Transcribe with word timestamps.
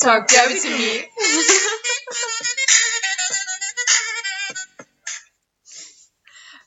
Talk 0.00 0.28
dirty 0.28 0.58
to 0.60 0.70
me. 0.70 1.04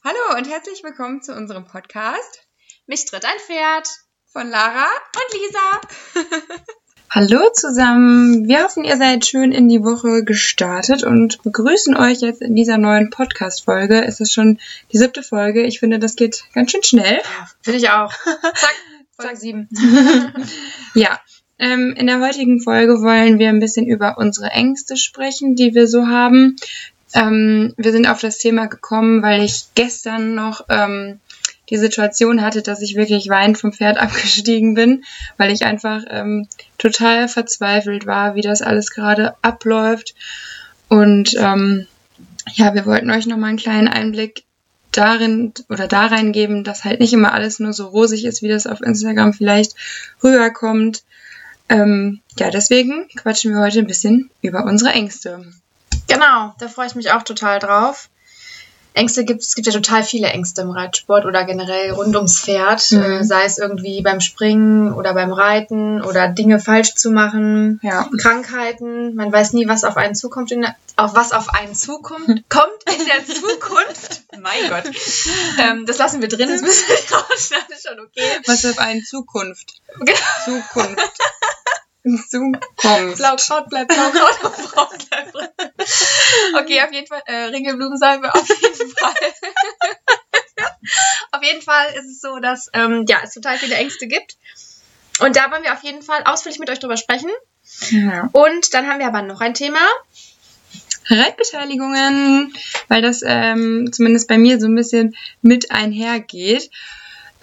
Hallo 0.03 0.37
und 0.37 0.47
herzlich 0.49 0.83
willkommen 0.83 1.21
zu 1.21 1.33
unserem 1.33 1.65
Podcast 1.65 2.47
Mich 2.85 3.05
tritt 3.05 3.25
ein 3.25 3.39
Pferd. 3.39 3.87
von 4.31 4.49
Lara. 4.49 4.85
Und 5.15 5.41
Lisa. 5.41 6.57
Hallo 7.09 7.49
zusammen. 7.53 8.47
Wir 8.47 8.63
hoffen, 8.63 8.83
ihr 8.83 8.97
seid 8.97 9.25
schön 9.25 9.51
in 9.51 9.69
die 9.69 9.83
Woche 9.83 10.23
gestartet 10.23 11.03
und 11.03 11.41
begrüßen 11.43 11.95
euch 11.95 12.21
jetzt 12.21 12.41
in 12.41 12.55
dieser 12.55 12.77
neuen 12.77 13.09
Podcast-Folge. 13.11 14.03
Es 14.03 14.19
ist 14.19 14.33
schon 14.33 14.59
die 14.91 14.97
siebte 14.97 15.23
Folge. 15.23 15.63
Ich 15.63 15.79
finde, 15.79 15.99
das 15.99 16.15
geht 16.15 16.43
ganz 16.53 16.71
schön 16.71 16.83
schnell. 16.83 17.17
Ja, 17.17 17.49
finde 17.61 17.79
ich 17.79 17.89
auch. 17.89 18.13
Zack, 18.55 18.75
Zack 19.19 19.37
sieben. 19.37 19.69
Ja, 20.95 21.19
ähm, 21.63 21.93
in 21.97 22.07
der 22.07 22.19
heutigen 22.19 22.59
Folge 22.59 23.01
wollen 23.01 23.39
wir 23.39 23.47
ein 23.47 23.61
bisschen 23.61 23.87
über 23.87 24.17
unsere 24.17 24.47
Ängste 24.47 24.97
sprechen, 24.97 25.55
die 25.55 25.73
wir 25.73 25.87
so 25.87 26.07
haben. 26.07 26.57
Ähm, 27.13 27.73
wir 27.77 27.93
sind 27.93 28.05
auf 28.05 28.19
das 28.19 28.37
Thema 28.37 28.65
gekommen, 28.65 29.21
weil 29.21 29.43
ich 29.43 29.67
gestern 29.73 30.35
noch 30.35 30.65
ähm, 30.67 31.21
die 31.69 31.77
Situation 31.77 32.41
hatte, 32.41 32.63
dass 32.63 32.81
ich 32.81 32.95
wirklich 32.95 33.29
weinend 33.29 33.57
vom 33.57 33.71
Pferd 33.71 33.97
abgestiegen 34.01 34.73
bin, 34.73 35.05
weil 35.37 35.51
ich 35.51 35.63
einfach 35.63 36.03
ähm, 36.09 36.47
total 36.77 37.29
verzweifelt 37.29 38.05
war, 38.05 38.35
wie 38.35 38.41
das 38.41 38.61
alles 38.61 38.91
gerade 38.91 39.35
abläuft. 39.41 40.15
Und 40.89 41.33
ähm, 41.37 41.87
ja, 42.55 42.73
wir 42.73 42.85
wollten 42.85 43.09
euch 43.09 43.25
nochmal 43.25 43.49
einen 43.49 43.57
kleinen 43.57 43.87
Einblick 43.87 44.43
darin 44.91 45.53
oder 45.69 45.87
da 45.87 46.07
reingeben, 46.07 46.65
dass 46.65 46.83
halt 46.83 46.99
nicht 46.99 47.13
immer 47.13 47.33
alles 47.33 47.59
nur 47.59 47.71
so 47.71 47.87
rosig 47.87 48.25
ist, 48.25 48.41
wie 48.41 48.49
das 48.49 48.67
auf 48.67 48.81
Instagram 48.81 49.31
vielleicht 49.33 49.75
rüberkommt. 50.21 51.03
Ähm, 51.69 52.21
ja, 52.37 52.49
deswegen 52.49 53.07
quatschen 53.15 53.53
wir 53.53 53.61
heute 53.61 53.79
ein 53.79 53.87
bisschen 53.87 54.29
über 54.41 54.65
unsere 54.65 54.91
Ängste. 54.91 55.45
Genau, 56.07 56.53
da 56.59 56.67
freue 56.67 56.87
ich 56.87 56.95
mich 56.95 57.11
auch 57.11 57.23
total 57.23 57.59
drauf. 57.59 58.09
Ängste 58.93 59.25
gibt 59.25 59.41
es 59.41 59.55
gibt 59.55 59.67
ja 59.67 59.73
total 59.73 60.03
viele 60.03 60.27
Ängste 60.27 60.61
im 60.61 60.69
Reitsport 60.71 61.25
oder 61.25 61.43
generell 61.45 61.91
rund 61.91 62.15
ums 62.15 62.39
Pferd, 62.39 62.91
Mhm. 62.91 63.01
äh, 63.01 63.23
sei 63.23 63.45
es 63.45 63.57
irgendwie 63.57 64.01
beim 64.01 64.19
Springen 64.21 64.93
oder 64.93 65.13
beim 65.13 65.33
Reiten 65.33 66.01
oder 66.01 66.27
Dinge 66.27 66.59
falsch 66.59 66.95
zu 66.95 67.11
machen, 67.11 67.79
Ja. 67.83 68.07
Krankheiten. 68.21 69.15
Man 69.15 69.31
weiß 69.31 69.53
nie, 69.53 69.67
was 69.67 69.83
auf 69.83 69.97
einen 69.97 70.15
zukommt, 70.15 70.51
in 70.51 70.61
der, 70.61 70.75
auf 70.95 71.15
was 71.15 71.31
auf 71.31 71.49
einen 71.53 71.73
zukommt, 71.75 72.27
kommt 72.49 72.83
in 72.99 73.05
der 73.05 73.25
Zukunft. 73.25 74.23
mein 74.41 74.69
Gott, 74.69 74.83
ähm, 75.59 75.85
das 75.85 75.97
lassen 75.97 76.21
wir 76.21 76.27
drin. 76.27 76.49
Das 76.49 76.61
müssen 76.61 76.87
wir 76.87 77.17
rausschneiden, 77.17 77.65
ist 77.75 77.87
schon 77.87 77.99
okay. 77.99 78.27
Was 78.45 78.65
auf 78.65 78.77
eine 78.79 79.01
Zukunft? 79.03 79.81
Zukunft. 80.45 80.97
Zukunft. 82.03 82.63
Blaukraut 83.17 83.69
bleibt 83.69 83.93
Blaukraut 83.93 84.41
Braun 84.41 84.87
bleibt 85.09 85.31
braun. 85.31 85.47
Okay, 86.59 86.81
auf 86.81 86.91
jeden 86.91 87.07
Fall, 87.07 87.21
äh, 87.25 87.45
Ringelblumensalbe, 87.45 88.33
auf 88.33 88.47
jeden 88.47 88.89
Fall. 88.97 89.13
auf 91.31 91.43
jeden 91.43 91.61
Fall 91.61 91.93
ist 91.95 92.05
es 92.05 92.21
so, 92.21 92.39
dass 92.39 92.69
ähm, 92.73 93.05
ja, 93.07 93.19
es 93.23 93.33
total 93.33 93.57
viele 93.57 93.75
Ängste 93.75 94.07
gibt. 94.07 94.37
Und 95.19 95.35
da 95.35 95.51
wollen 95.51 95.63
wir 95.63 95.73
auf 95.73 95.83
jeden 95.83 96.01
Fall 96.01 96.23
ausführlich 96.25 96.59
mit 96.59 96.69
euch 96.69 96.79
drüber 96.79 96.97
sprechen. 96.97 97.29
Ja. 97.91 98.29
Und 98.33 98.73
dann 98.73 98.87
haben 98.87 98.99
wir 98.99 99.07
aber 99.07 99.21
noch 99.21 99.41
ein 99.41 99.53
Thema. 99.53 99.79
Reitbeteiligungen, 101.09 102.53
weil 102.87 103.01
das 103.01 103.21
ähm, 103.25 103.91
zumindest 103.91 104.27
bei 104.27 104.37
mir 104.37 104.59
so 104.59 104.67
ein 104.67 104.75
bisschen 104.75 105.15
mit 105.41 105.71
einhergeht. 105.71 106.69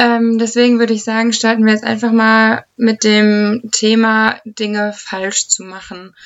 Ähm, 0.00 0.38
deswegen 0.38 0.78
würde 0.78 0.94
ich 0.94 1.04
sagen, 1.04 1.34
starten 1.34 1.66
wir 1.66 1.74
jetzt 1.74 1.84
einfach 1.84 2.10
mal 2.10 2.64
mit 2.78 3.04
dem 3.04 3.68
Thema 3.70 4.40
Dinge 4.46 4.94
falsch 4.96 5.48
zu 5.48 5.62
machen. 5.62 6.16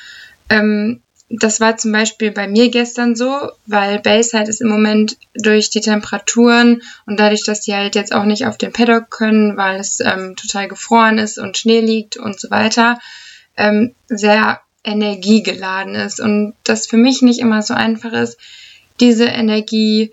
Ähm, 0.48 1.00
das 1.28 1.58
war 1.58 1.77
zum 1.77 1.91
Beispiel 1.91 2.30
bei 2.30 2.47
mir 2.47 2.70
gestern 2.70 3.17
so, 3.17 3.50
weil 3.67 3.98
Bayside 3.98 4.48
ist 4.48 4.61
im 4.61 4.68
Moment 4.68 5.17
durch 5.34 5.70
die 5.70 5.80
Temperaturen 5.80 6.83
und 7.07 7.18
dadurch, 7.18 7.42
dass 7.42 7.63
die 7.63 7.74
halt 7.74 7.96
jetzt 7.96 8.14
auch 8.14 8.27
nicht 8.27 8.46
auf 8.46 8.58
den 8.58 8.73
Paddock 8.73 9.11
können, 9.11 9.57
weil 9.57 9.80
es 9.80 9.98
ähm, 9.98 10.36
total 10.36 10.68
gefroren 10.68 11.18
ist 11.18 11.39
und 11.39 11.58
Schnee 11.58 11.80
liegt 11.80 12.17
und 12.17 12.39
so 12.39 12.52
weiter, 12.52 13.01
ähm, 13.57 13.92
sehr 14.07 14.61
energiegeladen 14.84 15.96
ist 15.96 16.20
und 16.20 16.55
das 16.63 16.86
für 16.86 16.98
mich 16.98 17.23
nicht 17.23 17.40
immer 17.40 17.63
so 17.63 17.74
einfach 17.74 18.13
ist, 18.13 18.39
diese 19.01 19.24
Energie 19.24 20.13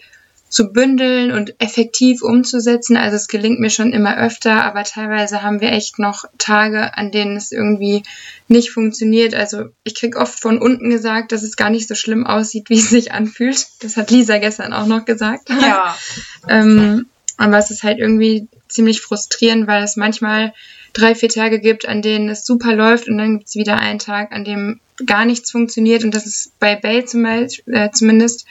zu 0.52 0.74
bündeln 0.74 1.32
und 1.32 1.56
effektiv 1.62 2.22
umzusetzen. 2.22 2.98
Also 2.98 3.16
es 3.16 3.30
gelingt 3.30 3.62
mir 3.62 3.70
schon 3.70 3.94
immer 3.94 4.18
öfter, 4.18 4.64
aber 4.66 4.84
teilweise 4.84 5.44
haben 5.44 5.62
wir 5.62 5.72
echt 5.72 5.98
noch 5.98 6.26
Tage, 6.38 6.98
an 6.98 7.10
denen 7.10 7.38
es 7.38 7.54
irgendwie 7.54 8.04
nicht 8.50 8.70
funktioniert. 8.70 9.34
Also 9.34 9.70
ich 9.86 9.96
krieg 9.96 10.18
oft 10.18 10.38
von 10.38 10.60
unten 10.60 10.90
gesagt, 10.90 11.32
dass 11.32 11.42
es 11.42 11.56
gar 11.56 11.70
nicht 11.70 11.88
so 11.88 11.96
schlimm 11.96 12.28
aussieht, 12.28 12.70
wie 12.70 12.80
es 12.80 12.90
sich 12.90 13.14
anfühlt. 13.14 13.66
Das 13.80 13.96
hat 13.96 14.12
Lisa 14.12 14.40
gestern 14.40 14.74
auch 14.74 14.86
noch 14.86 15.06
gesagt. 15.06 15.50
Ja. 15.50 15.96
Ähm, 16.50 17.06
aber 17.38 17.60
es 17.60 17.70
ist 17.70 17.84
halt 17.84 18.00
irgendwie 18.00 18.48
ziemlich 18.68 19.02
frustrierend, 19.02 19.68
weil 19.68 19.84
es 19.84 19.96
manchmal 19.96 20.54
drei, 20.94 21.14
vier 21.14 21.30
Tage 21.30 21.60
gibt, 21.60 21.88
an 21.88 22.02
denen 22.02 22.30
es 22.30 22.46
super 22.46 22.74
läuft 22.74 23.08
und 23.08 23.20
dann 23.20 23.38
gibt 23.38 23.50
es 23.50 23.56
wieder 23.56 23.78
einen 23.78 24.00
Tag, 24.00 24.32
an 24.32 24.44
dem 24.44 24.80
gar 25.06 25.24
nichts 25.26 25.52
funktioniert 25.52 26.04
und 26.04 26.16
das 26.16 26.26
ist 26.26 26.60
bei 26.60 26.76
Bay 26.76 27.06
zum 27.06 27.22
Beispiel, 27.22 27.74
äh, 27.76 27.92
zumindest 27.92 28.48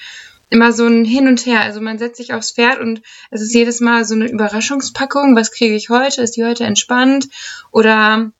immer 0.51 0.73
so 0.73 0.87
ein 0.87 1.05
Hin 1.05 1.29
und 1.29 1.47
Her. 1.47 1.63
Also 1.63 1.81
man 1.81 1.99
setzt 1.99 2.19
sich 2.19 2.35
aufs 2.35 2.51
Pferd 2.51 2.81
und 2.81 3.03
es 3.31 3.41
ist 3.41 3.55
jedes 3.55 3.81
Mal 3.81 4.05
so 4.05 4.15
eine 4.15 4.29
Überraschungspackung. 4.29 5.37
Was 5.37 5.53
kriege 5.53 5.75
ich 5.75 5.89
heute? 5.89 6.23
Ist 6.23 6.37
die 6.37 6.45
heute 6.45 6.65
entspannt? 6.65 7.29
Oder 7.71 8.33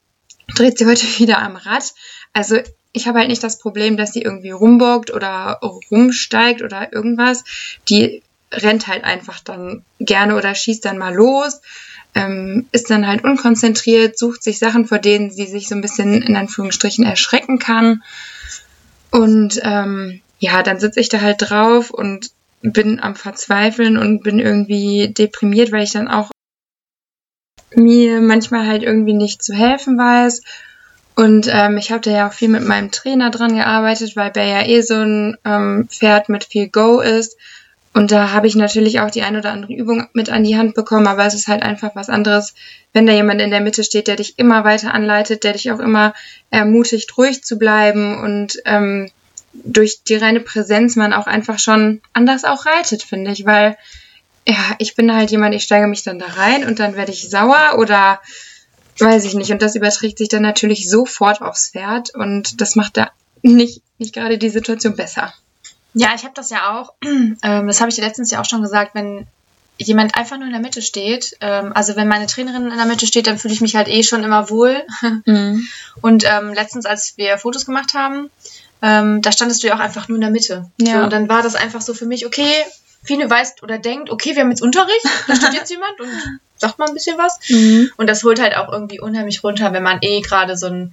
dreht 0.55 0.79
sie 0.79 0.87
heute 0.87 1.07
wieder 1.19 1.41
am 1.41 1.57
Rad? 1.57 1.95
Also 2.33 2.59
ich 2.93 3.07
habe 3.07 3.21
halt 3.21 3.29
nicht 3.29 3.43
das 3.43 3.59
Problem, 3.59 3.97
dass 3.97 4.13
sie 4.13 4.23
irgendwie 4.23 4.51
rumbockt 4.51 5.13
oder 5.13 5.61
rumsteigt 5.91 6.63
oder 6.63 6.93
irgendwas. 6.93 7.45
Die 7.89 8.23
rennt 8.53 8.89
halt 8.89 9.05
einfach 9.05 9.41
dann 9.41 9.85
gerne 10.01 10.37
oder 10.37 10.55
schießt 10.55 10.85
dann 10.85 10.99
mal 10.99 11.15
los, 11.15 11.61
ähm, 12.17 12.67
ist 12.73 12.91
dann 12.91 13.07
halt 13.07 13.23
unkonzentriert, 13.23 14.19
sucht 14.19 14.43
sich 14.43 14.59
Sachen, 14.59 14.87
vor 14.87 14.99
denen 14.99 15.31
sie 15.31 15.47
sich 15.47 15.69
so 15.69 15.77
ein 15.77 15.81
bisschen 15.81 16.23
in 16.23 16.35
Anführungsstrichen 16.35 17.05
erschrecken 17.05 17.61
kann. 17.61 18.03
Und 19.13 19.61
ähm, 19.63 20.21
ja, 20.41 20.63
dann 20.63 20.81
sitze 20.81 21.01
ich 21.01 21.09
da 21.09 21.21
halt 21.21 21.37
drauf 21.39 21.91
und 21.91 22.31
bin 22.63 22.99
am 23.01 23.15
Verzweifeln 23.15 23.97
und 23.97 24.23
bin 24.23 24.39
irgendwie 24.39 25.13
deprimiert, 25.17 25.71
weil 25.71 25.85
ich 25.85 25.93
dann 25.93 26.09
auch 26.09 26.31
mir 27.75 28.21
manchmal 28.21 28.67
halt 28.67 28.83
irgendwie 28.83 29.13
nicht 29.13 29.43
zu 29.43 29.55
helfen 29.55 29.97
weiß. 29.97 30.43
Und 31.15 31.49
ähm, 31.53 31.77
ich 31.77 31.93
habe 31.93 32.01
da 32.01 32.11
ja 32.11 32.29
auch 32.29 32.33
viel 32.33 32.49
mit 32.49 32.65
meinem 32.65 32.91
Trainer 32.91 33.31
dran 33.31 33.55
gearbeitet, 33.55 34.17
weil 34.17 34.31
Bär 34.31 34.47
ja 34.47 34.67
eh 34.67 34.81
so 34.81 34.95
ein 34.95 35.37
ähm, 35.45 35.87
Pferd 35.89 36.29
mit 36.29 36.45
viel 36.45 36.69
Go 36.69 37.01
ist. 37.01 37.37
Und 37.93 38.13
da 38.13 38.33
habe 38.33 38.47
ich 38.47 38.55
natürlich 38.55 39.01
auch 39.01 39.11
die 39.11 39.23
ein 39.23 39.37
oder 39.37 39.51
andere 39.51 39.75
Übung 39.75 40.07
mit 40.15 40.31
an 40.31 40.45
die 40.45 40.57
Hand 40.57 40.75
bekommen, 40.75 41.09
aber 41.09 41.27
es 41.27 41.35
ist 41.35 41.49
halt 41.49 41.63
einfach 41.63 41.97
was 41.97 42.09
anderes, 42.09 42.55
wenn 42.93 43.07
da 43.07 43.13
jemand 43.13 43.43
in 43.43 43.51
der 43.51 43.61
Mitte 43.61 43.83
steht, 43.83 44.07
der 44.07 44.17
dich 44.17 44.39
immer 44.39 44.65
weiter 44.65 44.95
anleitet, 44.95 45.43
der 45.43 45.55
dich 45.55 45.73
auch 45.73 45.81
immer 45.81 46.15
ermutigt, 46.51 47.19
ruhig 47.19 47.43
zu 47.43 47.59
bleiben 47.59 48.17
und 48.23 48.59
ähm, 48.65 49.11
durch 49.53 50.03
die 50.05 50.17
reine 50.17 50.41
Präsenz 50.41 50.97
man 50.97 51.13
auch 51.13 51.27
einfach 51.27 51.59
schon 51.59 52.01
anders 52.13 52.45
auch 52.45 52.67
reitet, 52.67 53.03
finde 53.03 53.33
ich, 53.33 53.45
weil 53.45 53.77
ja, 54.47 54.77
ich 54.79 54.95
bin 54.95 55.15
halt 55.15 55.31
jemand, 55.31 55.55
ich 55.55 55.65
steige 55.65 55.87
mich 55.87 56.03
dann 56.03 56.19
da 56.19 56.27
rein 56.27 56.65
und 56.65 56.79
dann 56.79 56.97
werde 56.97 57.13
ich 57.13 57.29
sauer 57.29 57.77
oder 57.79 58.21
weiß 58.99 59.25
ich 59.25 59.35
nicht 59.35 59.51
und 59.51 59.63
das 59.63 59.77
überträgt 59.77 60.19
sich 60.19 60.29
dann 60.29 60.43
natürlich 60.43 60.89
sofort 60.89 61.43
aufs 61.43 61.71
Pferd 61.71 62.15
und 62.15 62.61
das 62.61 62.77
macht 62.77 62.97
da 62.97 63.11
nicht, 63.43 63.83
nicht 63.99 64.15
gerade 64.15 64.39
die 64.39 64.51
Situation 64.51 64.97
besser. 64.97 65.33
Ja, 65.95 66.13
ich 66.15 66.23
habe 66.25 66.35
das 66.35 66.51
ja 66.51 66.79
auch. 66.79 66.95
Ähm, 67.43 67.67
das 67.67 67.81
habe 67.81 67.89
ich 67.89 67.97
dir 67.97 68.05
letztens 68.05 68.31
ja 68.31 68.41
auch 68.41 68.45
schon 68.45 68.61
gesagt, 68.61 68.95
wenn 68.95 69.27
jemand 69.79 70.15
einfach 70.15 70.37
nur 70.37 70.47
in 70.47 70.53
der 70.53 70.61
Mitte 70.61 70.83
steht, 70.83 71.37
ähm, 71.41 71.73
also 71.75 71.97
wenn 71.97 72.07
meine 72.07 72.27
Trainerin 72.27 72.71
in 72.71 72.77
der 72.77 72.85
Mitte 72.85 73.07
steht, 73.07 73.27
dann 73.27 73.39
fühle 73.39 73.55
ich 73.55 73.63
mich 73.63 73.77
halt 73.77 73.89
eh 73.89 74.03
schon 74.03 74.23
immer 74.23 74.51
wohl. 74.51 74.83
Mhm. 75.25 75.67
Und 76.03 76.25
ähm, 76.27 76.53
letztens, 76.53 76.85
als 76.85 77.17
wir 77.17 77.39
Fotos 77.39 77.65
gemacht 77.65 77.95
haben, 77.95 78.31
ähm, 78.83 79.23
da 79.23 79.33
standest 79.33 79.63
du 79.63 79.69
ja 79.69 79.75
auch 79.77 79.81
einfach 79.81 80.09
nur 80.09 80.17
in 80.17 80.23
der 80.23 80.31
Mitte. 80.31 80.71
Ja. 80.79 80.99
So, 80.99 81.05
und 81.05 81.13
dann 81.13 81.29
war 81.29 81.43
das 81.43 81.55
einfach 81.55 81.81
so 81.81 81.95
für 81.95 82.07
mich, 82.07 82.27
okay, 82.27 82.53
Fine 83.03 83.31
weiß 83.31 83.63
oder 83.63 83.79
denkt, 83.79 84.11
okay, 84.11 84.35
wir 84.35 84.43
haben 84.43 84.51
jetzt 84.51 84.63
Unterricht, 84.63 85.05
da 85.27 85.35
steht 85.35 85.55
jetzt 85.55 85.71
jemand 85.71 85.99
und 86.01 86.11
sagt 86.57 86.79
mal 86.79 86.87
ein 86.89 86.95
bisschen 86.95 87.17
was. 87.17 87.39
Mhm. 87.49 87.91
Und 87.97 88.09
das 88.09 88.23
holt 88.25 88.41
halt 88.41 88.55
auch 88.57 88.71
irgendwie 88.71 89.01
unheimlich 89.01 89.43
runter, 89.43 89.73
wenn 89.73 89.83
man 89.83 89.99
eh 90.03 90.21
gerade 90.21 90.57
so, 90.57 90.67
ein, 90.67 90.93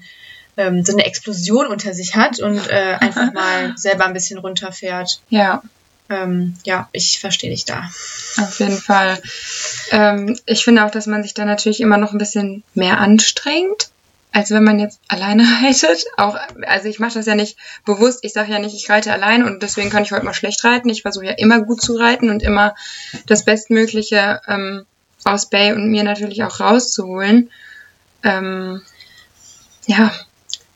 ähm, 0.55 0.85
so 0.85 0.93
eine 0.93 1.05
Explosion 1.05 1.67
unter 1.67 1.93
sich 1.93 2.15
hat 2.15 2.39
und 2.39 2.69
äh, 2.69 2.95
einfach 2.99 3.33
mal 3.33 3.73
selber 3.77 4.05
ein 4.05 4.13
bisschen 4.13 4.39
runterfährt. 4.39 5.19
Ja, 5.29 5.61
Ähm, 6.09 6.55
ja, 6.63 6.87
ich 6.93 7.19
verstehe 7.19 7.49
dich 7.49 7.65
da. 7.65 7.89
auf 8.37 8.59
jeden 8.59 8.77
Fall. 8.77 9.21
Ähm, 9.91 10.39
ich 10.45 10.63
finde 10.63 10.85
auch, 10.85 10.91
dass 10.91 11.05
man 11.07 11.23
sich 11.23 11.33
da 11.33 11.43
natürlich 11.43 11.81
immer 11.81 11.97
noch 11.97 12.13
ein 12.13 12.17
bisschen 12.17 12.63
mehr 12.73 12.99
anstrengt, 12.99 13.89
als 14.37 14.51
wenn 14.51 14.63
man 14.63 14.77
jetzt 14.77 15.01
alleine 15.07 15.41
reitet. 15.63 16.05
Auch, 16.15 16.37
also 16.67 16.87
ich 16.87 16.99
mache 16.99 17.15
das 17.15 17.25
ja 17.25 17.33
nicht 17.33 17.57
bewusst. 17.85 18.19
Ich 18.21 18.33
sage 18.33 18.51
ja 18.51 18.59
nicht, 18.59 18.75
ich 18.75 18.87
reite 18.87 19.11
allein 19.11 19.43
und 19.43 19.63
deswegen 19.63 19.89
kann 19.89 20.03
ich 20.03 20.11
heute 20.11 20.25
mal 20.25 20.35
schlecht 20.35 20.63
reiten. 20.63 20.89
Ich 20.89 21.01
versuche 21.01 21.25
ja 21.25 21.31
immer 21.31 21.61
gut 21.61 21.81
zu 21.81 21.95
reiten 21.95 22.29
und 22.29 22.43
immer 22.43 22.75
das 23.25 23.45
Bestmögliche 23.45 24.39
ähm, 24.47 24.85
aus 25.23 25.49
Bay 25.49 25.73
und 25.73 25.89
mir 25.89 26.03
natürlich 26.03 26.43
auch 26.43 26.59
rauszuholen. 26.59 27.49
Ähm, 28.21 28.83
ja, 29.87 30.13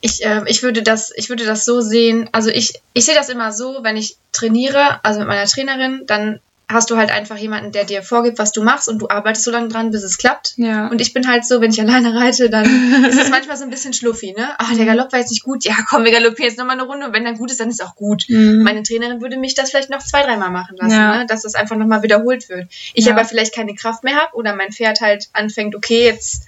ich, 0.00 0.24
äh, 0.24 0.42
ich, 0.46 0.64
würde 0.64 0.82
das, 0.82 1.12
ich 1.14 1.28
würde 1.28 1.46
das 1.46 1.64
so 1.64 1.80
sehen, 1.80 2.28
also 2.32 2.50
ich, 2.50 2.82
ich 2.94 3.04
sehe 3.04 3.14
das 3.14 3.28
immer 3.28 3.52
so, 3.52 3.84
wenn 3.84 3.96
ich 3.96 4.16
trainiere, 4.32 4.98
also 5.04 5.20
mit 5.20 5.28
meiner 5.28 5.46
Trainerin, 5.46 6.02
dann 6.08 6.40
hast 6.72 6.90
du 6.90 6.96
halt 6.96 7.10
einfach 7.10 7.36
jemanden, 7.36 7.72
der 7.72 7.84
dir 7.84 8.02
vorgibt, 8.02 8.38
was 8.38 8.52
du 8.52 8.62
machst 8.62 8.88
und 8.88 8.98
du 8.98 9.08
arbeitest 9.08 9.44
so 9.44 9.50
lange 9.50 9.68
dran, 9.68 9.90
bis 9.90 10.02
es 10.02 10.18
klappt. 10.18 10.54
Ja. 10.56 10.88
Und 10.88 11.00
ich 11.00 11.12
bin 11.12 11.28
halt 11.28 11.44
so, 11.44 11.60
wenn 11.60 11.70
ich 11.70 11.80
alleine 11.80 12.14
reite, 12.14 12.50
dann 12.50 12.64
ist 13.08 13.18
es 13.20 13.30
manchmal 13.30 13.56
so 13.56 13.64
ein 13.64 13.70
bisschen 13.70 13.92
schluffi, 13.92 14.32
ne? 14.36 14.48
Ah, 14.58 14.74
der 14.76 14.86
Galopp 14.86 15.12
war 15.12 15.18
jetzt 15.20 15.30
nicht 15.30 15.42
gut. 15.44 15.64
Ja, 15.64 15.74
komm, 15.88 16.04
wir 16.04 16.12
galoppieren 16.12 16.48
jetzt 16.50 16.58
nochmal 16.58 16.78
eine 16.78 16.86
Runde 16.88 17.06
und 17.06 17.12
wenn 17.12 17.24
dann 17.24 17.36
gut 17.36 17.50
ist, 17.50 17.60
dann 17.60 17.68
ist 17.70 17.82
auch 17.82 17.94
gut. 17.96 18.24
Mhm. 18.28 18.62
Meine 18.62 18.82
Trainerin 18.82 19.20
würde 19.20 19.36
mich 19.36 19.54
das 19.54 19.70
vielleicht 19.70 19.90
noch 19.90 19.98
zwei, 20.02 20.22
dreimal 20.22 20.50
machen 20.50 20.76
lassen, 20.76 20.92
Ja. 20.94 21.18
ne? 21.18 21.26
dass 21.26 21.42
das 21.42 21.54
einfach 21.54 21.76
nochmal 21.76 22.02
wiederholt 22.02 22.48
wird. 22.48 22.68
Ich 22.94 23.04
Ja. 23.06 23.12
aber 23.12 23.24
vielleicht 23.24 23.54
keine 23.54 23.74
Kraft 23.74 24.04
mehr 24.04 24.16
habe 24.16 24.34
oder 24.34 24.54
mein 24.56 24.72
Pferd 24.72 25.00
halt 25.00 25.28
anfängt, 25.32 25.74
okay, 25.74 26.04
jetzt 26.04 26.44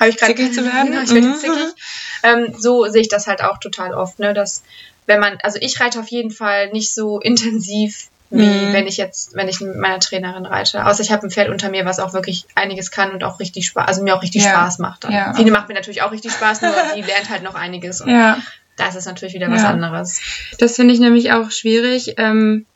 habe 0.00 0.10
ich 0.10 0.16
gerade 0.16 0.34
Zickig 0.34 0.54
zu 0.54 0.64
werden. 0.64 0.86
Genau, 0.92 1.02
ich 1.02 1.10
werde 1.14 1.28
Mhm. 1.28 1.36
zickig. 1.36 1.74
Ähm, 2.22 2.54
so 2.58 2.86
sehe 2.88 3.02
ich 3.02 3.08
das 3.08 3.26
halt 3.26 3.42
auch 3.42 3.58
total 3.58 3.94
oft, 3.94 4.18
ne? 4.18 4.32
dass 4.34 4.62
wenn 5.06 5.20
man, 5.20 5.38
also 5.42 5.58
ich 5.60 5.80
reite 5.80 5.98
auf 6.00 6.08
jeden 6.08 6.30
Fall 6.30 6.70
nicht 6.70 6.94
so 6.94 7.18
intensiv 7.20 8.08
wie 8.30 8.66
Mhm. 8.66 8.72
wenn 8.72 8.86
ich 8.86 8.96
jetzt, 8.96 9.34
wenn 9.34 9.48
ich 9.48 9.60
mit 9.60 9.76
meiner 9.76 9.98
Trainerin 9.98 10.46
reite. 10.46 10.86
Außer 10.86 11.02
ich 11.02 11.10
habe 11.10 11.26
ein 11.26 11.30
Pferd 11.30 11.48
unter 11.48 11.68
mir, 11.68 11.84
was 11.84 11.98
auch 11.98 12.12
wirklich 12.12 12.46
einiges 12.54 12.90
kann 12.92 13.10
und 13.12 13.24
auch 13.24 13.40
richtig 13.40 13.66
Spaß, 13.66 13.88
also 13.88 14.02
mir 14.04 14.14
auch 14.16 14.22
richtig 14.22 14.44
Ja. 14.44 14.50
Spaß 14.50 14.78
macht. 14.78 15.04
Dann. 15.04 15.12
Ja. 15.12 15.34
Fine 15.34 15.50
macht 15.50 15.68
mir 15.68 15.74
natürlich 15.74 16.02
auch 16.02 16.12
richtig 16.12 16.32
Spaß, 16.32 16.62
nur 16.62 16.70
die 16.96 17.02
lernt 17.02 17.28
halt 17.28 17.42
noch 17.42 17.54
einiges 17.56 18.00
und 18.00 18.08
Ja. 18.10 18.38
da 18.76 18.86
ist 18.88 19.04
natürlich 19.04 19.34
wieder 19.34 19.50
was 19.50 19.62
Ja. 19.62 19.70
anderes. 19.70 20.20
Das 20.58 20.76
finde 20.76 20.94
ich 20.94 21.00
nämlich 21.00 21.32
auch 21.32 21.50
schwierig, 21.50 22.14
ähm, 22.18 22.66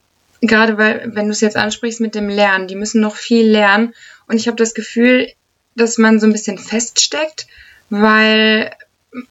gerade 0.41 0.77
weil, 0.77 1.11
wenn 1.15 1.27
du 1.27 1.31
es 1.33 1.41
jetzt 1.41 1.57
ansprichst 1.57 2.01
mit 2.01 2.15
dem 2.17 2.29
Lernen, 2.29 2.67
die 2.69 2.75
müssen 2.77 3.01
noch 3.01 3.15
viel 3.17 3.49
lernen. 3.49 3.95
Und 4.27 4.37
ich 4.37 4.47
habe 4.49 4.57
das 4.57 4.75
Gefühl, 4.75 5.29
dass 5.77 5.99
man 5.99 6.19
so 6.21 6.27
ein 6.27 6.33
bisschen 6.33 6.59
feststeckt, 6.59 7.47
weil 7.91 8.73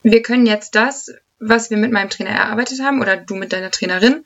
wir 0.04 0.22
können 0.22 0.46
jetzt 0.46 0.76
das, 0.76 1.12
was 1.46 1.70
wir 1.70 1.78
mit 1.78 1.92
meinem 1.92 2.10
Trainer 2.10 2.32
erarbeitet 2.32 2.82
haben, 2.82 3.02
oder 3.02 3.18
du 3.18 3.36
mit 3.36 3.54
deiner 3.54 3.72
Trainerin, 3.72 4.24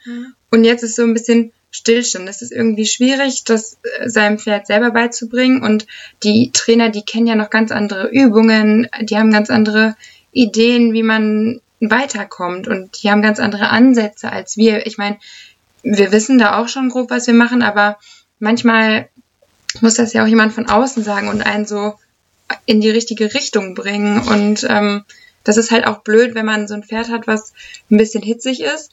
und 0.50 0.64
jetzt 0.64 0.84
ist 0.84 0.96
so 0.96 1.04
ein 1.04 1.14
bisschen 1.14 1.52
Stillstand. 1.72 2.28
Das 2.28 2.42
ist 2.42 2.52
irgendwie 2.52 2.86
schwierig, 2.86 3.44
das 3.44 3.78
äh, 4.00 4.10
seinem 4.10 4.40
Pferd 4.40 4.68
selber 4.68 4.92
beizubringen. 4.92 5.62
Und 5.62 5.86
die 6.24 6.52
Trainer, 6.54 6.90
die 6.90 7.04
kennen 7.04 7.28
ja 7.28 7.36
noch 7.36 7.50
ganz 7.50 7.72
andere 7.72 8.08
Übungen, 8.10 8.88
die 9.02 9.18
haben 9.18 9.31
ganz 9.31 9.50
andere 9.50 9.96
Ideen, 10.31 10.94
wie 10.94 11.04
man 11.04 11.62
weiterkommt. 11.80 12.68
Und 12.68 13.02
die 13.02 13.12
haben 13.12 13.22
ganz 13.22 13.40
andere 13.40 13.69
Ansätze 13.69 14.31
als 14.31 14.58
wir. 14.58 14.86
Ich 14.88 14.98
meine, 14.98 15.18
wir 15.84 16.12
wissen 16.12 16.38
da 16.38 16.60
auch 16.60 16.68
schon 16.68 16.90
grob, 16.90 17.10
was 17.10 17.28
wir 17.28 17.34
machen, 17.34 17.62
aber 17.62 17.98
manchmal 18.40 19.10
muss 19.81 19.96
das 19.96 20.14
ja 20.14 20.24
auch 20.24 20.28
jemand 20.28 20.54
von 20.54 20.68
außen 20.68 21.04
sagen 21.04 21.28
und 21.28 21.46
einen 21.46 21.66
so 21.66 21.96
in 22.66 22.81
die 22.81 22.90
richtige 22.90 23.34
Richtung 23.34 23.75
bringen. 23.75 24.22
Und 24.22 24.66
ähm, 24.69 25.04
das 25.47 25.57
ist 25.57 25.71
halt 25.71 25.88
auch 25.88 25.99
blöd, 25.99 26.35
wenn 26.35 26.45
man 26.45 26.67
so 26.67 26.73
ein 26.73 26.83
Pferd 26.83 27.09
hat, 27.09 27.27
was 27.27 27.53
ein 27.89 27.97
bisschen 27.97 28.23
hitzig 28.23 28.61
ist. 28.61 28.91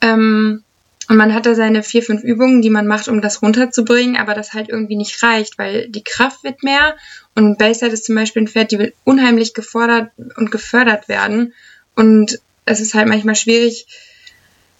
Ähm, 0.00 0.62
und 1.08 1.16
man 1.16 1.34
hat 1.34 1.44
da 1.44 1.56
seine 1.56 1.82
vier, 1.82 2.04
fünf 2.04 2.22
Übungen, 2.22 2.62
die 2.62 2.70
man 2.70 2.86
macht, 2.86 3.08
um 3.08 3.20
das 3.20 3.42
runterzubringen, 3.42 4.16
aber 4.16 4.34
das 4.34 4.52
halt 4.52 4.68
irgendwie 4.68 4.94
nicht 4.94 5.20
reicht, 5.24 5.58
weil 5.58 5.88
die 5.88 6.04
Kraft 6.04 6.44
wird 6.44 6.62
mehr. 6.62 6.94
Und 7.34 7.58
Bayside 7.58 7.90
ist 7.90 8.04
zum 8.04 8.14
Beispiel 8.14 8.42
ein 8.42 8.48
Pferd, 8.48 8.70
die 8.70 8.78
will 8.78 8.92
unheimlich 9.02 9.52
gefordert 9.52 10.12
und 10.36 10.52
gefördert 10.52 11.08
werden. 11.08 11.52
Und 11.96 12.38
es 12.64 12.78
ist 12.78 12.94
halt 12.94 13.08
manchmal 13.08 13.34
schwierig, 13.34 13.86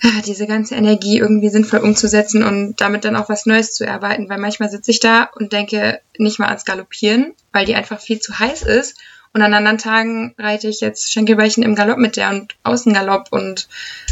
ah, 0.05 0.23
diese 0.25 0.47
ganze 0.47 0.77
Energie 0.77 1.19
irgendwie 1.19 1.49
sinnvoll 1.49 1.81
umzusetzen 1.81 2.45
und 2.45 2.81
damit 2.81 3.05
dann 3.05 3.17
auch 3.17 3.29
was 3.29 3.47
Neues 3.47 3.75
zu 3.75 3.85
erarbeiten, 3.85 4.29
weil 4.29 4.39
manchmal 4.39 4.71
sitze 4.71 4.93
ich 4.93 5.01
da 5.01 5.25
und 5.35 5.53
denke 5.53 6.01
nicht 6.17 6.39
mal 6.39 6.47
ans 6.47 6.65
Galoppieren, 6.65 7.35
weil 7.53 7.67
die 7.67 7.75
einfach 7.75 8.01
viel 8.01 8.21
zu 8.21 8.39
heiß 8.39 8.63
ist. 8.63 8.97
Und 9.33 9.43
an 9.43 9.55
anderen 9.55 9.79
Tagen 9.79 10.35
reite 10.39 10.69
ich 10.69 10.81
jetzt 10.81 11.13
Schenkelweichen 11.13 11.63
im 11.63 11.75
Galopp 11.75 11.99
mit 11.99 12.17
der 12.17 12.31
und 12.31 12.57
Außengalopp 12.65 13.29
und 13.31 13.69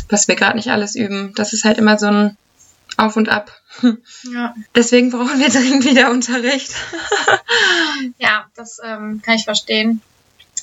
was 0.08 0.28
wir 0.28 0.36
gerade 0.36 0.56
nicht 0.56 0.70
alles 0.70 0.94
üben. 0.94 1.32
Das 1.34 1.52
ist 1.52 1.64
halt 1.64 1.78
immer 1.78 1.98
so 1.98 2.06
ein 2.06 2.36
Auf 2.96 3.16
und 3.16 3.28
Ab. 3.28 3.52
Ja. 4.32 4.54
Deswegen 4.74 5.10
brauchen 5.10 5.38
wir 5.38 5.48
dringend 5.48 5.84
wieder 5.84 6.10
Unterricht. 6.10 6.72
Ja, 8.18 8.46
das 8.54 8.80
ähm, 8.84 9.22
kann 9.24 9.34
ich 9.34 9.44
verstehen. 9.44 10.00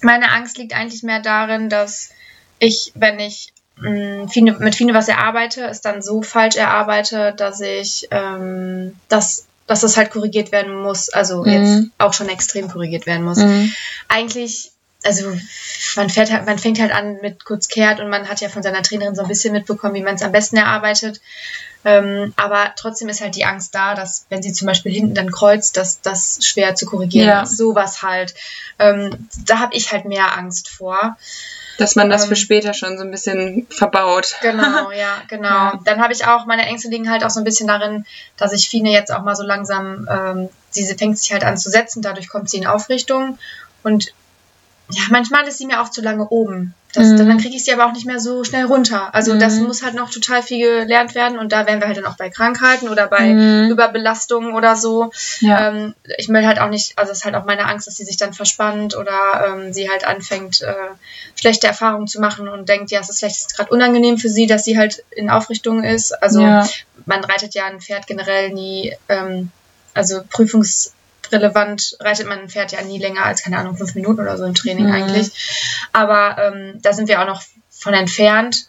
Meine 0.02 0.32
Angst 0.32 0.58
liegt 0.58 0.74
eigentlich 0.74 1.04
mehr 1.04 1.20
darin, 1.20 1.70
dass 1.70 2.12
ich, 2.60 2.92
wenn 2.96 3.20
ich 3.20 3.54
mh, 3.78 4.28
Fine, 4.30 4.58
mit 4.60 4.76
Fine 4.76 4.94
was 4.94 5.08
erarbeite, 5.08 5.66
es 5.66 5.82
dann 5.82 6.02
so 6.02 6.22
falsch 6.22 6.56
erarbeite, 6.56 7.34
dass 7.36 7.62
ich, 7.62 8.08
ähm, 8.12 8.96
dass, 9.10 9.46
dass 9.68 9.82
das 9.82 9.98
halt 9.98 10.12
korrigiert 10.12 10.52
werden 10.52 10.76
muss. 10.82 11.10
Also 11.10 11.44
Mhm. 11.44 11.52
jetzt 11.52 11.90
auch 11.98 12.14
schon 12.14 12.30
extrem 12.30 12.70
korrigiert 12.70 13.06
werden 13.06 13.24
muss. 13.26 13.40
Eigentlich, 14.08 14.72
also 15.04 15.32
man, 15.96 16.10
fährt, 16.10 16.32
halt- 16.32 16.46
man 16.46 16.60
fängt 16.60 16.80
halt 16.80 16.92
an 16.94 17.18
mit 17.22 17.46
kurz 17.46 17.68
kehrt 17.68 18.00
und 18.00 18.10
man 18.10 18.28
hat 18.30 18.42
ja 18.42 18.50
von 18.50 18.64
seiner 18.64 18.82
Trainerin 18.84 19.16
so 19.16 19.22
ein 19.24 19.28
bisschen 19.28 19.54
mitbekommen, 19.54 19.96
wie 19.96 20.02
man 20.04 20.16
es 20.16 20.22
am 20.24 20.32
besten 20.32 20.58
erarbeitet. 20.58 21.20
Ähm, 21.86 22.34
aber 22.36 22.74
trotzdem 22.76 23.10
ist 23.10 23.22
halt 23.22 23.36
die 23.36 23.46
Angst 23.46 23.76
da, 23.76 23.94
dass 23.94 24.26
wenn 24.30 24.42
sie 24.42 24.52
zum 24.52 24.66
Beispiel 24.66 24.92
hinten 24.92 25.14
dann 25.14 25.32
kreuzt, 25.32 25.78
dass 25.78 26.02
das 26.02 26.40
schwer 26.44 26.74
zu 26.74 26.88
korrigieren 26.88 27.28
Ja. 27.30 27.42
ist. 27.44 27.58
Sowas 27.58 28.02
halt. 28.02 28.34
Ähm, 28.80 29.30
da 29.46 29.60
habe 29.60 29.76
ich 29.76 29.92
halt 29.92 30.06
mehr 30.06 30.36
Angst 30.36 30.68
vor. 30.70 31.16
Dass 31.78 31.96
man 31.96 32.10
das 32.10 32.24
Ähm, 32.24 32.30
für 32.30 32.36
später 32.38 32.74
schon 32.74 32.98
so 32.98 33.04
ein 33.04 33.12
bisschen 33.12 33.68
verbaut. 33.70 34.36
Genau, 34.42 34.90
ja, 34.98 35.22
genau. 35.28 35.48
Ja. 35.48 35.80
Dann 35.86 36.02
habe 36.02 36.12
ich 36.14 36.26
auch, 36.26 36.48
meine 36.48 36.66
Ängste 36.66 36.90
liegen 36.90 37.12
halt 37.12 37.24
auch 37.24 37.30
so 37.30 37.40
ein 37.40 37.44
bisschen 37.44 37.68
darin, 37.68 38.06
dass 38.38 38.52
ich 38.54 38.68
Fine 38.68 38.92
jetzt 38.92 39.14
auch 39.14 39.22
mal 39.22 39.36
so 39.36 39.44
langsam, 39.44 40.08
ähm, 40.10 40.50
diese 40.74 40.96
fängt 40.98 41.20
sich 41.20 41.32
halt 41.34 41.44
an 41.44 41.58
zu 41.58 41.70
setzen, 41.70 42.02
dadurch 42.02 42.30
kommt 42.30 42.50
sie 42.50 42.58
in 42.58 42.66
Aufrichtung 42.68 43.38
und 43.84 44.12
ja, 44.90 45.02
manchmal 45.10 45.48
ist 45.48 45.58
sie 45.58 45.66
mir 45.66 45.82
auch 45.82 45.90
zu 45.90 46.02
lange 46.02 46.28
oben. 46.30 46.74
Das, 46.94 47.08
Mhm. 47.08 47.18
Dann 47.18 47.38
kriege 47.40 47.56
ich 47.58 47.66
sie 47.66 47.74
aber 47.74 47.88
auch 47.88 47.92
nicht 47.92 48.06
mehr 48.06 48.22
so 48.22 48.46
schnell 48.46 48.66
runter. 48.66 49.14
Also 49.14 49.34
Mhm. 49.34 49.40
das 49.40 49.56
muss 49.56 49.84
halt 49.84 49.96
noch 49.96 50.10
total 50.10 50.42
viel 50.42 50.60
gelernt 50.86 51.14
werden 51.14 51.38
und 51.38 51.52
da 51.52 51.68
wären 51.68 51.82
wir 51.82 51.88
halt 51.88 51.98
dann 51.98 52.06
auch 52.06 52.16
bei 52.16 52.30
Krankheiten 52.30 52.88
oder 52.88 53.08
bei 53.08 53.34
Mhm. 53.34 53.70
Überbelastungen 53.72 54.54
oder 54.54 54.78
so. 54.78 55.12
Ja. 55.42 55.68
Ähm, 55.70 55.94
ich 56.18 56.30
will 56.30 56.46
halt 56.48 56.60
auch 56.60 56.70
nicht, 56.70 56.98
also 56.98 57.12
es 57.12 57.18
ist 57.20 57.26
halt 57.26 57.36
auch 57.36 57.44
meine 57.44 57.66
Angst, 57.66 57.88
dass 57.88 57.98
sie 57.98 58.06
sich 58.06 58.16
dann 58.16 58.34
verspannt 58.34 58.96
oder 58.96 59.46
ähm, 59.46 59.74
sie 59.74 59.90
halt 59.90 60.08
anfängt, 60.08 60.62
äh, 60.62 60.74
schlechte 61.38 61.68
Erfahrungen 61.68 62.08
zu 62.08 62.22
machen 62.22 62.48
und 62.48 62.70
denkt, 62.70 62.92
ja, 62.92 63.02
es 63.02 63.10
ist 63.10 63.20
vielleicht 63.20 63.56
gerade 63.58 63.72
unangenehm 63.72 64.18
für 64.18 64.30
sie, 64.30 64.48
dass 64.48 64.64
sie 64.64 64.78
halt 64.78 65.04
in 65.12 65.30
Aufrichtung 65.30 65.84
ist. 65.84 66.12
Also 66.24 66.40
ja. 66.42 66.66
man 67.06 67.26
reitet 67.26 67.56
ja 67.56 67.66
ein 67.66 67.82
Pferd 67.82 68.08
generell 68.08 68.52
nie, 68.54 68.96
ähm, 69.10 69.52
also 69.94 70.22
prüfungsrelevant 71.26 71.98
reitet 72.00 72.28
man 72.28 72.40
ein 72.40 72.50
Pferd 72.50 72.72
ja 72.72 72.82
nie 72.82 73.00
länger 73.00 73.26
als, 73.26 73.44
keine 73.44 73.58
Ahnung, 73.58 73.78
fünf 73.78 73.96
Minuten 73.96 74.22
oder 74.22 74.38
so 74.38 74.46
im 74.46 74.56
Training 74.56 74.88
Mhm. 74.88 74.94
eigentlich. 74.94 75.88
Aber 75.92 76.38
ähm, 76.40 76.80
da 76.82 76.94
sind 76.94 77.08
wir 77.08 77.22
auch 77.22 77.28
noch 77.28 77.44
von 77.70 77.94
entfernt. 77.94 78.68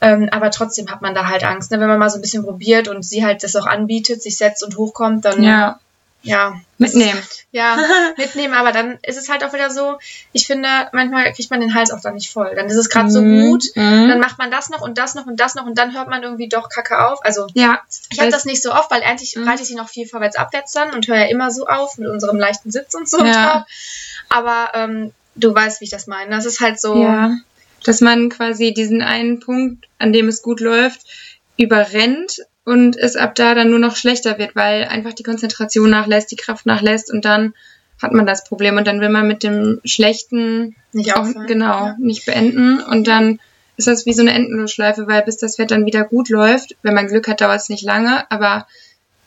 Ähm, 0.00 0.28
aber 0.32 0.50
trotzdem 0.50 0.90
hat 0.90 1.00
man 1.00 1.14
da 1.14 1.28
halt 1.28 1.44
Angst. 1.44 1.70
Ne? 1.70 1.78
Wenn 1.78 1.88
man 1.88 1.98
mal 1.98 2.10
so 2.10 2.18
ein 2.18 2.22
bisschen 2.22 2.42
probiert 2.42 2.88
und 2.88 3.04
sie 3.04 3.24
halt 3.24 3.44
das 3.44 3.54
auch 3.54 3.66
anbietet, 3.66 4.20
sich 4.20 4.36
setzt 4.36 4.64
und 4.64 4.76
hochkommt, 4.76 5.24
dann 5.24 5.42
ja. 5.42 5.78
Ja, 6.22 6.54
Mitnehmen. 6.78 7.20
ja, 7.50 7.76
mitnehmen, 8.16 8.54
aber 8.54 8.72
dann 8.72 8.98
ist 9.02 9.18
es 9.18 9.28
halt 9.28 9.44
auch 9.44 9.52
wieder 9.52 9.70
so, 9.70 9.98
ich 10.32 10.46
finde, 10.46 10.68
manchmal 10.92 11.32
kriegt 11.32 11.50
man 11.50 11.60
den 11.60 11.74
Hals 11.74 11.90
auch 11.90 12.00
da 12.00 12.10
nicht 12.12 12.30
voll. 12.32 12.54
Dann 12.54 12.66
ist 12.66 12.76
es 12.76 12.88
gerade 12.88 13.10
so 13.10 13.20
Mhm. 13.20 13.48
gut, 13.50 13.64
Mhm. 13.74 14.08
dann 14.08 14.20
macht 14.20 14.38
man 14.38 14.50
das 14.50 14.68
noch 14.70 14.80
und 14.82 14.98
das 14.98 15.14
noch 15.14 15.26
und 15.26 15.38
das 15.40 15.54
noch 15.54 15.66
und 15.66 15.76
dann 15.78 15.94
hört 15.94 16.08
man 16.08 16.22
irgendwie 16.22 16.48
doch 16.48 16.68
Kacke 16.68 17.06
auf. 17.06 17.18
Also 17.24 17.46
ja. 17.54 17.80
ich 18.10 18.18
habe 18.20 18.30
das 18.30 18.44
nicht 18.44 18.62
so 18.62 18.72
oft, 18.72 18.90
weil 18.90 19.02
eigentlich 19.02 19.36
Mhm. 19.36 19.48
reite 19.48 19.62
ich 19.62 19.68
sie 19.68 19.74
noch 19.74 19.88
viel 19.88 20.06
vorwärts 20.06 20.36
abwärts 20.36 20.72
dann 20.72 20.92
und 20.92 21.06
höre 21.08 21.18
ja 21.18 21.26
immer 21.26 21.50
so 21.50 21.66
auf 21.66 21.98
mit 21.98 22.08
unserem 22.08 22.38
leichten 22.38 22.70
Sitz 22.70 22.94
und 22.94 23.08
so. 23.08 23.24
Ja. 23.24 23.66
Aber 24.28 24.70
ähm, 24.74 25.12
du 25.34 25.54
weißt, 25.54 25.80
wie 25.80 25.84
ich 25.86 25.90
das 25.90 26.06
meine. 26.06 26.30
Das 26.34 26.46
ist 26.46 26.60
halt 26.60 26.80
so. 26.80 27.02
Ja. 27.02 27.32
Dass 27.84 28.00
man 28.00 28.28
quasi 28.30 28.72
diesen 28.72 29.02
einen 29.02 29.40
Punkt, 29.40 29.86
an 29.98 30.12
dem 30.12 30.28
es 30.28 30.40
gut 30.42 30.60
läuft, 30.60 31.00
überrennt 31.56 32.38
und 32.64 32.96
es 32.96 33.16
ab 33.16 33.34
da 33.34 33.54
dann 33.54 33.70
nur 33.70 33.78
noch 33.78 33.96
schlechter 33.96 34.38
wird, 34.38 34.54
weil 34.54 34.84
einfach 34.84 35.12
die 35.12 35.22
Konzentration 35.22 35.90
nachlässt, 35.90 36.30
die 36.30 36.36
Kraft 36.36 36.66
nachlässt 36.66 37.12
und 37.12 37.24
dann 37.24 37.54
hat 38.00 38.12
man 38.12 38.26
das 38.26 38.44
Problem 38.44 38.76
und 38.76 38.86
dann 38.86 39.00
will 39.00 39.08
man 39.10 39.28
mit 39.28 39.42
dem 39.42 39.80
Schlechten 39.84 40.74
Nicht 40.92 41.16
auch 41.16 41.26
genau 41.46 41.86
Ja. 41.86 41.96
nicht 41.98 42.26
beenden 42.26 42.80
und 42.80 43.06
dann 43.06 43.38
ist 43.76 43.86
das 43.86 44.06
wie 44.06 44.12
so 44.12 44.22
eine 44.22 44.34
Endlosschleife, 44.34 45.06
weil 45.06 45.22
bis 45.22 45.38
das 45.38 45.56
Pferd 45.56 45.70
dann 45.70 45.86
wieder 45.86 46.04
gut 46.04 46.28
läuft, 46.28 46.76
wenn 46.82 46.94
man 46.94 47.06
Glück 47.06 47.26
hat, 47.28 47.40
dauert 47.40 47.60
es 47.60 47.68
nicht 47.68 47.84
lange, 47.84 48.30
aber 48.30 48.66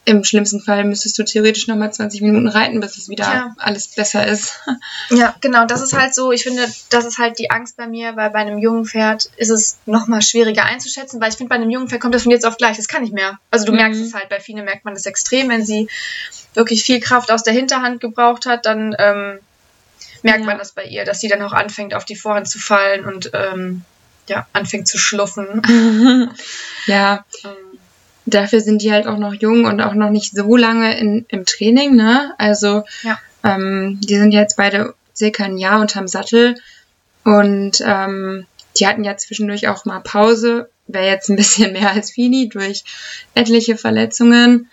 im 0.06 0.24
schlimmsten 0.24 0.62
Fall 0.62 0.84
müsstest 0.86 1.18
du 1.18 1.24
theoretisch 1.24 1.68
nochmal 1.68 1.92
20 1.92 2.22
Minuten 2.22 2.48
reiten, 2.48 2.80
bis 2.80 2.98
es 2.98 3.10
wieder 3.10 3.24
Ja. 3.24 3.56
alles 3.58 3.94
besser 3.94 4.26
ist. 4.28 4.54
Ja, 5.12 5.36
genau, 5.42 5.66
das 5.66 5.82
ist 5.82 5.94
halt 5.94 6.16
so, 6.16 6.32
ich 6.32 6.44
finde, 6.44 6.68
das 6.90 7.06
ist 7.06 7.20
halt 7.20 7.38
die 7.38 7.52
Angst 7.52 7.78
bei 7.78 7.86
mir, 7.86 8.16
weil 8.16 8.32
bei 8.32 8.40
einem 8.40 8.58
jungen 8.58 8.86
Pferd 8.86 9.26
ist 9.38 9.52
es 9.52 9.80
nochmal 9.86 10.22
schwieriger 10.24 10.64
einzuschätzen, 10.66 11.22
weil 11.22 11.30
ich 11.30 11.36
finde, 11.36 11.50
bei 11.50 11.56
einem 11.56 11.70
jungen 11.70 11.88
Pferd 11.90 12.02
kommt 12.02 12.16
das 12.16 12.24
von 12.24 12.32
jetzt 12.32 12.46
auf 12.46 12.58
gleich, 12.58 12.78
das 12.78 12.88
kann 12.88 13.04
nicht 13.04 13.14
mehr. 13.14 13.38
Also 13.52 13.66
du 13.66 13.72
Mhm. 13.72 13.78
merkst 13.78 14.02
es 14.02 14.14
halt, 14.16 14.30
bei 14.30 14.40
Fine 14.40 14.64
merkt 14.64 14.84
man 14.86 14.94
das 14.96 15.06
extrem, 15.06 15.50
wenn 15.50 15.64
sie 15.64 15.88
wirklich 16.56 16.84
viel 16.84 17.00
Kraft 17.00 17.32
aus 17.32 17.44
der 17.44 17.54
Hinterhand 17.54 18.00
gebraucht 18.02 18.46
hat, 18.48 18.66
dann 18.66 18.96
ähm, 18.98 19.40
merkt 20.24 20.40
Ja. 20.42 20.46
man 20.46 20.58
das 20.58 20.74
bei 20.74 20.86
ihr, 20.86 21.06
dass 21.06 21.20
sie 21.20 21.28
dann 21.28 21.42
auch 21.44 21.54
anfängt, 21.54 21.94
auf 21.94 22.06
die 22.06 22.16
Vorhand 22.16 22.50
zu 22.50 22.58
fallen 22.60 23.06
und 23.06 23.30
ähm, 23.34 23.84
ja, 24.28 24.48
anfängt 24.54 24.88
zu 24.88 24.98
schluffen. 24.98 25.62
ja, 26.88 27.24
Ähm, 27.44 27.65
dafür 28.26 28.62
sind 28.62 28.82
die 28.82 28.92
halt 28.92 29.08
auch 29.08 29.18
noch 29.18 29.34
jung 29.34 29.66
und 29.66 29.82
auch 29.82 29.94
noch 29.94 30.10
nicht 30.10 30.36
so 30.36 30.56
lange 30.56 30.98
in, 30.98 31.26
im 31.30 31.46
Training, 31.46 31.96
ne? 31.96 32.34
Also 32.38 32.84
Ja. 33.04 33.20
ähm, 33.44 34.00
die 34.04 34.16
sind 34.16 34.32
jetzt 34.32 34.58
beide 34.58 34.94
circa 35.16 35.46
ein 35.46 35.58
Jahr 35.58 35.80
unterm 35.82 36.08
Sattel 36.08 36.56
und 37.24 37.82
ähm, 37.86 38.46
die 38.78 38.88
hatten 38.88 39.04
ja 39.04 39.16
zwischendurch 39.18 39.68
auch 39.68 39.86
mal 39.86 40.00
Pause, 40.02 40.70
wäre 40.88 41.06
jetzt 41.08 41.30
ein 41.30 41.36
bisschen 41.36 41.74
mehr 41.80 41.92
als 41.92 42.12
Fini 42.12 42.50
durch 42.50 42.84
etliche 43.34 43.78
Verletzungen. 43.78 44.70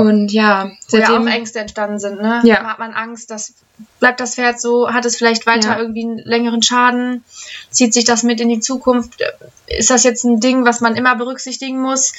Und 0.00 0.32
ja, 0.32 0.70
seitdem 0.86 1.14
ja 1.14 1.20
auch 1.20 1.26
Ängste 1.26 1.60
entstanden 1.60 1.98
sind, 1.98 2.20
ne? 2.20 2.40
Ja. 2.44 2.64
Hat 2.64 2.78
man 2.78 2.92
Angst, 2.92 3.30
dass 3.30 3.54
bleibt 4.00 4.20
das 4.20 4.34
Pferd 4.34 4.60
so, 4.60 4.92
hat 4.92 5.04
es 5.04 5.16
vielleicht 5.16 5.46
weiter 5.46 5.70
ja. 5.70 5.78
irgendwie 5.78 6.04
einen 6.04 6.18
längeren 6.18 6.62
Schaden, 6.62 7.24
zieht 7.70 7.92
sich 7.92 8.04
das 8.04 8.22
mit 8.22 8.40
in 8.40 8.48
die 8.48 8.60
Zukunft, 8.60 9.22
ist 9.66 9.90
das 9.90 10.04
jetzt 10.04 10.24
ein 10.24 10.40
Ding, 10.40 10.64
was 10.64 10.80
man 10.80 10.96
immer 10.96 11.14
berücksichtigen 11.16 11.80
muss? 11.80 12.12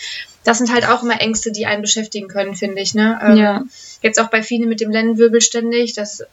Das 0.43 0.59
sind 0.59 0.71
halt 0.71 0.87
auch 0.87 1.03
immer 1.03 1.19
Ängste, 1.19 1.51
die 1.51 1.65
einen 1.65 1.81
beschäftigen 1.81 2.27
können, 2.27 2.55
finde 2.55 2.81
ich, 2.81 2.93
ne? 2.93 3.19
Ähm, 3.23 3.37
ja. 3.37 3.63
Jetzt 4.01 4.19
auch 4.19 4.29
bei 4.29 4.43
vielen 4.43 4.69
mit 4.69 4.81
dem 4.81 4.91
Lendenwirbel 4.91 5.41
ständig, 5.41 5.93
das, 5.93 6.23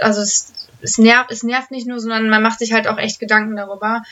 also 0.00 0.20
es, 0.20 0.52
es, 0.82 0.98
nervt, 0.98 1.30
es 1.30 1.42
nervt 1.42 1.70
nicht 1.70 1.86
nur, 1.86 2.00
sondern 2.00 2.28
man 2.28 2.42
macht 2.42 2.58
sich 2.58 2.72
halt 2.72 2.86
auch 2.86 2.98
echt 2.98 3.18
Gedanken 3.18 3.56
darüber. 3.56 4.02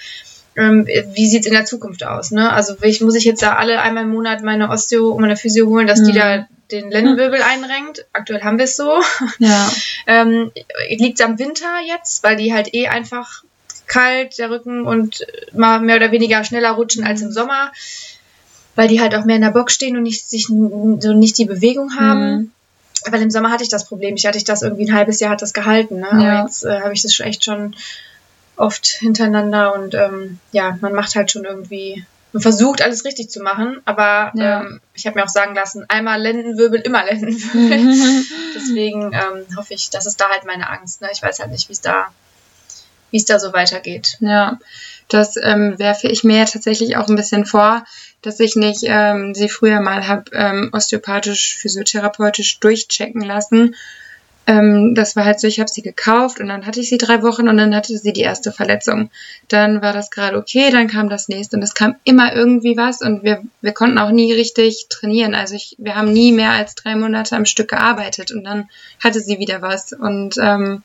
Ähm, 0.56 0.86
wie 0.86 1.26
sieht 1.26 1.42
es 1.42 1.46
in 1.46 1.52
der 1.52 1.64
Zukunft 1.64 2.04
aus? 2.04 2.30
Ne? 2.30 2.52
Also 2.52 2.76
ich, 2.82 3.00
muss 3.00 3.16
ich 3.16 3.24
jetzt 3.24 3.42
da 3.42 3.56
alle 3.56 3.80
einmal 3.80 4.04
im 4.04 4.10
Monat 4.10 4.42
meine 4.42 4.70
Osteo 4.70 5.10
und 5.10 5.20
meine 5.20 5.36
Physio 5.36 5.66
holen, 5.66 5.86
dass 5.86 6.00
mhm. 6.00 6.06
die 6.06 6.12
da 6.12 6.46
den 6.70 6.90
Lendenwirbel 6.90 7.40
einrenkt. 7.42 8.06
Aktuell 8.12 8.42
haben 8.42 8.58
wir 8.58 8.64
es 8.64 8.76
so. 8.76 9.00
Ja. 9.38 9.70
ähm, 10.06 10.52
Liegt 10.88 11.20
am 11.22 11.38
Winter 11.38 11.80
jetzt, 11.86 12.22
weil 12.22 12.36
die 12.36 12.54
halt 12.54 12.72
eh 12.74 12.88
einfach 12.88 13.42
kalt, 13.86 14.38
der 14.38 14.50
Rücken 14.50 14.86
und 14.86 15.26
mal 15.52 15.80
mehr 15.80 15.96
oder 15.96 16.10
weniger 16.10 16.42
schneller 16.44 16.70
rutschen 16.70 17.04
als 17.04 17.20
im 17.20 17.32
Sommer, 17.32 17.70
weil 18.76 18.88
die 18.88 19.00
halt 19.00 19.14
auch 19.14 19.24
mehr 19.24 19.36
in 19.36 19.42
der 19.42 19.50
Box 19.50 19.74
stehen 19.74 19.96
und 19.96 20.04
nicht, 20.04 20.28
sich, 20.28 20.46
so 20.46 21.12
nicht 21.12 21.36
die 21.38 21.44
Bewegung 21.44 21.96
haben. 21.96 22.36
Mhm. 22.36 22.50
Weil 23.06 23.22
im 23.22 23.30
Sommer 23.30 23.50
hatte 23.50 23.64
ich 23.64 23.68
das 23.68 23.86
Problem. 23.86 24.14
Ich 24.14 24.26
hatte 24.26 24.38
ich 24.38 24.44
das 24.44 24.62
irgendwie 24.62 24.88
ein 24.88 24.94
halbes 24.94 25.20
Jahr 25.20 25.32
hat 25.32 25.42
das 25.42 25.52
gehalten. 25.52 26.00
Ne? 26.00 26.08
Ja. 26.12 26.16
Aber 26.16 26.42
jetzt 26.44 26.64
äh, 26.64 26.80
habe 26.80 26.94
ich 26.94 27.02
das 27.02 27.18
echt 27.20 27.44
schon 27.44 27.74
oft 28.56 28.86
hintereinander 28.86 29.74
und 29.74 29.94
ähm, 29.94 30.38
ja, 30.52 30.78
man 30.80 30.92
macht 30.92 31.14
halt 31.14 31.30
schon 31.30 31.44
irgendwie 31.44 32.04
man 32.34 32.42
versucht 32.42 32.82
alles 32.82 33.04
richtig 33.04 33.30
zu 33.30 33.40
machen, 33.40 33.80
aber 33.84 34.32
ja. 34.34 34.62
ähm, 34.62 34.80
ich 34.92 35.06
habe 35.06 35.16
mir 35.16 35.24
auch 35.24 35.28
sagen 35.28 35.54
lassen, 35.54 35.84
einmal 35.88 36.20
Lendenwirbel, 36.20 36.80
immer 36.80 37.04
Lendenwirbel. 37.04 38.24
Deswegen 38.56 39.12
ähm, 39.12 39.56
hoffe 39.56 39.72
ich, 39.72 39.90
das 39.90 40.04
ist 40.04 40.20
da 40.20 40.28
halt 40.28 40.44
meine 40.44 40.68
Angst. 40.68 41.00
Ne? 41.00 41.08
Ich 41.12 41.22
weiß 41.22 41.38
halt 41.38 41.52
nicht, 41.52 41.68
wie 41.68 41.74
es 41.74 41.80
da, 41.80 42.08
wie 43.12 43.18
es 43.18 43.24
da 43.24 43.38
so 43.38 43.52
weitergeht. 43.52 44.16
Ja, 44.18 44.58
das 45.08 45.36
ähm, 45.36 45.78
werfe 45.78 46.08
ich 46.08 46.24
mir 46.24 46.44
tatsächlich 46.46 46.96
auch 46.96 47.08
ein 47.08 47.14
bisschen 47.14 47.46
vor, 47.46 47.84
dass 48.22 48.40
ich 48.40 48.56
nicht 48.56 48.82
ähm, 48.82 49.36
sie 49.36 49.48
früher 49.48 49.78
mal 49.78 50.08
habe 50.08 50.24
ähm, 50.32 50.70
osteopathisch, 50.72 51.56
physiotherapeutisch 51.56 52.58
durchchecken 52.58 53.22
lassen 53.22 53.76
ähm, 54.46 54.94
das 54.94 55.16
war 55.16 55.24
halt 55.24 55.40
so, 55.40 55.46
ich 55.46 55.58
habe 55.58 55.70
sie 55.70 55.82
gekauft 55.82 56.40
und 56.40 56.48
dann 56.48 56.66
hatte 56.66 56.80
ich 56.80 56.88
sie 56.88 56.98
drei 56.98 57.22
Wochen 57.22 57.48
und 57.48 57.56
dann 57.56 57.74
hatte 57.74 57.96
sie 57.96 58.12
die 58.12 58.20
erste 58.20 58.52
Verletzung. 58.52 59.10
Dann 59.48 59.80
war 59.80 59.92
das 59.92 60.10
gerade 60.10 60.36
okay, 60.36 60.70
dann 60.70 60.86
kam 60.86 61.08
das 61.08 61.28
nächste 61.28 61.56
und 61.56 61.62
es 61.62 61.74
kam 61.74 61.96
immer 62.04 62.34
irgendwie 62.34 62.76
was 62.76 63.00
und 63.00 63.22
wir, 63.22 63.42
wir 63.62 63.72
konnten 63.72 63.98
auch 63.98 64.10
nie 64.10 64.32
richtig 64.32 64.86
trainieren. 64.90 65.34
Also 65.34 65.54
ich, 65.54 65.76
wir 65.78 65.96
haben 65.96 66.12
nie 66.12 66.32
mehr 66.32 66.50
als 66.50 66.74
drei 66.74 66.94
Monate 66.94 67.36
am 67.36 67.46
Stück 67.46 67.68
gearbeitet 67.68 68.32
und 68.32 68.44
dann 68.44 68.68
hatte 69.02 69.20
sie 69.20 69.38
wieder 69.38 69.62
was 69.62 69.92
und 69.92 70.36
ähm, 70.38 70.82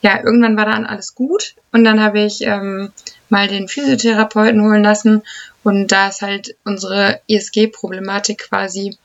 ja, 0.00 0.22
irgendwann 0.22 0.56
war 0.56 0.66
dann 0.66 0.86
alles 0.86 1.14
gut 1.14 1.54
und 1.72 1.84
dann 1.84 2.02
habe 2.02 2.20
ich 2.20 2.42
ähm, 2.42 2.90
mal 3.28 3.48
den 3.48 3.68
Physiotherapeuten 3.68 4.62
holen 4.62 4.82
lassen 4.82 5.22
und 5.62 5.92
da 5.92 6.08
ist 6.08 6.22
halt 6.22 6.56
unsere 6.64 7.20
ISG-Problematik 7.26 8.50
quasi 8.50 8.96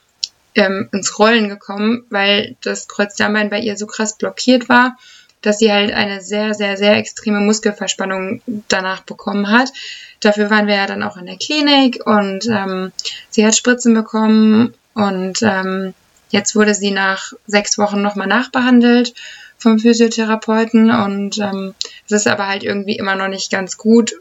ähm, 0.56 0.90
ins 0.92 1.18
Rollen 1.20 1.50
gekommen, 1.50 2.06
weil 2.10 2.56
das 2.62 2.88
Kreuzdarmbein 2.88 3.50
bei 3.50 3.60
ihr 3.60 3.78
so 3.78 3.88
krass 3.88 4.18
blockiert 4.18 4.70
war, 4.70 4.98
dass 5.42 5.60
sie 5.60 5.72
halt 5.72 5.92
eine 5.92 6.22
sehr, 6.22 6.54
sehr, 6.54 6.78
sehr 6.78 6.98
extreme 6.98 7.40
Muskelverspannung 7.40 8.42
danach 8.68 9.02
bekommen 9.02 9.50
hat. 9.50 9.72
Dafür 10.20 10.50
waren 10.50 10.68
wir 10.68 10.76
ja 10.76 10.86
dann 10.86 11.04
auch 11.04 11.18
in 11.18 11.28
der 11.28 11.38
Klinik 11.38 12.06
und 12.06 12.46
ähm, 12.48 12.92
sie 13.30 13.46
hat 13.46 13.56
Spritzen 13.56 13.94
bekommen 13.94 14.74
und 14.94 15.42
ähm, 15.42 15.94
jetzt 16.30 16.56
wurde 16.56 16.76
sie 16.76 16.92
nach 16.92 17.34
sechs 17.48 17.78
Wochen 17.78 18.02
nochmal 18.02 18.28
nachbehandelt 18.28 19.14
vom 19.58 19.80
Physiotherapeuten 19.80 20.92
und 20.92 21.38
ähm, 21.38 21.74
es 22.06 22.12
ist 22.12 22.28
aber 22.28 22.48
halt 22.48 22.64
irgendwie 22.64 22.98
immer 22.98 23.16
noch 23.16 23.28
nicht 23.28 23.52
ganz 23.52 23.78
gut 23.78 24.14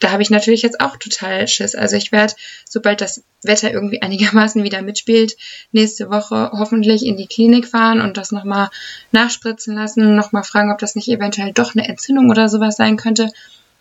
da 0.00 0.12
habe 0.12 0.22
ich 0.22 0.30
natürlich 0.30 0.62
jetzt 0.62 0.80
auch 0.80 0.96
total 0.96 1.48
Schiss. 1.48 1.74
Also 1.74 1.96
ich 1.96 2.12
werde, 2.12 2.34
sobald 2.68 3.00
das 3.00 3.22
Wetter 3.42 3.72
irgendwie 3.72 4.02
einigermaßen 4.02 4.62
wieder 4.62 4.82
mitspielt, 4.82 5.36
nächste 5.72 6.10
Woche 6.10 6.50
hoffentlich 6.52 7.04
in 7.04 7.16
die 7.16 7.26
Klinik 7.26 7.66
fahren 7.66 8.00
und 8.00 8.16
das 8.16 8.32
nochmal 8.32 8.70
nachspritzen 9.12 9.74
lassen, 9.74 10.14
nochmal 10.14 10.44
fragen, 10.44 10.70
ob 10.70 10.78
das 10.78 10.94
nicht 10.94 11.08
eventuell 11.08 11.52
doch 11.52 11.74
eine 11.74 11.88
Entzündung 11.88 12.30
oder 12.30 12.48
sowas 12.48 12.76
sein 12.76 12.96
könnte. 12.96 13.28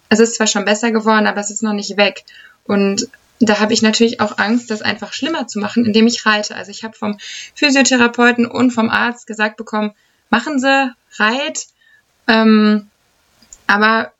Es 0.09 0.19
ist 0.19 0.35
zwar 0.35 0.47
schon 0.47 0.65
besser 0.65 0.91
geworden, 0.91 1.27
aber 1.27 1.41
es 1.41 1.51
ist 1.51 1.63
noch 1.63 1.73
nicht 1.73 1.97
weg. 1.97 2.23
Und 2.63 3.09
da 3.39 3.59
habe 3.59 3.73
ich 3.73 3.81
natürlich 3.81 4.19
auch 4.19 4.37
Angst, 4.37 4.71
das 4.71 4.81
einfach 4.81 5.13
schlimmer 5.13 5.47
zu 5.47 5.59
machen, 5.59 5.85
indem 5.85 6.07
ich 6.07 6.25
reite. 6.25 6.55
Also 6.55 6.71
ich 6.71 6.83
habe 6.83 6.97
vom 6.97 7.17
Physiotherapeuten 7.53 8.47
und 8.47 8.71
vom 8.71 8.89
Arzt 8.89 9.27
gesagt 9.27 9.57
bekommen, 9.57 9.91
machen 10.29 10.59
Sie, 10.59 10.91
reit. 11.17 11.67
Ähm, 12.27 12.89
aber 13.67 14.11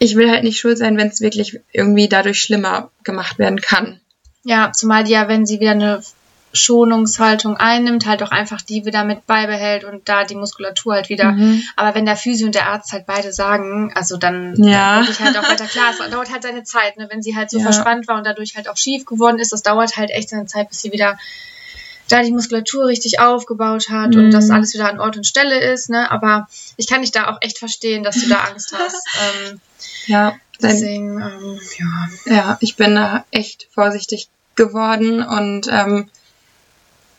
ich 0.00 0.16
will 0.16 0.30
halt 0.30 0.42
nicht 0.42 0.58
schuld 0.58 0.78
sein, 0.78 0.96
wenn 0.96 1.08
es 1.08 1.20
wirklich 1.20 1.60
irgendwie 1.72 2.08
dadurch 2.08 2.40
schlimmer 2.40 2.90
gemacht 3.04 3.38
werden 3.38 3.60
kann. 3.60 4.00
Ja, 4.42 4.72
zumal 4.72 5.04
die 5.04 5.12
ja, 5.12 5.28
wenn 5.28 5.44
sie 5.44 5.60
wieder 5.60 5.72
eine 5.72 6.02
Schonungshaltung 6.52 7.58
einnimmt, 7.58 8.06
halt 8.06 8.22
auch 8.22 8.30
einfach 8.30 8.62
die 8.62 8.86
wieder 8.86 9.04
mit 9.04 9.26
beibehält 9.26 9.84
und 9.84 10.08
da 10.08 10.24
die 10.24 10.34
Muskulatur 10.34 10.94
halt 10.94 11.10
wieder. 11.10 11.32
Mhm. 11.32 11.62
Aber 11.76 11.94
wenn 11.94 12.06
der 12.06 12.16
Physio 12.16 12.46
und 12.46 12.54
der 12.54 12.68
Arzt 12.68 12.92
halt 12.92 13.06
beide 13.06 13.30
sagen, 13.32 13.92
also 13.94 14.16
dann 14.16 14.54
ja. 14.56 15.02
ich 15.02 15.20
halt 15.20 15.36
auch 15.36 15.48
weiter 15.48 15.66
klar, 15.66 15.92
es 15.92 16.10
dauert 16.10 16.32
halt 16.32 16.42
seine 16.42 16.64
Zeit, 16.64 16.96
ne? 16.96 17.06
wenn 17.10 17.22
sie 17.22 17.36
halt 17.36 17.50
so 17.50 17.58
ja. 17.58 17.64
verspannt 17.64 18.08
war 18.08 18.16
und 18.16 18.26
dadurch 18.26 18.56
halt 18.56 18.68
auch 18.68 18.78
schief 18.78 19.04
geworden 19.04 19.38
ist, 19.38 19.52
das 19.52 19.62
dauert 19.62 19.98
halt 19.98 20.10
echt 20.10 20.30
seine 20.30 20.46
Zeit, 20.46 20.70
bis 20.70 20.80
sie 20.80 20.92
wieder 20.92 21.18
da 22.12 22.22
die 22.22 22.32
Muskulatur 22.32 22.86
richtig 22.86 23.20
aufgebaut 23.20 23.88
hat 23.90 24.14
mhm. 24.14 24.24
und 24.24 24.30
dass 24.32 24.50
alles 24.50 24.74
wieder 24.74 24.88
an 24.88 25.00
Ort 25.00 25.16
und 25.16 25.26
Stelle 25.26 25.60
ist, 25.60 25.90
ne? 25.90 26.10
Aber 26.10 26.48
ich 26.76 26.86
kann 26.86 27.02
dich 27.02 27.12
da 27.12 27.28
auch 27.28 27.38
echt 27.40 27.58
verstehen, 27.58 28.02
dass 28.02 28.20
du 28.20 28.28
da 28.28 28.44
Angst 28.50 28.74
hast. 28.78 29.06
ähm, 29.46 29.60
ja, 30.06 30.34
deswegen, 30.60 31.20
ähm, 31.20 31.60
ja. 31.78 32.34
Ja, 32.34 32.58
ich 32.60 32.76
bin 32.76 32.94
da 32.94 33.24
echt 33.30 33.68
vorsichtig 33.72 34.28
geworden 34.56 35.22
und 35.22 35.68
ähm, 35.70 36.08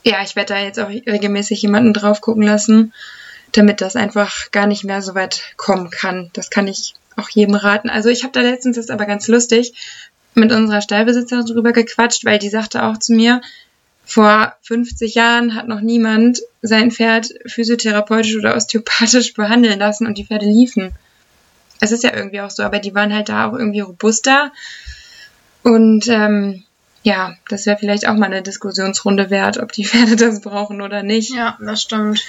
ja, 0.03 0.23
ich 0.23 0.35
werde 0.35 0.53
da 0.53 0.59
jetzt 0.59 0.79
auch 0.79 0.89
regelmäßig 0.89 1.61
jemanden 1.61 1.93
drauf 1.93 2.21
gucken 2.21 2.43
lassen, 2.43 2.93
damit 3.51 3.81
das 3.81 3.95
einfach 3.95 4.51
gar 4.51 4.67
nicht 4.67 4.83
mehr 4.83 5.01
so 5.01 5.15
weit 5.15 5.41
kommen 5.57 5.89
kann. 5.89 6.31
Das 6.33 6.49
kann 6.49 6.67
ich 6.67 6.95
auch 7.17 7.29
jedem 7.29 7.55
raten. 7.55 7.89
Also 7.89 8.09
ich 8.09 8.23
habe 8.23 8.33
da 8.33 8.41
letztens, 8.41 8.77
das 8.77 8.85
ist 8.85 8.91
aber 8.91 9.05
ganz 9.05 9.27
lustig, 9.27 9.73
mit 10.33 10.51
unserer 10.51 10.81
Stallbesitzerin 10.81 11.45
drüber 11.45 11.71
gequatscht, 11.71 12.25
weil 12.25 12.39
die 12.39 12.49
sagte 12.49 12.83
auch 12.83 12.97
zu 12.97 13.13
mir, 13.13 13.41
vor 14.11 14.53
50 14.63 15.15
Jahren 15.15 15.55
hat 15.55 15.67
noch 15.67 15.81
niemand 15.81 16.41
sein 16.61 16.91
Pferd 16.91 17.33
physiotherapeutisch 17.45 18.35
oder 18.35 18.55
osteopathisch 18.55 19.33
behandeln 19.33 19.79
lassen 19.79 20.05
und 20.05 20.17
die 20.17 20.25
Pferde 20.25 20.45
liefen 20.45 20.93
es 21.81 21.91
ist 21.91 22.03
ja 22.03 22.15
irgendwie 22.15 22.39
auch 22.41 22.51
so, 22.51 22.63
aber 22.63 22.79
die 22.79 22.95
waren 22.95 23.13
halt 23.13 23.27
da 23.27 23.49
auch 23.49 23.53
irgendwie 23.53 23.81
robuster. 23.81 24.53
Und 25.63 26.07
ähm, 26.07 26.63
ja, 27.03 27.35
das 27.49 27.65
wäre 27.65 27.77
vielleicht 27.77 28.07
auch 28.07 28.13
mal 28.13 28.27
eine 28.27 28.43
Diskussionsrunde 28.43 29.29
wert, 29.31 29.57
ob 29.57 29.71
die 29.71 29.85
Pferde 29.85 30.15
das 30.15 30.41
brauchen 30.41 30.81
oder 30.81 31.03
nicht. 31.03 31.35
Ja, 31.35 31.57
das 31.59 31.81
stimmt. 31.81 32.23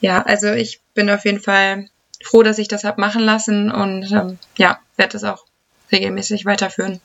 Ja, 0.00 0.22
also 0.22 0.52
ich 0.52 0.80
bin 0.92 1.08
auf 1.08 1.24
jeden 1.24 1.40
Fall 1.40 1.88
froh, 2.22 2.42
dass 2.42 2.58
ich 2.58 2.68
das 2.68 2.84
habe 2.84 3.00
machen 3.00 3.22
lassen 3.22 3.70
und 3.70 4.10
ähm, 4.10 4.38
ja, 4.58 4.80
werde 4.96 5.12
das 5.12 5.24
auch 5.24 5.44
regelmäßig 5.92 6.44
weiterführen. 6.44 7.00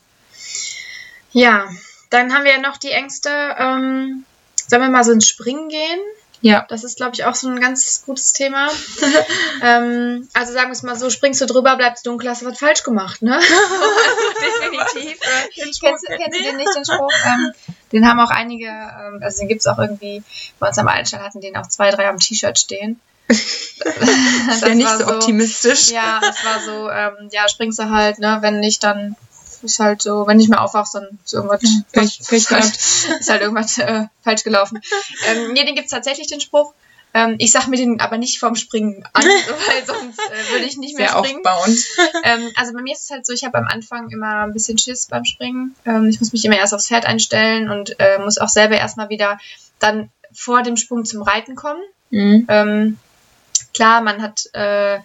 Ja, 1.31 1.69
dann 2.11 2.33
haben 2.33 2.43
wir 2.43 2.51
ja 2.51 2.59
noch 2.59 2.77
die 2.77 2.91
Ängste. 2.91 3.29
Ähm, 3.57 4.25
sollen 4.67 4.83
wir 4.83 4.89
mal 4.89 5.03
so 5.03 5.11
ins 5.11 5.27
Springen 5.27 5.69
gehen? 5.69 5.99
Ja. 6.41 6.65
Das 6.69 6.83
ist, 6.83 6.97
glaube 6.97 7.11
ich, 7.13 7.25
auch 7.25 7.35
so 7.35 7.47
ein 7.47 7.59
ganz 7.59 8.03
gutes 8.05 8.33
Thema. 8.33 8.69
ähm, 9.63 10.27
also 10.33 10.53
sagen 10.53 10.69
wir 10.69 10.73
es 10.73 10.83
mal 10.83 10.95
so, 10.95 11.09
springst 11.09 11.41
du 11.41 11.45
drüber, 11.45 11.75
bleibst 11.75 12.05
dunkel, 12.05 12.29
hast 12.29 12.41
du 12.41 12.47
was 12.47 12.57
falsch 12.57 12.83
gemacht, 12.83 13.21
ne? 13.21 13.39
definitiv. 14.41 15.19
Äh, 15.21 15.49
kennst, 15.53 15.81
kennst 15.81 16.09
du 16.09 16.43
den 16.43 16.57
nicht, 16.57 16.75
den 16.75 16.85
Spruch? 16.85 17.11
Ähm, 17.25 17.51
den 17.91 18.07
haben 18.07 18.19
auch 18.19 18.31
einige, 18.31 18.65
ähm, 18.67 19.19
also 19.21 19.39
den 19.39 19.47
gibt 19.47 19.61
es 19.61 19.67
auch 19.67 19.77
irgendwie, 19.77 20.23
bei 20.59 20.67
uns 20.67 20.77
am 20.79 20.87
Einstein 20.87 21.21
hatten 21.21 21.41
den 21.41 21.55
auch 21.55 21.67
zwei, 21.67 21.91
drei 21.91 22.09
am 22.09 22.19
T-Shirt 22.19 22.57
stehen. 22.57 22.99
das 23.27 23.37
ist 24.55 24.67
ja 24.67 24.75
nicht 24.75 24.89
so 24.89 25.07
optimistisch. 25.07 25.91
Ja, 25.91 26.19
das 26.21 26.43
war 26.43 26.59
so, 26.61 26.89
ähm, 26.89 27.29
ja, 27.31 27.47
springst 27.47 27.79
du 27.79 27.89
halt, 27.89 28.19
ne, 28.19 28.39
wenn 28.41 28.59
nicht, 28.59 28.83
dann 28.83 29.15
ist 29.63 29.79
halt 29.79 30.01
so, 30.01 30.27
wenn 30.27 30.39
ich 30.39 30.49
mehr 30.49 30.61
aufwachst, 30.61 30.95
dann 30.95 31.19
ist 31.23 31.33
irgendwas 31.33 31.61
Pech, 31.91 32.21
Pech 32.27 32.47
gehabt. 32.47 32.75
ist 33.19 33.29
halt 33.29 33.41
irgendwas 33.41 33.77
äh, 33.77 34.05
falsch 34.23 34.43
gelaufen. 34.43 34.81
Ähm, 35.27 35.53
nee, 35.53 35.63
den 35.63 35.75
gibt's 35.75 35.91
tatsächlich, 35.91 36.27
den 36.27 36.41
Spruch. 36.41 36.73
Ähm, 37.13 37.35
ich 37.37 37.51
sag 37.51 37.67
mir 37.67 37.77
den 37.77 37.99
aber 37.99 38.17
nicht 38.17 38.39
vorm 38.39 38.55
Springen 38.55 39.03
an, 39.13 39.23
weil 39.67 39.85
sonst 39.85 40.19
äh, 40.19 40.51
würde 40.51 40.65
ich 40.65 40.77
nicht 40.77 40.97
mehr 40.97 41.09
Sehr 41.09 41.17
springen. 41.19 41.45
Aufbauend. 41.45 41.77
Ähm, 42.23 42.49
also 42.55 42.73
bei 42.73 42.81
mir 42.81 42.93
ist 42.93 43.03
es 43.03 43.09
halt 43.09 43.25
so, 43.25 43.33
ich 43.33 43.43
habe 43.43 43.57
am 43.57 43.67
Anfang 43.67 44.09
immer 44.09 44.43
ein 44.43 44.53
bisschen 44.53 44.77
Schiss 44.77 45.07
beim 45.07 45.25
Springen. 45.25 45.75
Ähm, 45.85 46.07
ich 46.09 46.19
muss 46.19 46.31
mich 46.31 46.45
immer 46.45 46.57
erst 46.57 46.73
aufs 46.73 46.87
Pferd 46.87 47.05
einstellen 47.05 47.69
und 47.69 47.99
äh, 47.99 48.19
muss 48.19 48.37
auch 48.37 48.49
selber 48.49 48.77
erstmal 48.77 49.09
wieder 49.09 49.39
dann 49.79 50.09
vor 50.33 50.63
dem 50.63 50.77
Sprung 50.77 51.05
zum 51.05 51.21
Reiten 51.21 51.55
kommen. 51.55 51.81
Mhm. 52.09 52.45
Ähm, 52.47 52.97
klar, 53.73 54.01
man 54.01 54.21
hat 54.21 54.45
äh, 54.53 54.99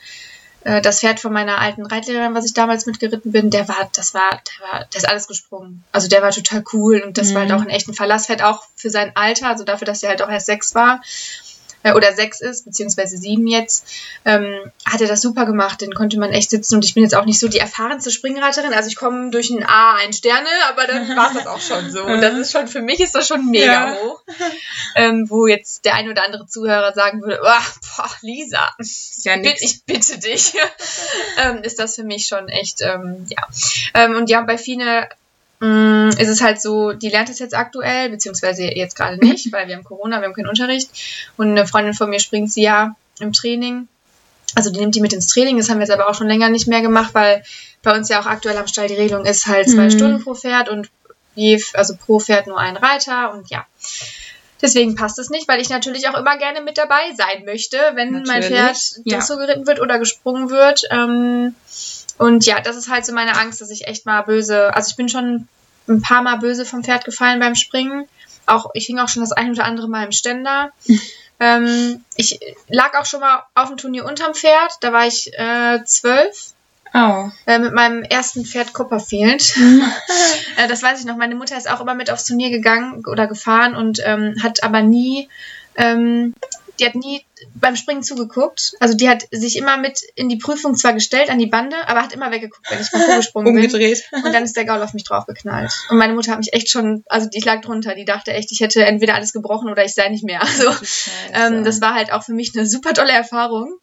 äh, 0.67 0.83
das 0.83 0.99
Pferd 0.99 1.21
von 1.21 1.33
meiner 1.33 1.61
alten 1.61 1.87
Reitlehrerin, 1.87 2.35
was 2.35 2.45
ich 2.45 2.53
damals 2.53 2.87
mitgeritten 2.87 3.31
bin, 3.31 3.51
der 3.51 3.69
war, 3.69 3.89
das 3.95 4.15
war, 4.15 4.31
der 4.31 4.69
war, 4.69 4.85
der 4.85 4.99
ist 4.99 5.09
alles 5.09 5.29
gesprungen. 5.29 5.85
Also 5.93 6.09
der 6.09 6.23
war 6.23 6.33
total 6.33 6.65
cool 6.73 7.03
und 7.07 7.19
das 7.19 7.31
mhm. 7.31 7.35
war 7.35 7.41
halt 7.43 7.51
mhm. 7.51 7.57
auch 7.57 7.63
ein 7.63 7.69
echten 7.69 7.95
Verlasspferd, 7.95 8.43
auch 8.43 8.65
für 8.75 8.91
sein 8.91 9.13
Alter, 9.15 9.49
also 9.49 9.63
dafür, 9.63 9.87
dass 9.87 10.03
er 10.03 10.09
halt 10.09 10.23
auch 10.23 10.29
erst 10.29 10.47
sechs 10.47 10.75
war 10.75 11.01
äh, 11.83 11.93
oder 11.93 12.13
sechs 12.13 12.41
ist, 12.41 12.65
beziehungsweise 12.65 13.17
sieben 13.17 13.47
jetzt, 13.47 13.87
ähm, 14.25 14.55
hat 14.85 15.01
er 15.01 15.09
das 15.09 15.21
super 15.21 15.47
gemacht. 15.47 15.81
Den 15.81 15.95
konnte 15.95 16.19
man 16.19 16.31
echt 16.31 16.51
sitzen 16.51 16.77
und 16.77 16.85
ich 16.85 16.95
bin 16.95 17.03
jetzt 17.03 17.15
auch 17.15 17.25
nicht 17.25 17.39
so 17.39 17.49
die 17.49 17.59
erfahrenste 17.59 18.11
Springreiterin. 18.11 18.73
Also 18.73 18.89
ich 18.89 18.97
komme 18.97 19.31
durch 19.31 19.51
ein 19.51 19.65
A 19.65 19.97
ein 19.97 20.13
Sterne, 20.13 20.49
aber 20.69 20.87
dann 20.87 21.09
war 21.17 21.33
das 21.33 21.47
auch 21.47 21.61
schon 21.61 21.91
so. 21.91 22.05
Und 22.05 22.21
das 22.21 22.37
ist 22.39 22.53
schon, 22.53 22.69
für 22.69 22.83
mich 22.83 23.01
ist 23.01 23.15
das 23.15 23.27
schon 23.27 23.51
mega 23.51 23.67
ja. 23.67 23.95
hoch. 23.95 24.23
Ähm, 24.95 25.27
wo 25.29 25.47
jetzt 25.47 25.85
der 25.85 25.95
ein 25.95 26.11
oder 26.11 26.25
andere 26.25 26.47
Zuhörer 26.47 26.93
sagen 26.93 27.23
würde, 27.23 27.41
oh, 27.43 27.97
boah, 27.97 28.11
Lisa, 28.23 28.75
ja 29.23 29.37
bitte, 29.37 29.57
ich 29.61 29.85
bitte 29.85 30.19
dich, 30.19 30.55
ähm, 31.39 31.63
ist 31.63 31.79
das 31.79 31.97
für 31.97 32.05
mich 32.05 32.27
schon 32.27 32.49
echt, 32.49 32.81
ähm, 32.83 33.27
ja. 33.29 33.47
Ähm, 33.95 34.17
und 34.17 34.31
ja, 34.31 34.41
bei 34.43 34.59
Fine 34.59 35.09
ist 35.61 36.29
es 36.29 36.43
halt 36.43 36.61
so, 36.61 36.93
die 36.93 37.09
lernt 37.09 37.31
es 37.31 37.39
jetzt 37.39 37.57
aktuell, 37.57 38.11
beziehungsweise 38.11 38.65
jetzt 38.65 38.95
gerade 38.95 39.19
nicht, 39.19 39.51
weil 39.53 39.69
wir 39.69 39.77
haben 39.77 39.85
Corona, 39.85 40.21
wir 40.21 40.27
haben 40.27 40.35
keinen 40.35 40.49
Unterricht. 40.49 40.91
Und 41.37 41.51
eine 41.51 41.67
Freundin 41.67 41.95
von 41.95 42.11
mir 42.11 42.21
springt 42.21 42.53
sie 42.53 42.63
ja 42.63 42.95
im 43.21 43.33
Training. 43.33 43.89
Also 44.55 44.71
die 44.71 44.81
nimmt 44.81 44.95
die 44.95 45.01
mit 45.01 45.13
ins 45.13 45.29
Training, 45.29 45.57
das 45.57 45.69
haben 45.69 45.79
wir 45.79 45.87
jetzt 45.87 45.95
aber 45.95 46.09
auch 46.09 46.15
schon 46.15 46.29
länger 46.29 46.49
nicht 46.51 46.67
mehr 46.67 46.81
gemacht, 46.81 47.15
weil 47.15 47.43
bei 47.83 47.97
uns 47.97 48.09
ja 48.09 48.21
auch 48.21 48.27
aktuell 48.27 48.57
am 48.57 48.67
Stall 48.67 48.89
die 48.89 48.95
Regelung 48.95 49.25
ist 49.25 49.47
halt 49.47 49.69
zwei 49.69 49.85
mhm. 49.85 49.91
Stunden 49.91 50.25
pro 50.25 50.35
Pferd 50.35 50.69
und 50.69 50.89
je, 51.35 51.63
also 51.75 51.95
pro 51.97 52.21
Pferd 52.21 52.47
nur 52.47 52.59
ein 52.59 52.77
Reiter 52.77 53.33
und 53.33 53.51
ja. 53.51 53.67
Deswegen 54.63 54.95
passt 54.95 55.19
es 55.19 55.29
nicht, 55.29 55.49
weil 55.49 55.61
ich 55.61 55.69
natürlich 55.69 56.09
auch 56.09 56.17
immer 56.17 56.39
gerne 56.39 56.63
mit 56.63 56.79
dabei 56.79 57.13
sein 57.15 57.45
möchte, 57.45 57.77
wenn 57.95 58.13
natürlich. 58.13 58.29
mein 58.29 58.43
Pferd 58.43 58.77
ja. 59.05 59.21
so 59.21 59.37
geritten 59.37 59.67
wird 59.67 59.81
oder 59.81 59.99
gesprungen 59.99 60.49
wird. 60.49 60.85
Ähm, 60.91 61.55
und 62.19 62.47
ja, 62.47 62.61
das 62.61 62.77
ist 62.77 62.91
halt 62.91 63.05
so 63.05 63.13
meine 63.13 63.37
Angst, 63.39 63.61
dass 63.61 63.71
ich 63.71 63.87
echt 63.87 64.07
mal 64.07 64.23
böse, 64.23 64.75
also 64.75 64.91
ich 64.91 64.97
bin 64.97 65.09
schon 65.09 65.49
ein 65.89 66.03
paar 66.03 66.23
Mal 66.23 66.37
böse 66.39 66.65
vom 66.65 66.83
Pferd 66.83 67.05
gefallen 67.05 67.41
beim 67.41 67.55
Springen. 67.55 68.09
Auch, 68.47 68.71
ich 68.75 68.87
hing 68.87 68.99
auch 68.99 69.09
schon 69.09 69.23
das 69.23 69.33
ein 69.33 69.51
oder 69.51 69.65
andere 69.65 69.89
Mal 69.89 70.05
im 70.05 70.13
Ständer. 70.13 70.73
ähm, 71.41 72.05
ich 72.17 72.41
lag 72.69 72.99
auch 72.99 73.07
schon 73.07 73.21
mal 73.21 73.43
auf 73.55 73.69
dem 73.69 73.77
Turnier 73.77 74.05
unterm 74.05 74.35
Pferd, 74.35 74.79
da 74.81 74.93
war 74.93 75.07
ich 75.07 75.33
äh, 75.39 75.85
zwölf. 75.85 76.53
Oh. 76.95 77.31
Äh, 77.45 77.59
mit 77.59 77.75
meinem 77.75 78.03
ersten 78.05 78.47
Pferd 78.47 78.73
Copperfield. 78.73 79.55
äh, 80.57 80.69
das 80.69 80.83
weiß 80.83 81.01
ich 81.01 81.05
noch. 81.05 81.17
Meine 81.17 81.35
Mutter 81.35 81.57
ist 81.57 81.69
auch 81.69 81.81
immer 81.81 81.95
mit 81.95 82.11
aufs 82.11 82.25
Turnier 82.25 82.49
gegangen 82.49 83.05
oder 83.05 83.27
gefahren 83.27 83.77
und 83.77 84.01
ähm, 84.05 84.37
hat 84.43 84.63
aber 84.63 84.81
nie 84.81 85.29
ähm, 85.75 86.35
die 86.79 86.87
hat 86.87 86.95
nie 86.95 87.25
beim 87.55 87.77
Springen 87.77 88.03
zugeguckt. 88.03 88.75
Also 88.81 88.97
die 88.97 89.09
hat 89.09 89.25
sich 89.31 89.57
immer 89.57 89.77
mit 89.77 90.01
in 90.15 90.29
die 90.29 90.37
Prüfung 90.37 90.75
zwar 90.75 90.95
gestellt 90.95 91.31
an 91.31 91.39
die 91.39 91.47
Bande, 91.47 91.77
aber 91.87 92.03
hat 92.03 92.13
immer 92.13 92.31
weggeguckt, 92.31 92.71
wenn 92.71 92.81
ich 92.81 92.93
mal 92.93 93.05
vorgesprungen 93.05 93.55
bin. 93.55 93.65
Umgedreht. 93.65 94.05
Und 94.13 94.33
dann 94.33 94.45
ist 94.45 94.57
der 94.57 94.65
Gaul 94.65 94.83
auf 94.83 94.95
mich 94.95 95.05
draufgeknallt. 95.05 95.73
Und 95.91 95.99
meine 95.99 96.15
Mutter 96.15 96.33
hat 96.33 96.39
mich 96.39 96.53
echt 96.53 96.71
schon, 96.71 97.05
also 97.09 97.29
ich 97.33 97.45
lag 97.45 97.61
drunter, 97.61 97.95
die 97.95 98.05
dachte 98.05 98.33
echt, 98.33 98.53
ich 98.53 98.61
hätte 98.61 98.85
entweder 98.85 99.15
alles 99.15 99.33
gebrochen 99.33 99.69
oder 99.71 99.85
ich 99.85 99.95
sei 99.95 100.09
nicht 100.09 100.25
mehr. 100.25 100.41
Also 100.41 100.71
ähm, 101.33 101.65
das 101.65 101.81
war 101.81 101.95
halt 101.95 102.13
auch 102.13 102.23
für 102.23 102.33
mich 102.33 102.53
eine 102.57 102.67
super 102.67 102.95
tolle 102.95 103.13
Erfahrung. 103.13 103.79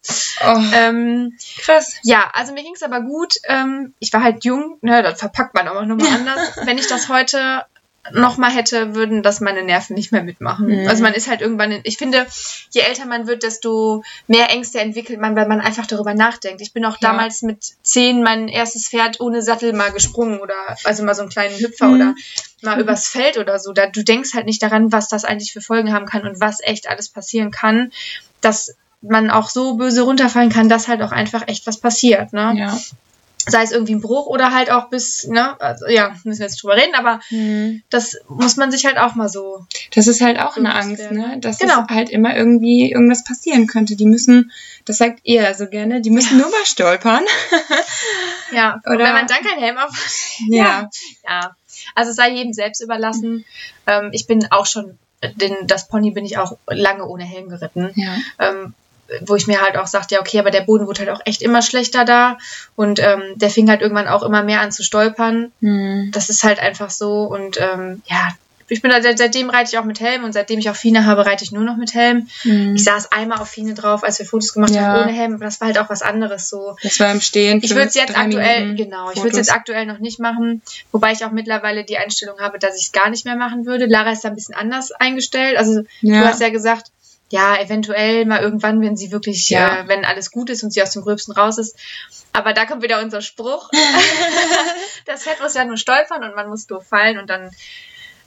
Oh, 0.46 0.60
ähm, 0.74 1.38
krass. 1.60 1.94
Ja, 2.04 2.32
also 2.34 2.54
mir 2.54 2.64
ging 2.64 2.74
es 2.76 2.84
aber 2.84 3.02
gut. 3.02 3.36
Ähm, 3.48 3.94
ich 4.00 4.12
war 4.14 4.24
halt 4.24 4.44
jung, 4.44 4.78
ne, 4.82 5.04
das 5.04 5.20
verpackt 5.20 5.54
man 5.54 5.68
auch 5.68 5.86
nochmal 5.86 6.08
anders. 6.14 6.56
wenn 6.64 6.78
ich 6.78 6.88
das 6.88 7.10
heute 7.10 7.66
nochmal 8.12 8.52
hätte, 8.52 8.96
würden 8.96 9.24
das 9.24 9.40
meine 9.40 9.64
Nerven 9.64 9.96
nicht 9.96 10.12
mehr 10.12 10.24
mitmachen. 10.24 10.68
Mhm. 10.68 10.88
Also 10.88 11.04
man 11.04 11.14
ist 11.14 11.30
halt 11.30 11.42
irgendwann, 11.42 11.72
in, 11.72 11.82
ich 11.84 11.98
finde, 11.98 12.26
je 12.72 12.82
älter 12.82 13.06
man 13.06 13.28
wird, 13.28 13.44
desto 13.44 14.04
mehr 14.28 14.50
Ängste 14.52 14.82
entwickelt 14.82 15.20
man, 15.22 15.36
weil 15.36 15.48
man 15.48 15.62
einfach 15.62 15.88
darüber 15.88 16.14
nachdenkt. 16.14 16.62
Ich 16.62 16.74
bin 16.74 16.86
auch 16.86 16.98
ja. 17.00 17.10
damals 17.10 17.42
mit 17.44 17.64
zehn 17.82 18.22
mein 18.22 18.50
erstes 18.50 18.90
Pferd 18.90 19.22
ohne 19.22 19.42
Sattel 19.42 19.74
mal 19.74 19.92
gesprungen 19.92 20.40
oder 20.40 20.76
also 20.84 21.04
mal 21.04 21.16
so 21.16 21.22
einen 21.22 21.32
kleinen 21.32 21.58
Hüpfer 21.58 21.88
mhm. 21.88 21.96
oder 21.96 22.16
mal 22.62 22.80
übers 22.80 23.08
Feld 23.08 23.38
oder 23.38 23.58
so. 23.58 23.72
Da, 23.72 23.88
du 23.88 24.04
denkst 24.04 24.34
halt 24.34 24.46
nicht 24.46 24.62
daran, 24.62 24.92
was 24.92 25.08
das 25.08 25.24
eigentlich 25.24 25.54
für 25.54 25.62
Folgen 25.62 25.94
haben 25.94 26.06
kann 26.06 26.28
und 26.28 26.42
was 26.42 26.60
echt 26.62 26.90
alles 26.90 27.08
passieren 27.08 27.52
kann, 27.52 27.94
dass 28.42 28.76
man 29.02 29.30
auch 29.30 29.50
so 29.50 29.76
böse 29.76 30.02
runterfallen 30.02 30.50
kann, 30.50 30.70
dass 30.70 30.88
halt 30.88 31.02
auch 31.02 31.12
einfach 31.12 31.48
echt 31.48 31.68
was 31.68 31.78
passiert. 31.78 32.34
Ne? 32.34 32.54
Ja 32.58 32.78
sei 33.48 33.64
es 33.64 33.72
irgendwie 33.72 33.96
ein 33.96 34.02
Bruch 34.02 34.28
oder 34.28 34.54
halt 34.54 34.72
auch 34.72 34.90
bis, 34.90 35.26
ne, 35.28 35.60
also, 35.60 35.88
ja, 35.88 36.16
müssen 36.24 36.40
wir 36.40 36.48
jetzt 36.48 36.62
drüber 36.62 36.76
reden, 36.76 36.96
aber 36.96 37.20
mhm. 37.30 37.84
das 37.90 38.18
muss 38.30 38.56
man 38.56 38.72
sich 38.72 38.86
halt 38.86 38.98
auch 38.98 39.16
mal 39.16 39.28
so. 39.28 39.66
Das 39.94 40.08
ist 40.08 40.22
halt 40.22 40.40
auch 40.40 40.56
eine 40.56 40.74
Angst, 40.74 41.00
werden. 41.00 41.18
ne, 41.18 41.40
dass 41.40 41.60
genau. 41.60 41.88
halt 41.90 42.10
immer 42.10 42.36
irgendwie 42.36 42.92
irgendwas 42.92 43.24
passieren 43.24 43.68
könnte. 43.68 43.96
Die 43.96 44.06
müssen, 44.06 44.52
das 44.86 44.98
sagt 44.98 45.20
ihr 45.24 45.54
so 45.56 45.68
gerne, 45.68 46.02
die 46.02 46.10
müssen 46.10 46.38
ja. 46.38 46.44
nur 46.44 46.52
mal 46.52 46.66
stolpern. 46.66 47.24
ja, 48.54 48.80
oder 48.86 49.00
wenn 49.00 49.14
man 49.14 49.28
dann 49.28 49.44
keinen 49.44 49.62
Helm 49.62 49.78
auf 49.78 49.92
ja. 50.48 50.64
ja. 50.64 50.90
ja. 51.28 51.56
Also 51.96 52.12
es 52.12 52.16
sei 52.16 52.32
jedem 52.32 52.54
selbst 52.54 52.82
überlassen. 52.82 53.46
Ähm, 53.88 54.10
ich 54.14 54.28
bin 54.28 54.52
auch 54.52 54.66
schon, 54.66 54.98
den, 55.22 55.68
das 55.68 55.88
Pony 55.88 56.12
bin 56.12 56.26
ich 56.26 56.38
auch 56.38 56.58
lange 56.68 57.06
ohne 57.06 57.24
Helm 57.26 57.50
geritten. 57.50 57.92
Ja. 57.96 58.16
Ähm, 58.40 58.74
wo 59.22 59.36
ich 59.36 59.48
mir 59.48 59.62
halt 59.62 59.78
auch 59.78 59.88
sagte, 59.88 60.16
ja, 60.16 60.22
okay, 60.22 60.40
aber 60.40 60.52
der 60.52 60.62
Boden 60.62 60.88
wurde 60.88 61.00
halt 61.00 61.10
auch 61.10 61.22
echt 61.26 61.42
immer 61.42 61.62
schlechter 61.62 62.06
da 62.06 62.38
und 62.76 63.00
ähm, 63.00 63.22
der 63.36 63.50
fing 63.50 63.70
halt 63.70 63.82
irgendwann 63.82 64.08
auch 64.08 64.24
immer 64.24 64.44
mehr 64.44 64.62
an 64.62 64.72
zu 64.72 64.84
stolpern. 64.84 65.52
Mhm. 65.60 66.12
Das 66.14 66.30
ist 66.30 66.44
halt 66.44 66.60
einfach 66.60 66.90
so 66.90 67.24
und 67.24 67.60
ähm, 67.60 68.02
ja, 68.06 68.34
ich 68.70 68.82
bin 68.82 68.92
halt, 68.92 69.04
seitdem 69.18 69.50
reite 69.50 69.70
ich 69.72 69.78
auch 69.78 69.84
mit 69.84 70.00
Helm 70.00 70.24
und 70.24 70.34
seitdem 70.34 70.60
ich 70.60 70.70
auch 70.70 70.76
Fine 70.76 71.06
habe, 71.06 71.26
reite 71.26 71.44
ich 71.44 71.52
nur 71.52 71.64
noch 71.64 71.78
mit 71.78 71.94
Helm. 71.94 72.28
Mhm. 72.44 72.76
Ich 72.76 72.84
saß 72.84 73.12
einmal 73.12 73.40
auf 73.40 73.50
Fine 73.50 73.74
drauf, 73.74 74.04
als 74.04 74.20
wir 74.20 74.26
Fotos 74.26 74.54
gemacht 74.54 74.74
ja. 74.74 74.82
haben 74.82 75.04
ohne 75.04 75.12
Helm, 75.12 75.36
aber 75.36 75.46
das 75.46 75.60
war 75.62 75.68
halt 75.68 75.78
auch 75.78 75.90
was 75.90 76.02
anderes 76.02 76.50
so. 76.50 76.76
Das 76.82 77.00
war 77.00 77.12
im 77.12 77.22
Stehen. 77.22 77.60
Ich 77.62 77.72
würde 77.72 77.88
es 77.88 77.96
jetzt 77.96 78.18
aktuell, 78.18 78.62
Minuten 78.62 78.78
genau, 78.78 79.12
ich 79.12 79.18
würde 79.18 79.30
es 79.30 79.38
jetzt 79.38 79.54
aktuell 79.54 79.86
noch 79.86 80.00
nicht 80.00 80.20
machen, 80.20 80.62
wobei 80.92 81.12
ich 81.12 81.24
auch 81.26 81.32
mittlerweile 81.32 81.84
die 81.84 81.98
Einstellung 81.98 82.40
habe, 82.40 82.58
dass 82.58 82.78
ich 82.78 82.88
es 82.88 82.92
gar 82.92 83.10
nicht 83.10 83.26
mehr 83.26 83.36
machen 83.36 83.66
würde. 83.66 83.86
Lara 83.86 84.12
ist 84.12 84.24
da 84.24 84.30
ein 84.30 84.36
bisschen 84.36 84.56
anders 84.56 84.92
eingestellt. 84.92 85.58
Also 85.58 85.84
ja. 86.02 86.22
du 86.22 86.28
hast 86.28 86.42
ja 86.42 86.50
gesagt, 86.50 86.88
ja, 87.34 87.60
eventuell 87.60 88.26
mal 88.26 88.42
irgendwann, 88.42 88.80
wenn 88.82 88.96
sie 88.96 89.12
wirklich, 89.12 89.50
ja. 89.50 89.80
äh, 89.80 89.88
wenn 89.88 90.06
alles 90.06 90.30
gut 90.30 90.52
ist 90.52 90.62
und 90.62 90.70
sie 90.70 90.84
aus 90.84 90.92
dem 90.92 91.02
Gröbsten 91.02 91.34
raus 91.34 91.58
ist. 91.58 91.76
Aber 92.32 92.54
da 92.54 92.68
kommt 92.68 92.84
wieder 92.84 93.02
unser 93.02 93.22
Spruch. 93.22 93.72
das 95.08 95.24
Pferd 95.24 95.42
muss 95.42 95.56
ja 95.56 95.66
nur 95.66 95.78
stolpern 95.78 96.24
und 96.24 96.36
man 96.36 96.48
muss 96.48 96.68
doof 96.68 96.86
fallen 96.86 97.18
und 97.18 97.32
dann 97.32 97.50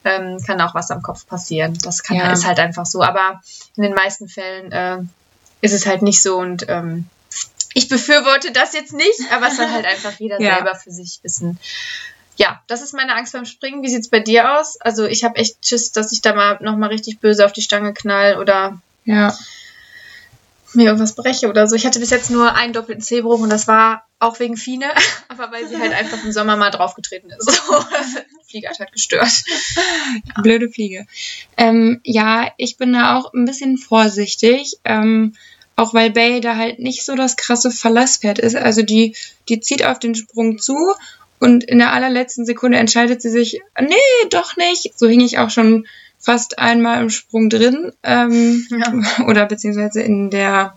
ähm, 0.05 0.43
kann 0.45 0.61
auch 0.61 0.75
was 0.75 0.91
am 0.91 1.03
Kopf 1.03 1.25
passieren. 1.25 1.79
Das 1.85 2.03
kann, 2.03 2.17
ja. 2.17 2.33
ist 2.33 2.45
halt 2.45 2.59
einfach 2.59 2.85
so. 2.85 3.01
Aber 3.01 3.41
in 3.77 3.85
den 3.85 3.95
meisten 3.95 4.27
Fällen 4.27 4.73
äh, 4.73 4.99
ist 5.61 5.73
es 5.73 5.87
halt 5.87 6.03
nicht 6.03 6.21
so 6.21 6.39
und 6.39 6.69
ähm, 6.69 7.09
ich 7.75 7.89
befürworte 7.89 8.51
das 8.51 8.73
jetzt 8.73 8.93
nicht, 8.93 9.21
aber 9.31 9.47
es 9.47 9.57
soll 9.57 9.71
halt 9.71 9.87
einfach 9.87 10.19
jeder 10.19 10.41
ja. 10.41 10.57
selber 10.57 10.75
für 10.75 10.91
sich 10.91 11.21
wissen. 11.23 11.61
Ja, 12.35 12.61
das 12.67 12.83
ist 12.83 12.93
meine 12.93 13.15
Angst 13.15 13.35
beim 13.35 13.45
Springen. 13.45 13.85
Wie 13.85 13.89
sieht's 13.89 14.09
bei 14.09 14.19
dir 14.19 14.59
aus? 14.59 14.81
Also 14.81 15.05
ich 15.05 15.23
habe 15.23 15.37
echt 15.37 15.65
Schiss, 15.65 15.93
dass 15.93 16.11
ich 16.11 16.23
da 16.23 16.35
mal 16.35 16.59
nochmal 16.61 16.89
richtig 16.89 17.21
böse 17.21 17.45
auf 17.45 17.53
die 17.53 17.63
Stange 17.63 17.95
knall 17.95 18.39
oder 18.39 18.81
ja. 19.07 19.35
Mir 20.75 20.87
irgendwas 20.87 21.15
breche 21.15 21.49
oder 21.49 21.67
so. 21.67 21.75
Ich 21.75 21.87
hatte 21.87 22.01
bis 22.01 22.11
jetzt 22.11 22.31
nur 22.31 22.55
einen 22.55 22.75
doppelten 22.75 23.03
Zehbruch 23.03 23.41
und 23.41 23.49
das 23.49 23.67
war 23.67 24.05
auch 24.19 24.39
wegen 24.41 24.57
Fine, 24.57 24.87
aber 25.29 25.51
weil 25.51 25.67
sie 25.67 25.79
halt 25.79 25.93
einfach 25.93 26.23
im 26.23 26.33
Sommer 26.33 26.57
mal 26.57 26.71
draufgetreten 26.71 27.31
ist. 27.31 27.47
So, 27.67 27.79
die 27.81 28.51
Fliege 28.51 28.69
hat 28.69 28.79
halt 28.79 28.93
gestört. 28.93 29.31
Ja. 30.25 30.35
Blöde 30.43 30.69
Fliege. 30.69 31.07
Ähm, 31.57 32.01
ja, 32.05 32.53
ich 32.59 32.77
bin 32.77 32.93
da 32.93 33.17
auch 33.17 33.33
ein 33.33 33.45
bisschen 33.45 33.79
vorsichtig. 33.79 34.79
Ähm, 34.85 35.35
auch 35.77 35.93
weil 35.93 36.11
Bay 36.11 36.41
da 36.41 36.57
halt 36.57 36.79
nicht 36.79 37.05
so 37.05 37.15
das 37.15 37.37
krasse 37.37 37.71
Verlasspferd 37.71 38.39
ist. 38.39 38.57
Also 38.57 38.83
die, 38.83 39.15
die 39.49 39.61
zieht 39.61 39.85
auf 39.85 39.99
den 39.99 40.15
Sprung 40.15 40.59
zu 40.59 40.95
und 41.39 41.65
in 41.65 41.79
der 41.79 41.93
allerletzten 41.93 42.47
Sekunde 42.47 42.79
entscheidet 42.79 43.21
sie 43.21 43.31
sich, 43.31 43.61
nee, 43.79 44.29
doch 44.31 44.57
nicht. 44.57 44.99
So 44.99 45.07
hing 45.07 45.21
ich 45.21 45.39
auch 45.39 45.51
schon 45.51 45.87
fast 46.27 46.59
einmal 46.59 47.01
im 47.01 47.09
Sprung 47.09 47.49
drin 47.49 47.93
ähm, 48.03 48.67
ja. 48.71 49.25
oder 49.27 49.47
beziehungsweise 49.47 50.03
in 50.03 50.29
der 50.29 50.77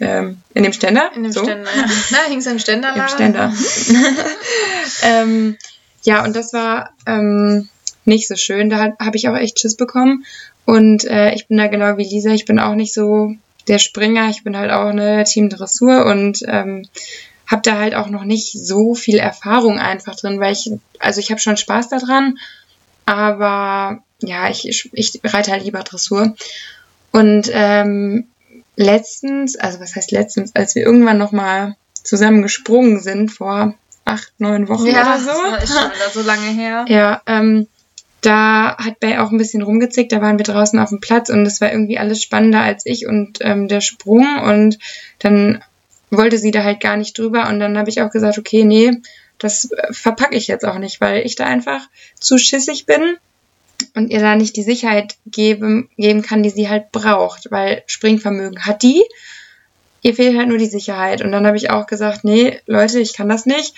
ähm, 0.00 0.38
in 0.52 0.64
dem 0.64 0.72
Ständer. 0.72 1.12
In 1.14 1.22
dem 1.22 1.30
so. 1.30 1.44
Ständer, 1.44 1.70
ja. 1.76 1.86
Na, 2.10 2.18
hing 2.26 2.38
es 2.38 2.46
im 2.46 2.58
Ständer? 2.58 2.92
Im 2.96 3.08
Ständer. 3.08 3.52
ähm, 5.04 5.56
ja, 6.02 6.24
und 6.24 6.34
das 6.34 6.52
war 6.52 6.90
ähm, 7.06 7.68
nicht 8.04 8.26
so 8.26 8.34
schön. 8.34 8.68
Da 8.68 8.96
habe 8.98 9.16
ich 9.16 9.28
auch 9.28 9.36
echt 9.36 9.60
Schiss 9.60 9.76
bekommen. 9.76 10.24
Und 10.64 11.04
äh, 11.04 11.34
ich 11.34 11.46
bin 11.46 11.58
da 11.58 11.68
genau 11.68 11.96
wie 11.96 12.08
Lisa. 12.08 12.30
Ich 12.30 12.44
bin 12.44 12.58
auch 12.58 12.74
nicht 12.74 12.92
so 12.92 13.36
der 13.68 13.78
Springer. 13.78 14.28
Ich 14.30 14.42
bin 14.42 14.56
halt 14.56 14.72
auch 14.72 14.88
eine 14.88 15.22
Team 15.22 15.50
Dressur 15.50 16.04
und 16.06 16.42
ähm, 16.48 16.88
habe 17.46 17.62
da 17.62 17.78
halt 17.78 17.94
auch 17.94 18.08
noch 18.08 18.24
nicht 18.24 18.52
so 18.52 18.96
viel 18.96 19.18
Erfahrung 19.18 19.78
einfach 19.78 20.16
drin, 20.16 20.40
weil 20.40 20.52
ich, 20.52 20.72
also 20.98 21.20
ich 21.20 21.30
habe 21.30 21.40
schon 21.40 21.56
Spaß 21.56 21.90
daran, 21.90 22.38
aber 23.06 24.02
ja, 24.26 24.50
ich, 24.50 24.90
ich, 24.92 25.20
reite 25.24 25.52
halt 25.52 25.64
lieber 25.64 25.80
Dressur. 25.80 26.34
Und 27.10 27.50
ähm, 27.52 28.26
letztens, 28.76 29.56
also 29.56 29.80
was 29.80 29.96
heißt 29.96 30.10
letztens, 30.12 30.54
als 30.54 30.74
wir 30.74 30.82
irgendwann 30.82 31.18
nochmal 31.18 31.76
zusammen 32.02 32.42
gesprungen 32.42 33.00
sind 33.00 33.30
vor 33.30 33.74
acht, 34.04 34.32
neun 34.38 34.68
Wochen 34.68 34.86
ja, 34.86 35.02
oder 35.02 35.18
so. 35.20 35.30
Ja, 35.30 35.56
ist 35.56 35.72
schon 35.72 35.90
wieder 35.90 36.10
so 36.12 36.22
lange 36.22 36.48
her. 36.48 36.84
Ja, 36.88 37.22
ähm, 37.26 37.68
da 38.20 38.76
hat 38.78 39.00
Bay 39.00 39.18
auch 39.18 39.30
ein 39.30 39.38
bisschen 39.38 39.62
rumgezickt, 39.62 40.12
da 40.12 40.20
waren 40.20 40.38
wir 40.38 40.44
draußen 40.44 40.78
auf 40.78 40.90
dem 40.90 41.00
Platz 41.00 41.28
und 41.28 41.44
es 41.44 41.60
war 41.60 41.72
irgendwie 41.72 41.98
alles 41.98 42.22
spannender 42.22 42.60
als 42.60 42.86
ich 42.86 43.06
und 43.06 43.38
ähm, 43.40 43.66
der 43.66 43.80
Sprung 43.80 44.38
und 44.44 44.78
dann 45.18 45.62
wollte 46.10 46.38
sie 46.38 46.52
da 46.52 46.62
halt 46.62 46.80
gar 46.80 46.96
nicht 46.96 47.18
drüber 47.18 47.48
und 47.48 47.58
dann 47.58 47.76
habe 47.76 47.90
ich 47.90 48.00
auch 48.00 48.10
gesagt, 48.10 48.38
okay, 48.38 48.64
nee, 48.64 48.92
das 49.38 49.72
äh, 49.72 49.92
verpacke 49.92 50.36
ich 50.36 50.46
jetzt 50.46 50.64
auch 50.64 50.78
nicht, 50.78 51.00
weil 51.00 51.26
ich 51.26 51.34
da 51.34 51.46
einfach 51.46 51.88
zu 52.18 52.38
schissig 52.38 52.86
bin 52.86 53.16
und 53.94 54.10
ihr 54.10 54.20
da 54.20 54.36
nicht 54.36 54.56
die 54.56 54.62
Sicherheit 54.62 55.16
geben, 55.26 55.88
geben 55.96 56.22
kann, 56.22 56.42
die 56.42 56.50
sie 56.50 56.68
halt 56.68 56.92
braucht, 56.92 57.50
weil 57.50 57.82
Springvermögen 57.86 58.64
hat 58.64 58.82
die. 58.82 59.02
Ihr 60.02 60.14
fehlt 60.14 60.36
halt 60.36 60.48
nur 60.48 60.58
die 60.58 60.66
Sicherheit. 60.66 61.22
Und 61.22 61.32
dann 61.32 61.46
habe 61.46 61.56
ich 61.56 61.70
auch 61.70 61.86
gesagt, 61.86 62.24
nee, 62.24 62.58
Leute, 62.66 62.98
ich 63.00 63.12
kann 63.12 63.28
das 63.28 63.46
nicht. 63.46 63.74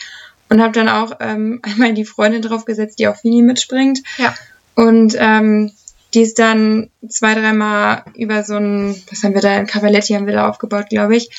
Und 0.48 0.62
habe 0.62 0.72
dann 0.72 0.88
auch 0.88 1.16
ähm, 1.20 1.60
einmal 1.62 1.94
die 1.94 2.04
Freundin 2.04 2.42
draufgesetzt, 2.42 2.98
die 2.98 3.08
auf 3.08 3.20
Fini 3.20 3.42
mitspringt. 3.42 4.02
Ja. 4.18 4.34
Und 4.74 5.16
ähm, 5.18 5.72
die 6.14 6.22
ist 6.22 6.38
dann 6.38 6.90
zwei, 7.08 7.34
dreimal 7.34 8.04
über 8.14 8.44
so 8.44 8.56
ein, 8.56 8.94
was 9.10 9.24
haben 9.24 9.34
wir 9.34 9.40
da, 9.40 9.50
ein 9.50 9.66
Cavaletti 9.66 10.14
haben 10.14 10.26
wir 10.26 10.34
da 10.34 10.48
aufgebaut, 10.48 10.88
glaube 10.88 11.16
ich. 11.16 11.30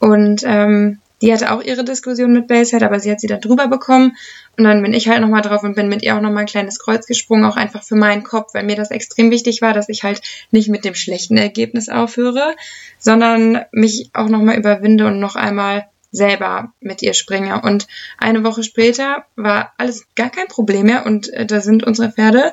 Und 0.00 0.42
ähm, 0.44 0.98
die 1.20 1.32
hatte 1.32 1.52
auch 1.52 1.62
ihre 1.62 1.84
Diskussion 1.84 2.32
mit 2.32 2.46
Basehead, 2.46 2.82
aber 2.82 3.00
sie 3.00 3.10
hat 3.10 3.20
sie 3.20 3.26
dann 3.26 3.40
drüber 3.40 3.68
bekommen. 3.68 4.16
Und 4.56 4.64
dann 4.64 4.82
bin 4.82 4.92
ich 4.92 5.08
halt 5.08 5.20
nochmal 5.20 5.42
drauf 5.42 5.62
und 5.62 5.74
bin 5.74 5.88
mit 5.88 6.02
ihr 6.02 6.16
auch 6.16 6.20
nochmal 6.20 6.44
ein 6.44 6.46
kleines 6.46 6.78
Kreuz 6.78 7.06
gesprungen, 7.06 7.44
auch 7.44 7.56
einfach 7.56 7.82
für 7.82 7.96
meinen 7.96 8.22
Kopf, 8.22 8.54
weil 8.54 8.64
mir 8.64 8.76
das 8.76 8.90
extrem 8.90 9.30
wichtig 9.30 9.62
war, 9.62 9.72
dass 9.72 9.88
ich 9.88 10.02
halt 10.02 10.20
nicht 10.50 10.68
mit 10.68 10.84
dem 10.84 10.94
schlechten 10.94 11.36
Ergebnis 11.36 11.88
aufhöre, 11.88 12.54
sondern 12.98 13.64
mich 13.72 14.10
auch 14.12 14.28
nochmal 14.28 14.58
überwinde 14.58 15.06
und 15.06 15.20
noch 15.20 15.36
einmal 15.36 15.86
selber 16.10 16.72
mit 16.80 17.02
ihr 17.02 17.14
springe. 17.14 17.60
Und 17.62 17.86
eine 18.16 18.44
Woche 18.44 18.62
später 18.62 19.24
war 19.36 19.74
alles 19.76 20.06
gar 20.14 20.30
kein 20.30 20.48
Problem 20.48 20.86
mehr 20.86 21.04
und 21.04 21.32
äh, 21.32 21.46
da 21.46 21.60
sind 21.60 21.84
unsere 21.84 22.10
Pferde 22.10 22.52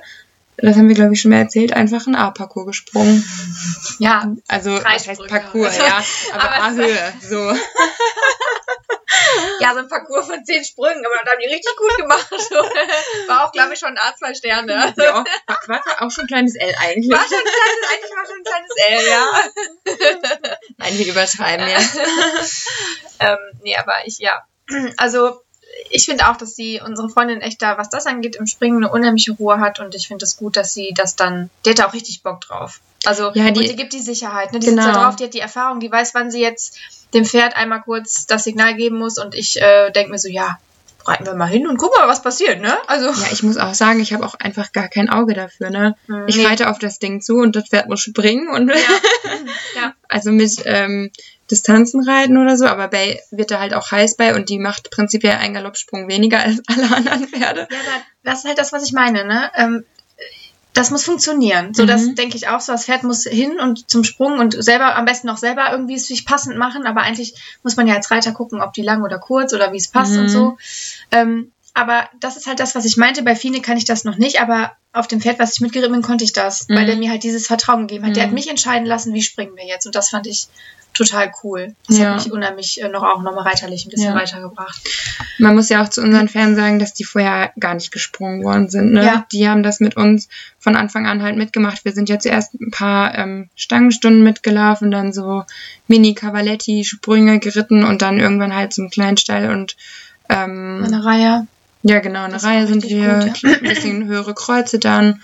das 0.57 0.75
haben 0.75 0.87
wir, 0.87 0.95
glaube 0.95 1.13
ich, 1.13 1.21
schon 1.21 1.31
mal 1.31 1.39
erzählt, 1.39 1.73
einfach 1.73 2.07
ein 2.07 2.15
A-Parcours 2.15 2.67
gesprungen. 2.67 3.23
Ja, 3.99 4.33
also 4.47 4.71
was 4.71 5.07
heißt 5.07 5.27
Parcours, 5.27 5.77
ja, 5.77 6.03
aber, 6.33 6.43
aber 6.43 6.63
A-Höhe, 6.63 7.13
so. 7.21 7.35
ja, 9.59 9.73
so 9.73 9.79
ein 9.79 9.87
Parcours 9.87 10.27
von 10.27 10.45
zehn 10.45 10.63
Sprüngen, 10.63 11.03
aber 11.05 11.15
das 11.23 11.33
haben 11.33 11.41
die 11.41 11.47
richtig 11.53 11.75
gut 11.75 11.97
gemacht. 11.97 12.31
War 13.27 13.45
auch, 13.45 13.51
glaube 13.51 13.73
ich, 13.73 13.79
schon 13.79 13.97
A2 13.97 14.35
Sterne. 14.35 14.93
Ja, 14.97 15.23
war, 15.47 15.59
war 15.67 15.81
auch 15.99 16.11
schon 16.11 16.25
ein 16.25 16.27
kleines 16.27 16.55
L 16.55 16.73
eigentlich. 16.79 17.11
War 17.11 17.25
schon 17.25 17.37
ein 17.37 17.43
kleines, 17.43 17.89
eigentlich 17.91 18.11
war 18.15 18.25
schon 18.25 18.37
ein 18.37 18.43
kleines 18.43 18.71
L, 18.87 19.07
ja. 19.09 19.27
Nein, 20.77 20.97
wir 20.97 21.07
übertreiben 21.07 21.67
jetzt. 21.67 21.97
ähm, 23.19 23.37
nee, 23.61 23.75
aber 23.75 24.05
ich, 24.05 24.19
ja. 24.19 24.47
Also, 24.97 25.44
ich 25.89 26.05
finde 26.05 26.29
auch, 26.29 26.37
dass 26.37 26.55
sie, 26.55 26.81
unsere 26.83 27.09
Freundin 27.09 27.41
echt 27.41 27.61
da, 27.61 27.77
was 27.77 27.89
das 27.89 28.05
angeht, 28.05 28.35
im 28.35 28.47
Springen 28.47 28.77
eine 28.77 28.91
unheimliche 28.91 29.33
Ruhe 29.33 29.59
hat 29.59 29.79
und 29.79 29.95
ich 29.95 30.07
finde 30.07 30.23
es 30.23 30.31
das 30.31 30.39
gut, 30.39 30.57
dass 30.57 30.73
sie 30.73 30.93
das 30.95 31.15
dann, 31.15 31.49
die 31.65 31.71
hat 31.71 31.79
da 31.79 31.87
auch 31.87 31.93
richtig 31.93 32.23
Bock 32.23 32.41
drauf. 32.41 32.81
Also, 33.05 33.31
ja, 33.33 33.51
die, 33.51 33.59
und 33.59 33.69
die 33.69 33.75
gibt 33.75 33.93
die 33.93 33.99
Sicherheit, 33.99 34.51
ne? 34.51 34.59
Die 34.59 34.67
genau. 34.67 34.81
sitzt 34.81 34.95
da 34.95 35.03
drauf, 35.03 35.15
die 35.15 35.25
hat 35.25 35.33
die 35.33 35.39
Erfahrung, 35.39 35.79
die 35.79 35.91
weiß, 35.91 36.15
wann 36.15 36.31
sie 36.31 36.41
jetzt 36.41 36.77
dem 37.13 37.25
Pferd 37.25 37.55
einmal 37.55 37.81
kurz 37.81 38.25
das 38.25 38.43
Signal 38.43 38.75
geben 38.75 38.97
muss 38.97 39.17
und 39.17 39.35
ich 39.35 39.61
äh, 39.61 39.91
denke 39.91 40.11
mir 40.11 40.19
so, 40.19 40.27
ja, 40.27 40.57
reiten 41.07 41.25
wir 41.25 41.35
mal 41.35 41.45
hin 41.45 41.67
und 41.67 41.77
gucken 41.77 41.99
mal, 41.99 42.07
was 42.07 42.21
passiert, 42.21 42.61
ne? 42.61 42.73
Also. 42.87 43.07
Ja, 43.07 43.27
ich 43.31 43.43
muss 43.43 43.57
auch 43.57 43.73
sagen, 43.73 43.99
ich 43.99 44.13
habe 44.13 44.25
auch 44.25 44.35
einfach 44.35 44.71
gar 44.71 44.87
kein 44.87 45.09
Auge 45.09 45.33
dafür, 45.33 45.69
ne? 45.69 45.95
Mhm. 46.07 46.25
Ich 46.27 46.45
reite 46.45 46.69
auf 46.69 46.79
das 46.79 46.99
Ding 46.99 47.21
zu 47.21 47.37
und 47.37 47.55
das 47.55 47.69
Pferd 47.69 47.87
muss 47.87 48.01
springen 48.01 48.49
und 48.49 48.69
ja. 48.69 48.75
ja. 49.75 49.93
also 50.09 50.31
mit 50.31 50.61
ähm, 50.65 51.11
Distanzen 51.49 52.07
reiten 52.07 52.37
oder 52.37 52.57
so, 52.57 52.65
aber 52.65 52.87
Bay 52.87 53.19
wird 53.31 53.51
da 53.51 53.59
halt 53.59 53.73
auch 53.73 53.91
heiß 53.91 54.17
bei 54.17 54.35
und 54.35 54.49
die 54.49 54.57
macht 54.57 54.89
prinzipiell 54.89 55.35
einen 55.35 55.53
Galoppsprung 55.53 56.07
weniger 56.07 56.39
als 56.39 56.61
alle 56.67 56.95
anderen 56.95 57.27
Pferde. 57.27 57.67
Ja, 57.69 58.01
das 58.23 58.39
ist 58.39 58.45
halt 58.45 58.57
das, 58.57 58.73
was 58.73 58.85
ich 58.85 58.93
meine, 58.93 59.25
ne? 59.25 59.51
Ähm, 59.55 59.85
das 60.75 60.91
muss 60.91 61.03
funktionieren. 61.03 61.73
So, 61.73 61.83
mhm. 61.83 61.87
das 61.87 62.15
denke 62.15 62.35
ich 62.35 62.49
auch. 62.49 62.59
So, 62.59 62.73
das 62.73 62.85
Pferd 62.85 63.03
muss 63.03 63.23
hin 63.23 63.59
und 63.59 63.89
zum 63.89 64.03
Sprung 64.03 64.39
und 64.39 64.61
selber, 64.61 64.95
am 64.95 65.05
besten 65.05 65.29
auch 65.29 65.37
selber 65.37 65.71
irgendwie 65.71 65.95
es 65.95 66.05
sich 66.05 66.25
passend 66.25 66.57
machen. 66.57 66.85
Aber 66.85 67.01
eigentlich 67.01 67.33
muss 67.63 67.77
man 67.77 67.87
ja 67.87 67.95
als 67.95 68.11
Reiter 68.11 68.33
gucken, 68.33 68.61
ob 68.61 68.73
die 68.73 68.81
lang 68.81 69.01
oder 69.01 69.17
kurz 69.17 69.53
oder 69.53 69.71
wie 69.71 69.77
es 69.77 69.87
passt 69.87 70.11
mhm. 70.11 70.19
und 70.19 70.29
so. 70.29 70.57
Ähm, 71.11 71.51
aber 71.73 72.09
das 72.19 72.35
ist 72.35 72.45
halt 72.45 72.59
das, 72.59 72.75
was 72.75 72.83
ich 72.83 72.97
meinte. 72.97 73.23
Bei 73.23 73.35
Fine 73.35 73.61
kann 73.61 73.77
ich 73.77 73.85
das 73.85 74.03
noch 74.03 74.17
nicht, 74.17 74.41
aber 74.41 74.73
auf 74.91 75.07
dem 75.07 75.21
Pferd, 75.21 75.39
was 75.39 75.53
ich 75.53 75.61
mitgeritten 75.61 75.93
bin, 75.93 76.01
konnte 76.01 76.25
ich 76.25 76.33
das, 76.33 76.67
mhm. 76.67 76.75
weil 76.75 76.85
der 76.85 76.97
mir 76.97 77.09
halt 77.09 77.23
dieses 77.23 77.47
Vertrauen 77.47 77.87
gegeben 77.87 78.05
hat. 78.05 78.17
Der 78.17 78.23
hat 78.23 78.29
mhm. 78.29 78.35
mich 78.35 78.49
entscheiden 78.49 78.85
lassen, 78.85 79.13
wie 79.13 79.21
springen 79.21 79.55
wir 79.55 79.65
jetzt. 79.65 79.85
Und 79.85 79.95
das 79.95 80.09
fand 80.09 80.27
ich 80.27 80.47
total 80.95 81.31
cool. 81.43 81.75
Das 81.87 81.97
ja. 81.97 82.05
hat 82.09 82.23
mich 82.23 82.31
unheimlich 82.31 82.81
äh, 82.81 82.89
noch 82.89 83.03
auch 83.03 83.21
nochmal 83.21 83.43
reiterlich 83.43 83.85
ein 83.85 83.89
bisschen 83.89 84.13
ja. 84.13 84.15
weitergebracht. 84.15 84.81
Man 85.37 85.55
muss 85.55 85.69
ja 85.69 85.83
auch 85.83 85.89
zu 85.89 86.01
unseren 86.01 86.27
Fans 86.27 86.55
sagen, 86.55 86.79
dass 86.79 86.93
die 86.93 87.03
vorher 87.03 87.51
gar 87.59 87.75
nicht 87.75 87.91
gesprungen 87.91 88.43
worden 88.43 88.69
sind. 88.69 88.93
Ne? 88.93 89.05
Ja. 89.05 89.25
Die 89.31 89.47
haben 89.47 89.61
das 89.61 89.79
mit 89.79 89.97
uns 89.97 90.29
von 90.57 90.75
Anfang 90.75 91.05
an 91.05 91.21
halt 91.21 91.37
mitgemacht. 91.37 91.85
Wir 91.85 91.91
sind 91.91 92.09
ja 92.09 92.17
zuerst 92.17 92.55
ein 92.55 92.71
paar 92.71 93.15
ähm, 93.17 93.49
Stangenstunden 93.55 94.23
mitgelaufen, 94.23 94.89
dann 94.89 95.13
so 95.13 95.43
Mini-Cavaletti-Sprünge 95.87 97.39
geritten 97.39 97.83
und 97.83 98.01
dann 98.01 98.19
irgendwann 98.19 98.55
halt 98.55 98.73
zum 98.73 98.89
kleinen 98.89 99.17
Stall 99.17 99.51
und 99.51 99.75
ähm, 100.29 100.83
eine 100.85 101.05
Reihe. 101.05 101.47
Ja, 101.83 101.99
genau, 101.99 102.23
eine 102.23 102.33
das 102.33 102.43
Reihe 102.43 102.65
sind 102.65 102.83
wir, 102.89 103.19
gut, 103.19 103.41
ja. 103.43 103.49
ein 103.51 103.61
bisschen 103.61 104.05
höhere 104.07 104.33
Kreuze 104.33 104.79
dann. 104.79 105.21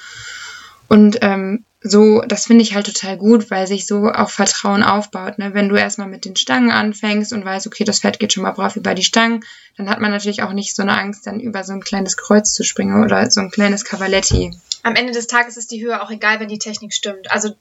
Und 0.88 1.18
ähm, 1.22 1.64
so, 1.84 2.22
das 2.22 2.46
finde 2.46 2.62
ich 2.62 2.76
halt 2.76 2.86
total 2.86 3.18
gut, 3.18 3.50
weil 3.50 3.66
sich 3.66 3.88
so 3.88 4.06
auch 4.06 4.30
Vertrauen 4.30 4.84
aufbaut. 4.84 5.40
Ne? 5.40 5.56
Wenn 5.56 5.68
du 5.68 5.76
erstmal 5.76 6.08
mit 6.08 6.26
den 6.26 6.36
Stangen 6.36 6.70
anfängst 6.70 7.34
und 7.34 7.44
weißt, 7.44 7.66
okay, 7.66 7.84
das 7.84 8.00
Pferd 8.00 8.20
geht 8.20 8.34
schon 8.34 8.44
mal 8.44 8.52
brav 8.52 8.76
über 8.76 8.94
die 8.94 9.04
Stangen, 9.04 9.44
dann 9.78 9.90
hat 9.90 10.00
man 10.00 10.12
natürlich 10.12 10.44
auch 10.44 10.54
nicht 10.54 10.76
so 10.76 10.84
eine 10.84 10.96
Angst, 10.96 11.26
dann 11.26 11.40
über 11.40 11.64
so 11.64 11.74
ein 11.74 11.82
kleines 11.82 12.18
Kreuz 12.18 12.54
zu 12.54 12.64
springen 12.64 13.04
oder 13.04 13.30
so 13.32 13.42
ein 13.42 13.50
kleines 13.50 13.84
Cavaletti. 13.84 14.56
Am 14.84 14.96
Ende 14.96 15.12
des 15.12 15.26
Tages 15.26 15.58
ist 15.58 15.72
die 15.72 15.84
Höhe 15.84 16.02
auch 16.02 16.12
egal, 16.12 16.40
wenn 16.40 16.50
die 16.50 16.60
Technik 16.60 16.94
stimmt. 16.94 17.32
Also 17.32 17.56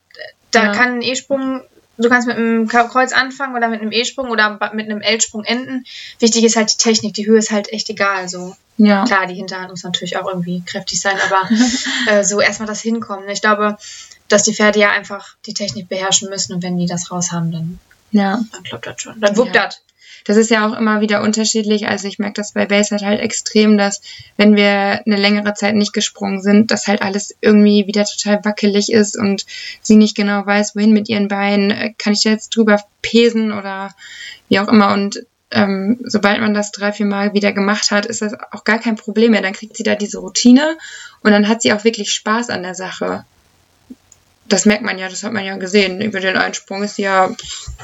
da 0.50 0.64
ja. 0.64 0.72
kann 0.72 0.96
ein 0.96 1.02
E-Sprung 1.02 1.62
du 2.00 2.08
kannst 2.08 2.26
mit 2.26 2.36
einem 2.36 2.66
Kreuz 2.66 3.12
anfangen 3.12 3.54
oder 3.54 3.68
mit 3.68 3.80
einem 3.80 3.92
E-Sprung 3.92 4.30
oder 4.30 4.58
mit 4.72 4.86
einem 4.86 5.00
L-Sprung 5.00 5.44
enden. 5.44 5.84
Wichtig 6.18 6.44
ist 6.44 6.56
halt 6.56 6.72
die 6.72 6.76
Technik. 6.76 7.14
Die 7.14 7.26
Höhe 7.26 7.38
ist 7.38 7.50
halt 7.50 7.72
echt 7.72 7.88
egal. 7.90 8.28
So. 8.28 8.56
Ja. 8.78 9.04
Klar, 9.04 9.26
die 9.26 9.34
Hinterhand 9.34 9.70
muss 9.70 9.84
natürlich 9.84 10.16
auch 10.16 10.26
irgendwie 10.26 10.62
kräftig 10.64 11.00
sein, 11.00 11.16
aber 11.26 11.48
äh, 12.06 12.24
so 12.24 12.40
erstmal 12.40 12.68
das 12.68 12.80
Hinkommen. 12.80 13.28
Ich 13.28 13.42
glaube, 13.42 13.76
dass 14.28 14.44
die 14.44 14.54
Pferde 14.54 14.78
ja 14.78 14.90
einfach 14.90 15.36
die 15.46 15.54
Technik 15.54 15.88
beherrschen 15.88 16.30
müssen 16.30 16.54
und 16.54 16.62
wenn 16.62 16.78
die 16.78 16.86
das 16.86 17.10
raus 17.10 17.32
haben, 17.32 17.52
dann, 17.52 17.78
ja. 18.12 18.40
dann 18.52 18.62
klappt 18.62 18.86
das 18.86 19.02
schon. 19.02 19.20
Dann 19.20 19.36
wuppt 19.36 19.54
ja. 19.54 19.66
das 19.66 19.82
das 20.24 20.36
ist 20.36 20.50
ja 20.50 20.68
auch 20.68 20.78
immer 20.78 21.00
wieder 21.00 21.22
unterschiedlich. 21.22 21.88
Also 21.88 22.08
ich 22.08 22.18
merke 22.18 22.34
das 22.34 22.52
bei 22.52 22.66
Base 22.66 22.90
halt, 22.90 23.02
halt 23.02 23.20
extrem, 23.20 23.78
dass 23.78 24.00
wenn 24.36 24.56
wir 24.56 24.66
eine 25.06 25.16
längere 25.16 25.54
Zeit 25.54 25.74
nicht 25.74 25.92
gesprungen 25.92 26.40
sind, 26.40 26.70
dass 26.70 26.86
halt 26.86 27.02
alles 27.02 27.34
irgendwie 27.40 27.86
wieder 27.86 28.04
total 28.04 28.44
wackelig 28.44 28.92
ist 28.92 29.16
und 29.16 29.46
sie 29.80 29.96
nicht 29.96 30.16
genau 30.16 30.44
weiß, 30.44 30.76
wohin 30.76 30.92
mit 30.92 31.08
ihren 31.08 31.28
Beinen. 31.28 31.70
Äh, 31.70 31.94
kann 31.96 32.12
ich 32.12 32.24
jetzt 32.24 32.56
drüber 32.56 32.82
pesen 33.02 33.52
oder 33.52 33.94
wie 34.48 34.60
auch 34.60 34.68
immer. 34.68 34.92
Und 34.92 35.24
ähm, 35.50 35.98
sobald 36.04 36.40
man 36.40 36.54
das 36.54 36.70
drei, 36.70 36.92
vier 36.92 37.06
Mal 37.06 37.34
wieder 37.34 37.52
gemacht 37.52 37.90
hat, 37.90 38.06
ist 38.06 38.22
das 38.22 38.34
auch 38.52 38.64
gar 38.64 38.78
kein 38.78 38.96
Problem 38.96 39.32
mehr. 39.32 39.42
Dann 39.42 39.52
kriegt 39.52 39.76
sie 39.76 39.82
da 39.82 39.94
diese 39.94 40.18
Routine 40.18 40.76
und 41.22 41.32
dann 41.32 41.48
hat 41.48 41.62
sie 41.62 41.72
auch 41.72 41.84
wirklich 41.84 42.12
Spaß 42.12 42.50
an 42.50 42.62
der 42.62 42.74
Sache 42.74 43.24
das 44.52 44.66
merkt 44.66 44.82
man 44.82 44.98
ja, 44.98 45.08
das 45.08 45.22
hat 45.22 45.32
man 45.32 45.44
ja 45.44 45.56
gesehen. 45.56 46.00
Über 46.00 46.20
den 46.20 46.36
Einsprung 46.36 46.82
ist 46.82 46.96
sie 46.96 47.02
ja, 47.02 47.30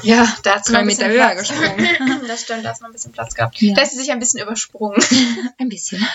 ja 0.03 0.27
da 0.43 0.55
hat 0.55 0.69
drei 0.69 0.83
Meter 0.83 1.07
höher 1.07 1.33
gesprungen. 1.35 1.87
das 2.27 2.41
stimmt, 2.41 2.65
da 2.65 2.69
hast 2.69 2.81
noch 2.81 2.89
ein 2.89 2.93
bisschen 2.93 3.13
Platz 3.13 3.33
gehabt. 3.33 3.61
Ja. 3.61 3.73
Da 3.73 3.81
ist 3.81 3.91
sie 3.91 3.97
sich 3.97 4.11
ein 4.11 4.19
bisschen 4.19 4.41
übersprungen. 4.41 5.01
ein 5.57 5.69
bisschen. 5.69 6.05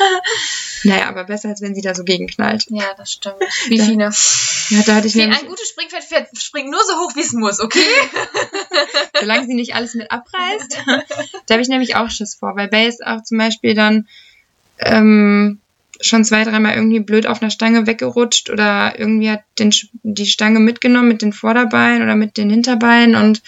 naja, 0.85 1.09
aber 1.09 1.25
besser, 1.25 1.49
als 1.49 1.63
wenn 1.63 1.75
sie 1.75 1.81
da 1.81 1.95
so 1.95 2.05
gegenknallt. 2.05 2.67
Ja, 2.69 2.95
das 2.97 3.13
stimmt. 3.13 3.37
Wie 3.69 3.79
da, 3.79 3.85
Fine. 3.85 4.11
Ja, 4.69 4.83
da 4.85 4.95
hatte 4.97 5.07
ich 5.07 5.15
wie 5.15 5.23
ein 5.23 5.47
gutes 5.47 5.69
Springpferd 5.69 6.05
fährt, 6.05 6.29
springt 6.39 6.71
nur 6.71 6.81
so 6.87 6.95
hoch, 6.99 7.17
wie 7.17 7.21
es 7.21 7.33
muss, 7.33 7.61
okay? 7.61 7.81
Solange 9.21 9.47
sie 9.47 9.55
nicht 9.55 9.75
alles 9.75 9.95
mit 9.95 10.11
abreißt. 10.11 10.79
da 11.47 11.55
habe 11.55 11.63
ich 11.63 11.69
nämlich 11.69 11.97
auch 11.97 12.09
Schiss 12.11 12.37
vor, 12.37 12.57
weil 12.57 12.69
Base 12.69 12.99
auch 13.05 13.23
zum 13.23 13.39
Beispiel 13.39 13.75
dann 13.75 14.09
ähm, 14.79 15.61
schon 16.03 16.25
zwei, 16.25 16.45
dreimal 16.45 16.75
irgendwie 16.75 17.01
blöd 17.01 17.27
auf 17.27 17.41
einer 17.41 17.51
Stange 17.51 17.87
weggerutscht 17.87 18.51
oder 18.51 18.99
irgendwie 18.99 19.31
hat 19.31 19.43
den, 19.59 19.73
die 20.03 20.27
Stange 20.27 20.61
mitgenommen 20.61 21.09
mit 21.09 21.23
den 21.23 21.33
Vorderbeinen 21.33 22.03
oder 22.03 22.17
mit 22.17 22.37
den 22.37 22.51
Hinterbeinen 22.51 23.17
und 23.17 23.43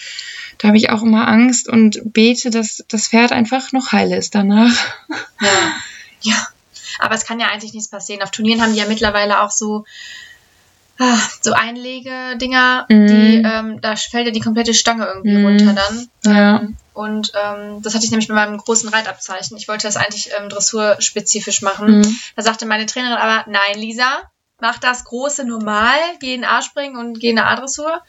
da 0.57 0.69
habe 0.69 0.77
ich 0.77 0.89
auch 0.89 1.03
immer 1.03 1.27
Angst 1.27 1.67
und 1.67 2.01
bete, 2.13 2.49
dass 2.49 2.83
das 2.87 3.09
Pferd 3.09 3.31
einfach 3.31 3.71
noch 3.71 3.91
heil 3.91 4.11
ist 4.11 4.35
danach. 4.35 4.73
Ja, 5.41 5.73
ja. 6.21 6.47
Aber 6.99 7.13
es 7.13 7.25
kann 7.25 7.41
ja 7.41 7.47
eigentlich 7.47 7.73
nichts 7.73 7.89
passieren. 7.89 8.23
Auf 8.23 8.31
Turnieren 8.31 8.61
haben 8.61 8.71
die 8.71 8.79
ja 8.79 8.87
mittlerweile 8.87 9.41
auch 9.41 9.51
so 9.51 9.83
ah, 10.97 11.17
so 11.41 11.51
Einlegedinger, 11.51 12.85
mhm. 12.89 13.07
die 13.07 13.43
ähm, 13.45 13.81
da 13.81 13.97
fällt 13.97 14.27
ja 14.27 14.31
die 14.31 14.39
komplette 14.39 14.73
Stange 14.73 15.05
irgendwie 15.07 15.37
mhm. 15.37 15.45
runter 15.45 15.73
dann. 15.73 16.09
Ja. 16.23 16.59
Ähm, 16.61 16.77
und 16.95 17.33
ähm, 17.35 17.81
das 17.81 17.93
hatte 17.93 18.05
ich 18.05 18.11
nämlich 18.11 18.29
mit 18.29 18.35
meinem 18.35 18.57
großen 18.57 18.87
Reitabzeichen. 18.89 19.57
Ich 19.57 19.67
wollte 19.67 19.85
das 19.85 19.97
eigentlich 19.97 20.31
ähm, 20.37 20.47
dressurspezifisch 20.47 21.61
machen. 21.61 21.99
Mhm. 21.99 22.19
Da 22.35 22.41
sagte 22.41 22.65
meine 22.65 22.85
Trainerin 22.85 23.17
aber, 23.17 23.49
nein, 23.49 23.75
Lisa, 23.75 24.23
mach 24.61 24.79
das 24.79 25.03
große 25.03 25.43
normal, 25.43 25.97
geh 26.21 26.33
in 26.33 26.45
A-Springen 26.45 26.97
und 26.97 27.19
geh 27.19 27.31
in 27.31 27.37
eine 27.37 27.49
A-Dressur. 27.49 28.01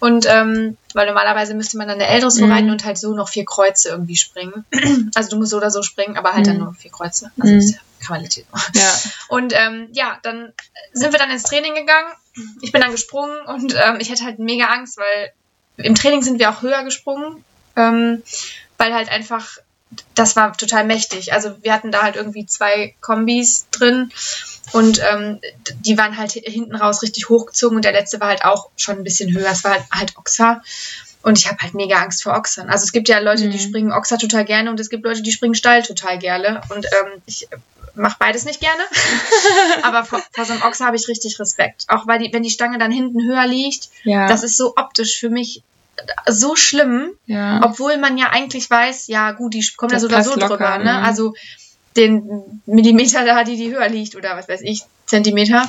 Und 0.00 0.26
ähm, 0.26 0.78
weil 0.94 1.06
normalerweise 1.06 1.54
müsste 1.54 1.76
man 1.76 1.88
dann 1.88 2.00
eine 2.00 2.08
L-Dressur 2.08 2.46
mhm. 2.46 2.52
reiten 2.52 2.70
und 2.70 2.84
halt 2.84 2.96
so 2.96 3.14
noch 3.14 3.28
vier 3.28 3.44
Kreuze 3.44 3.90
irgendwie 3.90 4.16
springen. 4.16 4.64
also 5.14 5.30
du 5.30 5.36
musst 5.36 5.50
so 5.50 5.58
oder 5.58 5.70
so 5.70 5.82
springen, 5.82 6.16
aber 6.16 6.32
halt 6.32 6.46
mhm. 6.46 6.50
dann 6.50 6.58
nur 6.58 6.74
vier 6.74 6.90
Kreuze. 6.90 7.30
Also 7.38 7.52
mhm. 7.52 7.58
ist 7.58 7.74
ja 7.74 7.80
Qualität. 8.06 8.46
Ja. 8.74 8.94
Und 9.28 9.52
ähm, 9.54 9.88
ja, 9.92 10.18
dann 10.22 10.54
sind 10.92 11.12
wir 11.12 11.18
dann 11.18 11.30
ins 11.30 11.42
Training 11.42 11.74
gegangen. 11.74 12.08
Ich 12.62 12.72
bin 12.72 12.80
dann 12.80 12.92
gesprungen 12.92 13.36
und 13.46 13.74
ähm, 13.74 13.98
ich 13.98 14.10
hatte 14.10 14.24
halt 14.24 14.38
mega 14.38 14.66
Angst, 14.66 14.96
weil 14.96 15.32
im 15.76 15.94
Training 15.94 16.22
sind 16.22 16.38
wir 16.38 16.50
auch 16.50 16.62
höher 16.62 16.84
gesprungen 16.84 17.44
ähm, 17.78 18.22
weil 18.76 18.92
halt 18.92 19.10
einfach, 19.10 19.58
das 20.14 20.36
war 20.36 20.56
total 20.56 20.84
mächtig. 20.84 21.32
Also 21.32 21.62
wir 21.62 21.72
hatten 21.72 21.90
da 21.90 22.02
halt 22.02 22.16
irgendwie 22.16 22.46
zwei 22.46 22.94
Kombis 23.00 23.66
drin 23.70 24.12
und 24.72 25.00
ähm, 25.10 25.40
die 25.80 25.96
waren 25.96 26.16
halt 26.16 26.32
hinten 26.32 26.76
raus 26.76 27.02
richtig 27.02 27.28
hochgezogen 27.28 27.76
und 27.76 27.84
der 27.84 27.92
letzte 27.92 28.20
war 28.20 28.28
halt 28.28 28.44
auch 28.44 28.68
schon 28.76 28.98
ein 28.98 29.04
bisschen 29.04 29.32
höher. 29.34 29.50
Es 29.50 29.64
war 29.64 29.72
halt, 29.72 29.84
halt 29.90 30.18
Oxa. 30.18 30.62
Und 31.22 31.38
ich 31.38 31.48
habe 31.48 31.58
halt 31.58 31.74
mega 31.74 31.96
Angst 31.96 32.22
vor 32.22 32.34
Ochsern. 32.34 32.68
Also 32.68 32.84
es 32.84 32.92
gibt 32.92 33.08
ja 33.08 33.18
Leute, 33.18 33.46
mhm. 33.46 33.50
die 33.50 33.58
springen 33.58 33.92
Ochser 33.92 34.18
total 34.18 34.44
gerne 34.44 34.70
und 34.70 34.78
es 34.78 34.88
gibt 34.88 35.04
Leute, 35.04 35.22
die 35.22 35.32
springen 35.32 35.54
Stall 35.54 35.82
total 35.82 36.18
gerne. 36.18 36.60
Und 36.68 36.86
ähm, 36.86 37.22
ich 37.26 37.48
mache 37.94 38.16
beides 38.20 38.44
nicht 38.44 38.60
gerne. 38.60 38.82
Aber 39.82 40.04
vor, 40.04 40.22
vor, 40.32 40.44
so 40.44 40.52
einem 40.52 40.62
Ochser 40.62 40.86
habe 40.86 40.96
ich 40.96 41.08
richtig 41.08 41.40
Respekt. 41.40 41.86
Auch 41.88 42.06
weil 42.06 42.20
die, 42.20 42.32
wenn 42.32 42.42
die 42.42 42.50
Stange 42.50 42.78
dann 42.78 42.92
hinten 42.92 43.22
höher 43.22 43.46
liegt, 43.46 43.88
ja. 44.04 44.28
das 44.28 44.44
ist 44.44 44.56
so 44.56 44.74
optisch 44.76 45.18
für 45.18 45.30
mich 45.30 45.62
so 46.26 46.56
schlimm. 46.56 47.12
Ja. 47.26 47.60
Obwohl 47.64 47.98
man 47.98 48.18
ja 48.18 48.30
eigentlich 48.30 48.70
weiß, 48.70 49.06
ja 49.08 49.32
gut, 49.32 49.54
die 49.54 49.66
kommt 49.76 49.92
ja 49.92 50.00
so 50.00 50.06
oder 50.06 50.22
so 50.22 50.34
locker, 50.34 50.48
drüber. 50.48 50.78
Ne? 50.78 50.92
Mhm. 50.98 51.04
Also 51.04 51.34
den 51.96 52.62
Millimeter 52.66 53.24
da, 53.24 53.44
die 53.44 53.56
die 53.56 53.70
höher 53.70 53.88
liegt 53.88 54.14
oder 54.14 54.36
was 54.36 54.48
weiß 54.48 54.60
ich, 54.62 54.82
Zentimeter. 55.06 55.68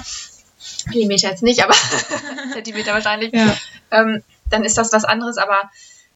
Millimeter 0.87 1.29
jetzt 1.29 1.43
nicht, 1.43 1.63
aber 1.63 1.73
Zentimeter 2.53 2.93
wahrscheinlich. 2.93 3.33
Ja. 3.33 3.55
Ähm, 3.91 4.23
dann 4.49 4.63
ist 4.63 4.77
das 4.77 4.91
was 4.91 5.05
anderes, 5.05 5.37
aber 5.37 5.69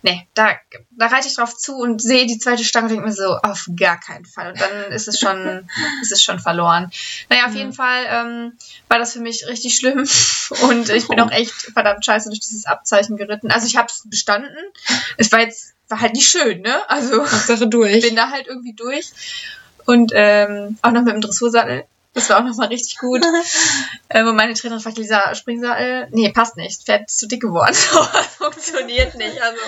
nee, 0.04 0.28
da, 0.36 0.52
da 0.92 1.08
reite 1.08 1.28
ich 1.28 1.36
drauf 1.36 1.58
zu 1.58 1.76
und 1.78 2.02
sehe 2.02 2.26
die 2.26 2.38
zweite 2.38 2.64
Stange 2.64 2.86
und 2.86 2.92
denke 2.92 3.08
mir 3.08 3.14
so, 3.14 3.38
auf 3.38 3.68
gar 3.76 4.00
keinen 4.00 4.26
Fall. 4.26 4.52
Und 4.52 4.62
dann 4.62 4.92
ist 4.92 5.08
es 5.08 5.20
schon, 5.20 5.68
ist 6.02 6.12
es 6.12 6.22
schon 6.22 6.40
verloren. 6.40 6.92
Naja, 7.30 7.48
auf 7.48 7.56
jeden 7.56 7.74
Fall 7.74 8.06
ähm, 8.08 8.54
war 8.90 9.00
das 9.00 9.14
für 9.14 9.22
mich 9.22 9.48
richtig 9.48 9.76
schlimm 9.76 10.00
und 10.70 10.90
ich 10.90 11.08
bin 11.08 11.20
auch 11.20 11.32
echt 11.32 11.54
verdammt 11.54 12.06
scheiße 12.06 12.30
durch 12.30 12.42
dieses 12.42 12.66
Abzeichen 12.66 13.18
geritten. 13.18 13.50
Also 13.50 13.66
ich 13.66 13.78
habe 13.78 13.88
es 13.88 14.04
bestanden. 14.06 14.56
Es 15.18 15.32
war 15.32 15.40
jetzt, 15.40 15.74
war 15.88 16.02
halt 16.02 16.14
nicht 16.14 16.28
schön, 16.28 16.62
ne? 16.62 16.90
Also 16.90 17.22
Hauptsache 17.22 17.68
durch. 17.68 18.02
bin 18.02 18.16
da 18.16 18.30
halt 18.30 18.48
irgendwie 18.48 18.74
durch 18.74 19.12
und 19.86 20.12
ähm, 20.14 20.78
auch 20.82 20.92
noch 20.92 21.04
mit 21.04 21.14
dem 21.14 21.22
Dressursattel. 21.22 21.86
Das 22.14 22.30
war 22.30 22.40
auch 22.40 22.44
nochmal 22.44 22.68
richtig 22.68 22.98
gut. 22.98 23.26
äh, 24.10 24.24
wo 24.26 24.34
meine 24.34 24.54
Trainerin 24.54 24.82
fragte, 24.82 25.02
Lisa, 25.02 25.34
Springseil, 25.36 26.08
nee, 26.12 26.30
passt 26.32 26.58
nicht. 26.58 26.78
Das 26.78 26.84
Pferd 26.86 27.10
ist 27.10 27.20
zu 27.20 27.28
dick 27.28 27.42
geworden. 27.42 27.74
funktioniert 28.38 29.16
nicht. 29.16 29.42
Also, 29.42 29.60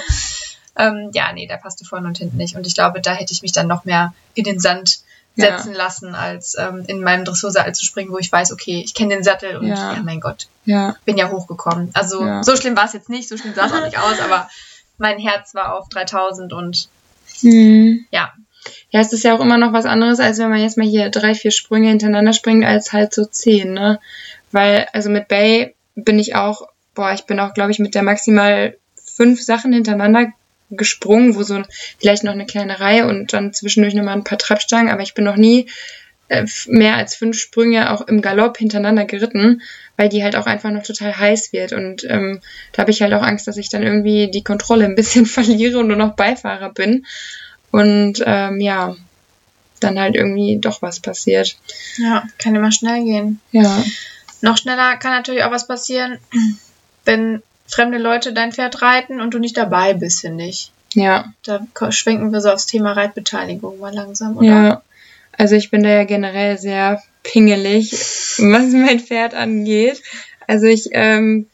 ähm, 0.77 1.11
ja, 1.13 1.33
nee, 1.33 1.47
der 1.47 1.57
passte 1.57 1.85
vorne 1.85 2.07
und 2.07 2.17
hinten 2.17 2.37
nicht. 2.37 2.55
Und 2.55 2.67
ich 2.67 2.75
glaube, 2.75 3.01
da 3.01 3.13
hätte 3.13 3.33
ich 3.33 3.41
mich 3.41 3.51
dann 3.51 3.67
noch 3.67 3.85
mehr 3.85 4.13
in 4.33 4.43
den 4.43 4.59
Sand 4.59 4.99
setzen 5.35 5.73
ja. 5.73 5.77
lassen, 5.77 6.15
als 6.15 6.55
ähm, 6.57 6.83
in 6.87 7.01
meinem 7.01 7.25
Dressursaal 7.25 7.73
zu 7.75 7.83
springen, 7.83 8.11
wo 8.11 8.17
ich 8.17 8.31
weiß, 8.31 8.53
okay, 8.53 8.81
ich 8.85 8.93
kenne 8.93 9.15
den 9.15 9.23
Sattel 9.23 9.57
und 9.57 9.67
ja. 9.67 9.93
ja, 9.93 10.01
mein 10.01 10.21
Gott, 10.21 10.47
ja. 10.63 10.95
bin 11.03 11.17
ja 11.17 11.29
hochgekommen. 11.29 11.91
Also 11.93 12.41
so 12.41 12.55
schlimm 12.55 12.77
war 12.77 12.85
es 12.85 12.93
jetzt 12.93 13.09
nicht, 13.09 13.27
so 13.27 13.37
schlimm 13.37 13.53
sah 13.53 13.65
es 13.65 13.73
auch 13.73 13.83
nicht 13.83 13.99
aus, 13.99 14.19
aber 14.21 14.49
mein 14.97 15.19
Herz 15.19 15.53
war 15.53 15.75
auf 15.75 15.89
3000 15.89 16.53
und 16.53 16.87
mhm. 17.41 18.05
ja, 18.11 18.33
ja, 18.89 18.99
es 18.99 19.13
ist 19.13 19.23
ja 19.23 19.35
auch 19.35 19.41
immer 19.41 19.57
noch 19.57 19.73
was 19.73 19.85
anderes, 19.85 20.19
als 20.19 20.39
wenn 20.39 20.49
man 20.49 20.61
jetzt 20.61 20.77
mal 20.77 20.87
hier 20.87 21.09
drei, 21.09 21.35
vier 21.35 21.51
Sprünge 21.51 21.89
hintereinander 21.89 22.33
springt, 22.33 22.65
als 22.65 22.93
halt 22.93 23.13
so 23.13 23.25
zehn, 23.25 23.73
ne? 23.73 23.99
Weil, 24.51 24.87
also 24.93 25.09
mit 25.09 25.27
Bay 25.27 25.75
bin 25.95 26.19
ich 26.19 26.35
auch, 26.35 26.67
boah, 26.93 27.13
ich 27.13 27.25
bin 27.25 27.39
auch, 27.39 27.53
glaube 27.53 27.71
ich, 27.71 27.79
mit 27.79 27.95
der 27.95 28.03
maximal 28.03 28.77
fünf 28.95 29.41
Sachen 29.41 29.73
hintereinander 29.73 30.31
gesprungen, 30.71 31.35
wo 31.35 31.43
so 31.43 31.61
vielleicht 31.99 32.23
noch 32.23 32.33
eine 32.33 32.45
kleine 32.45 32.79
Reihe 32.79 33.07
und 33.07 33.33
dann 33.33 33.53
zwischendurch 33.53 33.93
nochmal 33.93 34.15
ein 34.15 34.23
paar 34.23 34.37
Treppstangen, 34.37 34.91
aber 34.91 35.03
ich 35.03 35.13
bin 35.13 35.23
noch 35.23 35.35
nie 35.35 35.67
äh, 36.27 36.45
mehr 36.67 36.95
als 36.95 37.15
fünf 37.15 37.37
Sprünge 37.37 37.91
auch 37.91 38.07
im 38.07 38.21
Galopp 38.21 38.57
hintereinander 38.57 39.05
geritten, 39.05 39.61
weil 39.95 40.09
die 40.09 40.23
halt 40.23 40.35
auch 40.35 40.47
einfach 40.47 40.71
noch 40.71 40.83
total 40.83 41.15
heiß 41.17 41.53
wird. 41.53 41.71
Und 41.71 42.03
ähm, 42.09 42.41
da 42.71 42.81
habe 42.81 42.91
ich 42.91 43.01
halt 43.01 43.13
auch 43.13 43.21
Angst, 43.21 43.47
dass 43.47 43.57
ich 43.57 43.69
dann 43.69 43.83
irgendwie 43.83 44.31
die 44.31 44.43
Kontrolle 44.43 44.85
ein 44.85 44.95
bisschen 44.95 45.25
verliere 45.27 45.79
und 45.79 45.87
nur 45.87 45.97
noch 45.97 46.15
Beifahrer 46.15 46.73
bin. 46.73 47.05
Und 47.71 48.23
ähm, 48.25 48.59
ja, 48.59 48.95
dann 49.79 49.99
halt 49.99 50.15
irgendwie 50.15 50.57
doch 50.59 50.81
was 50.81 50.99
passiert. 50.99 51.57
Ja, 51.97 52.23
kann 52.37 52.55
immer 52.55 52.71
schnell 52.71 53.03
gehen. 53.03 53.39
Ja. 53.51 53.83
Noch 54.41 54.57
schneller 54.57 54.97
kann 54.97 55.11
natürlich 55.11 55.43
auch 55.43 55.51
was 55.51 55.67
passieren, 55.67 56.17
wenn 57.03 57.41
fremde 57.67 57.97
Leute 57.97 58.33
dein 58.33 58.51
Pferd 58.51 58.81
reiten 58.81 59.21
und 59.21 59.33
du 59.33 59.39
nicht 59.39 59.57
dabei 59.57 59.93
bist, 59.93 60.21
finde 60.21 60.45
ich. 60.45 60.71
Ja. 60.93 61.33
Da 61.43 61.65
schwenken 61.91 62.31
wir 62.31 62.41
so 62.41 62.51
aufs 62.51 62.67
Thema 62.67 62.93
Reitbeteiligung 62.93 63.79
mal 63.79 63.93
langsam, 63.93 64.37
oder? 64.37 64.47
Ja. 64.47 64.81
Also 65.37 65.55
ich 65.55 65.69
bin 65.69 65.83
da 65.83 65.89
ja 65.89 66.03
generell 66.05 66.57
sehr 66.57 67.03
pingelig, 67.23 67.91
was 68.37 68.71
mein 68.71 68.99
Pferd 68.99 69.33
angeht. 69.33 70.01
Also 70.47 70.67
ich 70.67 70.89
ähm, 70.91 71.47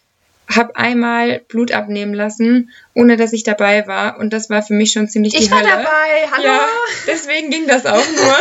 habe 0.56 0.76
einmal 0.76 1.42
Blut 1.48 1.72
abnehmen 1.72 2.14
lassen, 2.14 2.72
ohne 2.94 3.18
dass 3.18 3.34
ich 3.34 3.44
dabei 3.44 3.88
war. 3.88 4.20
Und 4.20 4.34
das 4.34 4.50
war 4.50 4.62
für 4.64 4.74
mich 4.74 4.92
schon 4.92 5.08
ziemlich 5.08 5.34
ich 5.34 5.48
die 5.48 5.52
Hölle. 5.52 5.64
Ich 5.64 5.70
war 5.70 5.78
dabei, 5.78 6.32
hallo. 6.32 6.44
Ja, 6.46 6.68
deswegen 7.08 7.50
ging 7.50 7.68
das 7.68 7.86
auch 7.86 7.96
nur. 7.96 8.36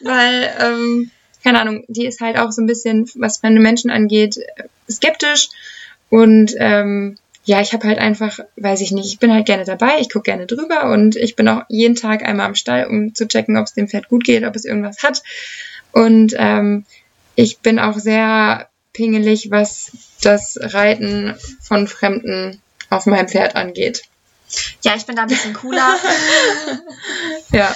Weil, 0.12 0.50
ähm, 0.60 1.10
keine 1.42 1.60
Ahnung, 1.60 1.84
die 1.88 2.06
ist 2.06 2.20
halt 2.20 2.38
auch 2.38 2.52
so 2.52 2.62
ein 2.62 2.66
bisschen, 2.66 3.10
was 3.14 3.42
meine 3.42 3.60
Menschen 3.60 3.90
angeht, 3.90 4.38
skeptisch. 4.90 5.48
Und 6.10 6.54
ähm, 6.58 7.16
ja, 7.44 7.60
ich 7.60 7.72
habe 7.72 7.86
halt 7.86 7.98
einfach, 7.98 8.38
weiß 8.56 8.80
ich 8.80 8.90
nicht, 8.92 9.06
ich 9.06 9.18
bin 9.18 9.32
halt 9.32 9.46
gerne 9.46 9.64
dabei, 9.64 9.98
ich 10.00 10.10
gucke 10.10 10.30
gerne 10.30 10.46
drüber 10.46 10.90
und 10.90 11.16
ich 11.16 11.36
bin 11.36 11.46
auch 11.48 11.62
jeden 11.68 11.94
Tag 11.94 12.24
einmal 12.24 12.46
am 12.46 12.54
Stall, 12.54 12.86
um 12.86 13.14
zu 13.14 13.28
checken, 13.28 13.56
ob 13.58 13.66
es 13.66 13.74
dem 13.74 13.88
Pferd 13.88 14.08
gut 14.08 14.24
geht, 14.24 14.44
ob 14.44 14.56
es 14.56 14.64
irgendwas 14.64 15.02
hat. 15.02 15.22
Und 15.92 16.34
ähm, 16.38 16.84
ich 17.34 17.58
bin 17.58 17.78
auch 17.78 17.98
sehr 17.98 18.68
pingelig, 18.92 19.50
was 19.50 19.92
das 20.24 20.58
Reiten 20.60 21.34
von 21.60 21.86
Fremden 21.86 22.60
auf 22.90 23.06
meinem 23.06 23.28
Pferd 23.28 23.56
angeht. 23.56 24.02
Ja, 24.82 24.94
ich 24.94 25.06
bin 25.06 25.16
da 25.16 25.22
ein 25.22 25.28
bisschen 25.28 25.54
cooler. 25.54 25.96
ja. 27.52 27.74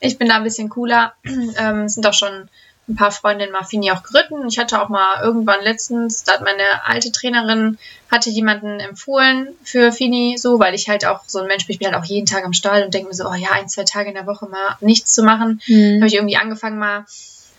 Ich 0.00 0.18
bin 0.18 0.28
da 0.28 0.36
ein 0.36 0.44
bisschen 0.44 0.68
cooler. 0.68 1.14
Ähm, 1.24 1.88
sind 1.88 2.06
auch 2.06 2.14
schon 2.14 2.48
ein 2.88 2.96
paar 2.96 3.12
Freundinnen 3.12 3.52
mal 3.52 3.64
Fini 3.64 3.92
auch 3.92 4.02
geritten. 4.02 4.46
Ich 4.48 4.58
hatte 4.58 4.80
auch 4.82 4.88
mal 4.88 5.22
irgendwann 5.22 5.62
letztens, 5.62 6.24
da 6.24 6.34
hat 6.34 6.42
meine 6.42 6.84
alte 6.84 7.12
Trainerin, 7.12 7.78
hatte 8.10 8.30
jemanden 8.30 8.80
empfohlen 8.80 9.48
für 9.62 9.92
Fini, 9.92 10.36
so, 10.36 10.58
weil 10.58 10.74
ich 10.74 10.88
halt 10.88 11.06
auch 11.06 11.20
so 11.26 11.40
ein 11.40 11.46
Mensch 11.46 11.66
bin, 11.66 11.74
ich 11.74 11.78
bin 11.78 11.88
halt 11.88 11.96
auch 11.96 12.04
jeden 12.04 12.26
Tag 12.26 12.44
am 12.44 12.52
Stall 12.52 12.84
und 12.84 12.92
denke 12.92 13.08
mir 13.08 13.14
so, 13.14 13.28
oh 13.28 13.34
ja, 13.34 13.50
ein, 13.52 13.68
zwei 13.68 13.84
Tage 13.84 14.08
in 14.08 14.14
der 14.14 14.26
Woche 14.26 14.46
mal 14.46 14.76
nichts 14.80 15.14
zu 15.14 15.22
machen. 15.22 15.60
Mhm. 15.66 15.98
habe 15.98 16.08
ich 16.08 16.14
irgendwie 16.14 16.36
angefangen 16.36 16.78
mal 16.78 17.06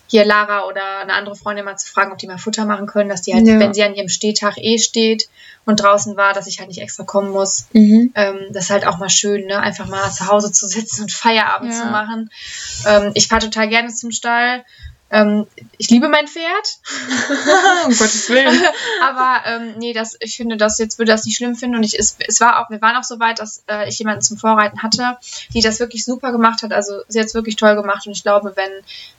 hier 0.08 0.26
Lara 0.26 0.66
oder 0.66 1.00
eine 1.00 1.14
andere 1.14 1.36
Freundin 1.36 1.66
mal 1.66 1.78
zu 1.78 1.92
fragen, 1.92 2.12
ob 2.12 2.18
die 2.18 2.28
mal 2.28 2.38
Futter 2.38 2.66
machen 2.66 2.86
können, 2.86 3.10
dass 3.10 3.22
die 3.22 3.34
halt, 3.34 3.48
ja. 3.48 3.60
wenn 3.60 3.74
sie 3.74 3.84
an 3.84 3.96
ihrem 3.96 4.10
Stehtag 4.10 4.58
eh 4.58 4.78
steht 4.78 5.30
und 5.66 5.82
draußen 5.82 6.18
war, 6.18 6.34
dass 6.34 6.48
ich 6.48 6.60
halt 6.60 6.70
nicht 6.70 6.82
extra 6.82 7.04
kommen 7.04 7.32
muss. 7.32 7.68
Mhm. 7.74 8.12
Ähm, 8.16 8.40
das 8.52 8.66
ist 8.66 8.70
halt 8.70 8.86
auch 8.86 8.98
mal 8.98 9.10
schön, 9.10 9.48
ne? 9.48 9.60
Einfach 9.60 9.88
mal 9.88 10.12
zu 10.12 10.28
Hause 10.28 10.52
zu 10.52 10.68
sitzen 10.68 11.04
und 11.04 11.12
Feierabend 11.12 11.74
ja. 11.74 11.82
zu 11.82 11.86
machen. 11.88 12.30
Ähm, 12.86 13.12
ich 13.14 13.28
fahre 13.28 13.42
total 13.42 13.70
gerne 13.70 13.94
zum 13.94 14.12
Stall. 14.12 14.64
Ähm, 15.14 15.46
ich 15.78 15.92
liebe 15.92 16.10
mein 16.10 16.28
Pferd. 16.28 16.80
um 17.86 17.92
Gottes 17.92 18.30
Willen. 18.30 18.60
Aber 19.04 19.46
ähm, 19.46 19.76
nee, 19.78 19.94
das, 19.94 20.18
ich 20.20 20.36
finde 20.36 20.58
das 20.58 20.80
jetzt 20.80 20.98
würde 20.98 21.12
das 21.12 21.24
nicht 21.26 21.38
schlimm 21.38 21.56
finden. 21.56 21.78
Und 21.78 21.84
ich, 21.84 21.98
es, 21.98 22.18
es 22.28 22.42
war 22.42 22.60
auch, 22.60 22.72
wir 22.72 22.82
waren 22.82 22.96
auch 22.96 23.04
so 23.04 23.20
weit, 23.20 23.38
dass 23.38 23.64
äh, 23.70 23.88
ich 23.88 24.00
jemanden 24.00 24.22
zum 24.22 24.38
Vorreiten 24.38 24.82
hatte, 24.82 25.18
die 25.54 25.62
das 25.62 25.80
wirklich 25.80 26.04
super 26.04 26.32
gemacht 26.32 26.64
hat. 26.64 26.74
Also 26.74 27.02
sie 27.08 27.20
hat 27.20 27.28
es 27.28 27.36
wirklich 27.36 27.58
toll 27.58 27.76
gemacht. 27.76 28.08
Und 28.08 28.14
ich 28.14 28.24
glaube, 28.24 28.54
wenn 28.56 28.72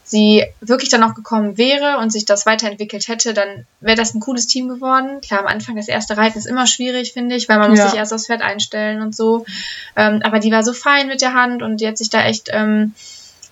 sie 0.03 0.45
wirklich 0.61 0.91
dann 0.91 1.01
noch 1.01 1.15
gekommen 1.15 1.57
wäre 1.59 1.99
und 1.99 2.11
sich 2.11 2.25
das 2.25 2.45
weiterentwickelt 2.45 3.07
hätte, 3.07 3.33
dann 3.33 3.65
wäre 3.81 3.97
das 3.97 4.15
ein 4.15 4.21
cooles 4.21 4.49
Team 4.49 4.69
geworden. 4.69 5.21
Klar, 5.21 5.41
am 5.41 5.47
Anfang 5.47 5.77
das 5.77 5.87
erste 5.87 6.17
Reiten 6.17 6.39
ist 6.39 6.47
immer 6.47 6.67
schwierig, 6.67 7.13
finde 7.13 7.37
ich, 7.37 7.49
weil 7.49 7.59
man 7.59 7.71
muss 7.71 7.81
sich 7.81 7.95
erst 7.95 8.13
aufs 8.13 8.27
Pferd 8.27 8.43
einstellen 8.43 9.01
und 9.01 9.15
so. 9.15 9.47
Ähm, 9.95 10.23
aber 10.25 10.41
die 10.41 10.51
war 10.51 10.65
so 10.65 10.73
fein 10.73 11.07
mit 11.07 11.21
der 11.21 11.35
Hand 11.35 11.63
und 11.63 11.81
die 11.81 11.87
hat 11.87 11.99
sich 11.99 12.11
da 12.11 12.25
echt 12.25 12.49
ähm, 12.51 12.95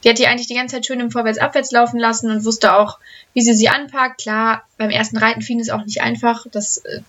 die 0.02 0.10
hat 0.10 0.18
die 0.18 0.26
eigentlich 0.26 0.48
die 0.48 0.54
ganze 0.54 0.76
Zeit 0.76 0.86
schön 0.86 1.00
im 1.00 1.10
Vorwärts-Abwärts 1.10 1.70
laufen 1.72 1.98
lassen 1.98 2.30
und 2.30 2.44
wusste 2.44 2.74
auch, 2.74 2.98
wie 3.34 3.42
sie 3.42 3.54
sie 3.54 3.68
anpackt. 3.68 4.22
Klar, 4.22 4.64
beim 4.78 4.90
ersten 4.90 5.16
Reiten 5.16 5.42
fiel 5.42 5.60
es 5.60 5.70
auch 5.70 5.84
nicht 5.84 6.02
einfach. 6.02 6.46
Das 6.50 6.78
äh, 6.78 7.00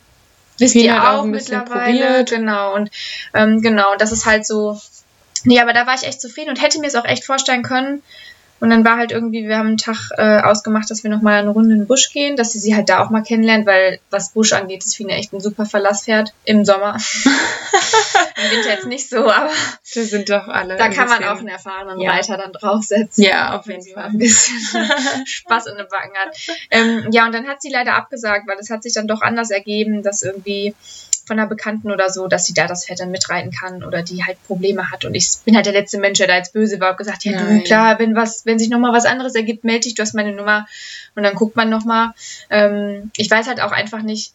wisst 0.59 0.75
ihr 0.75 1.01
auch, 1.01 1.19
auch 1.19 1.25
mittlerweile. 1.25 1.99
Probiert. 1.99 2.29
Genau, 2.29 2.75
und 2.75 2.91
ähm, 3.33 3.61
genau, 3.61 3.95
das 3.97 4.11
ist 4.11 4.25
halt 4.25 4.45
so. 4.45 4.79
Nee, 5.45 5.59
aber 5.59 5.73
da 5.73 5.85
war 5.85 5.95
ich 5.95 6.03
echt 6.03 6.21
zufrieden 6.21 6.49
und 6.49 6.61
hätte 6.61 6.79
mir 6.79 6.87
es 6.87 6.95
auch 6.95 7.05
echt 7.05 7.25
vorstellen 7.25 7.63
können, 7.63 8.01
und 8.63 8.69
dann 8.69 8.85
war 8.85 8.95
halt 8.95 9.11
irgendwie, 9.11 9.45
wir 9.45 9.57
haben 9.57 9.67
einen 9.67 9.77
Tag 9.77 10.11
äh, 10.17 10.39
ausgemacht, 10.39 10.89
dass 10.89 11.03
wir 11.03 11.11
nochmal 11.11 11.39
eine 11.39 11.49
Runde 11.49 11.73
in 11.73 11.79
den 11.81 11.87
Busch 11.87 12.13
gehen, 12.13 12.37
dass 12.37 12.53
sie 12.53 12.59
sie 12.59 12.73
halt 12.73 12.87
da 12.87 13.03
auch 13.03 13.09
mal 13.09 13.21
kennenlernt, 13.21 13.65
weil 13.65 13.99
was 14.09 14.29
Busch 14.29 14.53
angeht, 14.53 14.85
ist 14.85 14.95
Fine 14.95 15.11
echt 15.11 15.33
ein 15.33 15.41
super 15.41 15.65
Verlasspferd 15.65 16.33
im 16.45 16.63
Sommer. 16.63 16.95
Im 18.35 18.57
Winter 18.57 18.69
jetzt 18.69 18.87
nicht 18.87 19.09
so, 19.09 19.29
aber. 19.29 19.49
Wir 19.93 20.05
sind 20.05 20.29
doch 20.29 20.47
alle. 20.47 20.75
Da 20.75 20.89
kann 20.89 21.07
man 21.07 21.23
auch 21.23 21.37
einen 21.37 21.47
erfahrenen 21.47 21.99
ja. 21.99 22.11
Reiter 22.11 22.37
dann 22.37 22.51
draufsetzen. 22.51 23.23
Ja, 23.23 23.57
auf 23.57 23.67
jeden 23.67 23.83
Fall. 23.83 24.05
Ein 24.05 24.17
bisschen 24.17 24.59
Spaß 25.25 25.67
in 25.67 25.77
den 25.77 25.87
Backen 25.87 26.15
hat. 26.17 26.37
Ähm, 26.71 27.07
ja, 27.11 27.25
und 27.25 27.33
dann 27.33 27.47
hat 27.47 27.61
sie 27.61 27.69
leider 27.69 27.95
abgesagt, 27.95 28.47
weil 28.47 28.57
es 28.59 28.69
hat 28.69 28.83
sich 28.83 28.93
dann 28.93 29.07
doch 29.07 29.21
anders 29.21 29.51
ergeben, 29.51 30.03
dass 30.03 30.23
irgendwie 30.23 30.73
von 31.25 31.39
einer 31.39 31.47
Bekannten 31.47 31.91
oder 31.91 32.09
so, 32.09 32.27
dass 32.27 32.45
sie 32.45 32.53
da 32.53 32.67
das 32.67 32.85
Pferd 32.85 32.99
dann 32.99 33.11
mitreiten 33.11 33.51
kann 33.51 33.83
oder 33.83 34.03
die 34.03 34.23
halt 34.25 34.37
Probleme 34.45 34.91
hat. 34.91 35.05
Und 35.05 35.15
ich 35.15 35.29
bin 35.45 35.55
halt 35.55 35.65
der 35.65 35.73
letzte 35.73 35.97
Mensch, 35.97 36.17
der 36.17 36.27
da 36.27 36.35
jetzt 36.35 36.53
böse 36.53 36.79
war 36.79 36.91
und 36.91 36.97
gesagt, 36.97 37.23
ja, 37.23 37.39
du, 37.39 37.61
klar, 37.61 37.99
wenn 37.99 38.15
was, 38.15 38.45
wenn 38.45 38.59
sich 38.59 38.69
nochmal 38.69 38.93
was 38.93 39.05
anderes 39.05 39.35
ergibt, 39.35 39.63
melde 39.63 39.81
dich, 39.81 39.95
du 39.95 40.01
hast 40.01 40.13
meine 40.13 40.33
Nummer 40.33 40.67
und 41.15 41.23
dann 41.23 41.35
guckt 41.35 41.55
man 41.55 41.69
nochmal. 41.69 42.11
Ähm, 42.49 43.11
ich 43.15 43.31
weiß 43.31 43.47
halt 43.47 43.61
auch 43.61 43.71
einfach 43.71 44.01
nicht, 44.01 44.33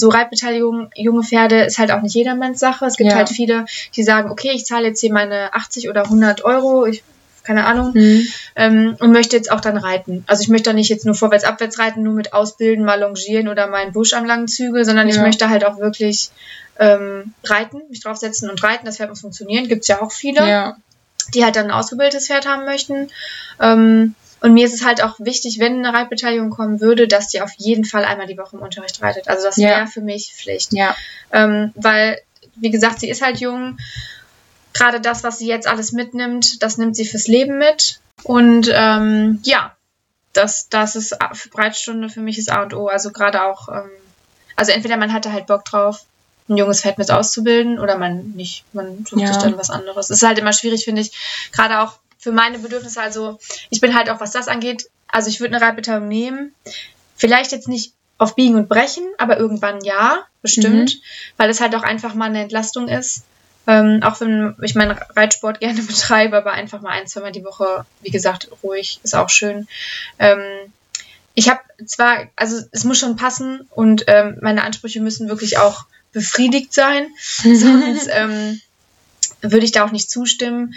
so 0.00 0.08
Reitbeteiligung, 0.08 0.90
junge 0.94 1.22
Pferde 1.22 1.64
ist 1.64 1.78
halt 1.78 1.90
auch 1.90 2.02
nicht 2.02 2.14
jedermanns 2.14 2.60
Sache. 2.60 2.86
Es 2.86 2.96
gibt 2.96 3.10
ja. 3.10 3.16
halt 3.16 3.28
viele, 3.28 3.66
die 3.94 4.02
sagen, 4.02 4.30
okay, 4.30 4.50
ich 4.54 4.66
zahle 4.66 4.88
jetzt 4.88 5.00
hier 5.00 5.12
meine 5.12 5.54
80 5.54 5.88
oder 5.88 6.04
100 6.04 6.44
Euro, 6.44 6.86
ich, 6.86 7.02
keine 7.42 7.66
Ahnung, 7.66 7.92
mhm. 7.94 8.26
ähm, 8.56 8.96
und 8.98 9.12
möchte 9.12 9.36
jetzt 9.36 9.50
auch 9.50 9.60
dann 9.60 9.76
reiten. 9.76 10.24
Also 10.26 10.42
ich 10.42 10.48
möchte 10.48 10.70
da 10.70 10.74
nicht 10.74 10.90
jetzt 10.90 11.06
nur 11.06 11.14
vorwärts, 11.14 11.44
abwärts 11.44 11.78
reiten, 11.78 12.02
nur 12.02 12.14
mit 12.14 12.32
Ausbilden, 12.32 12.84
mal 12.84 13.00
longieren 13.00 13.48
oder 13.48 13.66
mal 13.68 13.82
einen 13.82 13.92
Busch 13.92 14.12
am 14.12 14.24
langen 14.24 14.48
Zügel, 14.48 14.84
sondern 14.84 15.08
ja. 15.08 15.14
ich 15.14 15.20
möchte 15.20 15.48
halt 15.48 15.64
auch 15.64 15.78
wirklich 15.78 16.30
ähm, 16.78 17.32
reiten, 17.44 17.82
mich 17.88 18.02
draufsetzen 18.02 18.50
und 18.50 18.62
reiten. 18.62 18.86
Das 18.86 18.96
Pferd 18.96 19.10
muss 19.10 19.20
funktionieren. 19.20 19.68
Gibt 19.68 19.82
es 19.82 19.88
ja 19.88 20.02
auch 20.02 20.12
viele, 20.12 20.48
ja. 20.48 20.76
die 21.34 21.44
halt 21.44 21.56
dann 21.56 21.66
ein 21.66 21.70
ausgebildetes 21.70 22.26
Pferd 22.26 22.46
haben 22.46 22.64
möchten. 22.64 23.08
Ähm, 23.60 24.14
und 24.40 24.52
mir 24.52 24.66
ist 24.66 24.74
es 24.74 24.84
halt 24.84 25.02
auch 25.02 25.18
wichtig, 25.18 25.58
wenn 25.58 25.84
eine 25.84 25.96
Reitbeteiligung 25.96 26.50
kommen 26.50 26.80
würde, 26.80 27.08
dass 27.08 27.28
die 27.28 27.40
auf 27.40 27.52
jeden 27.56 27.84
Fall 27.84 28.04
einmal 28.04 28.26
die 28.26 28.36
Woche 28.36 28.56
im 28.56 28.62
Unterricht 28.62 29.02
reitet. 29.02 29.28
Also 29.28 29.44
das 29.44 29.56
wäre 29.56 29.86
für 29.86 30.02
mich 30.02 30.34
Pflicht. 30.34 30.72
Ja. 30.72 30.94
Ähm, 31.32 31.72
weil, 31.74 32.20
wie 32.56 32.70
gesagt, 32.70 33.00
sie 33.00 33.08
ist 33.08 33.22
halt 33.22 33.40
jung. 33.40 33.78
Gerade 34.74 35.00
das, 35.00 35.24
was 35.24 35.38
sie 35.38 35.46
jetzt 35.46 35.66
alles 35.66 35.92
mitnimmt, 35.92 36.62
das 36.62 36.76
nimmt 36.76 36.96
sie 36.96 37.06
fürs 37.06 37.28
Leben 37.28 37.58
mit. 37.58 38.00
Und 38.24 38.70
ähm, 38.72 39.40
ja, 39.42 39.74
das, 40.34 40.68
das 40.68 40.96
ist 40.96 41.16
Breitstunde 41.50 42.10
für 42.10 42.20
mich 42.20 42.38
ist 42.38 42.50
A 42.50 42.62
und 42.62 42.74
O. 42.74 42.88
Also 42.88 43.10
gerade 43.10 43.42
auch, 43.42 43.68
ähm, 43.68 43.90
also 44.54 44.72
entweder 44.72 44.98
man 44.98 45.14
hatte 45.14 45.32
halt 45.32 45.46
Bock 45.46 45.64
drauf, 45.64 46.04
ein 46.48 46.56
junges 46.56 46.82
Pferd 46.82 46.98
mit 46.98 47.10
auszubilden 47.10 47.78
oder 47.78 47.96
man 47.96 48.32
nicht, 48.32 48.64
man 48.72 49.04
sucht 49.06 49.20
ja. 49.20 49.28
sich 49.28 49.38
dann 49.38 49.58
was 49.58 49.70
anderes. 49.70 50.10
Es 50.10 50.18
ist 50.18 50.26
halt 50.28 50.38
immer 50.38 50.52
schwierig, 50.52 50.84
finde 50.84 51.00
ich, 51.00 51.50
gerade 51.52 51.80
auch 51.80 51.98
für 52.26 52.32
meine 52.32 52.58
Bedürfnisse. 52.58 53.00
Also 53.00 53.38
ich 53.70 53.80
bin 53.80 53.94
halt 53.94 54.10
auch, 54.10 54.18
was 54.18 54.32
das 54.32 54.48
angeht, 54.48 54.90
also 55.06 55.28
ich 55.28 55.38
würde 55.38 55.54
eine 55.54 55.64
Reitbeteiligung 55.64 56.08
nehmen. 56.08 56.52
Vielleicht 57.14 57.52
jetzt 57.52 57.68
nicht 57.68 57.92
auf 58.18 58.34
Biegen 58.34 58.56
und 58.56 58.68
Brechen, 58.68 59.04
aber 59.16 59.38
irgendwann 59.38 59.84
ja, 59.84 60.24
bestimmt, 60.42 60.96
mhm. 60.96 61.00
weil 61.36 61.50
es 61.50 61.60
halt 61.60 61.76
auch 61.76 61.84
einfach 61.84 62.14
mal 62.14 62.24
eine 62.24 62.42
Entlastung 62.42 62.88
ist. 62.88 63.22
Ähm, 63.68 64.00
auch 64.02 64.20
wenn 64.20 64.56
ich 64.60 64.74
meinen 64.74 64.98
Reitsport 65.14 65.60
gerne 65.60 65.80
betreibe, 65.80 66.36
aber 66.36 66.50
einfach 66.50 66.80
mal 66.80 66.90
ein, 66.90 67.06
zweimal 67.06 67.30
die 67.30 67.44
Woche, 67.44 67.86
wie 68.02 68.10
gesagt, 68.10 68.48
ruhig, 68.64 68.98
ist 69.04 69.14
auch 69.14 69.30
schön. 69.30 69.68
Ähm, 70.18 70.42
ich 71.34 71.48
habe 71.48 71.60
zwar, 71.84 72.26
also 72.34 72.60
es 72.72 72.82
muss 72.82 72.98
schon 72.98 73.14
passen 73.14 73.68
und 73.70 74.02
ähm, 74.08 74.38
meine 74.42 74.64
Ansprüche 74.64 75.00
müssen 75.00 75.28
wirklich 75.28 75.58
auch 75.58 75.84
befriedigt 76.12 76.74
sein, 76.74 77.06
sonst 77.20 78.08
ähm, 78.10 78.60
würde 79.42 79.64
ich 79.64 79.70
da 79.70 79.84
auch 79.84 79.92
nicht 79.92 80.10
zustimmen. 80.10 80.74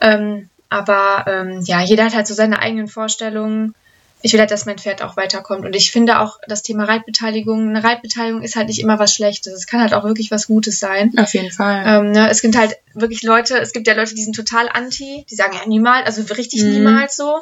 Ähm, 0.00 0.49
aber 0.70 1.24
ähm, 1.26 1.60
ja, 1.64 1.82
jeder 1.82 2.04
hat 2.04 2.14
halt 2.14 2.26
so 2.26 2.34
seine 2.34 2.60
eigenen 2.60 2.88
Vorstellungen. 2.88 3.74
Ich 4.22 4.32
will 4.32 4.40
halt, 4.40 4.50
dass 4.50 4.66
mein 4.66 4.78
Pferd 4.78 5.02
auch 5.02 5.16
weiterkommt. 5.16 5.64
Und 5.64 5.74
ich 5.74 5.90
finde 5.90 6.20
auch 6.20 6.38
das 6.46 6.62
Thema 6.62 6.84
Reitbeteiligung, 6.84 7.70
eine 7.70 7.82
Reitbeteiligung 7.82 8.42
ist 8.42 8.54
halt 8.54 8.68
nicht 8.68 8.80
immer 8.80 8.98
was 8.98 9.14
Schlechtes. 9.14 9.52
Es 9.52 9.66
kann 9.66 9.80
halt 9.80 9.94
auch 9.94 10.04
wirklich 10.04 10.30
was 10.30 10.46
Gutes 10.46 10.78
sein. 10.78 11.12
Auf 11.18 11.34
jeden 11.34 11.50
Fall. 11.50 11.82
Ähm, 11.86 12.12
ne, 12.12 12.30
es 12.30 12.42
gibt 12.42 12.56
halt 12.56 12.76
wirklich 12.94 13.22
Leute, 13.22 13.58
es 13.58 13.72
gibt 13.72 13.86
ja 13.86 13.94
Leute, 13.94 14.14
die 14.14 14.24
sind 14.24 14.34
total 14.34 14.68
anti, 14.68 15.24
die 15.30 15.34
sagen 15.34 15.54
ja 15.54 15.66
niemals, 15.66 16.06
also 16.06 16.22
richtig 16.34 16.62
mhm. 16.62 16.70
niemals 16.70 17.16
so. 17.16 17.40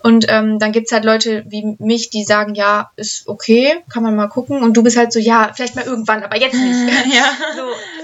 Und 0.00 0.26
ähm, 0.28 0.60
dann 0.60 0.70
gibt's 0.70 0.92
halt 0.92 1.04
Leute 1.04 1.44
wie 1.48 1.76
mich, 1.80 2.08
die 2.10 2.22
sagen, 2.22 2.54
ja, 2.54 2.90
ist 2.94 3.26
okay, 3.26 3.82
kann 3.92 4.04
man 4.04 4.14
mal 4.14 4.28
gucken. 4.28 4.62
Und 4.62 4.76
du 4.76 4.82
bist 4.84 4.96
halt 4.96 5.12
so, 5.12 5.18
ja, 5.18 5.50
vielleicht 5.54 5.74
mal 5.74 5.84
irgendwann, 5.84 6.22
aber 6.22 6.36
jetzt 6.38 6.54
nicht. 6.54 6.94
ja. 7.14 7.24
So, 7.56 7.62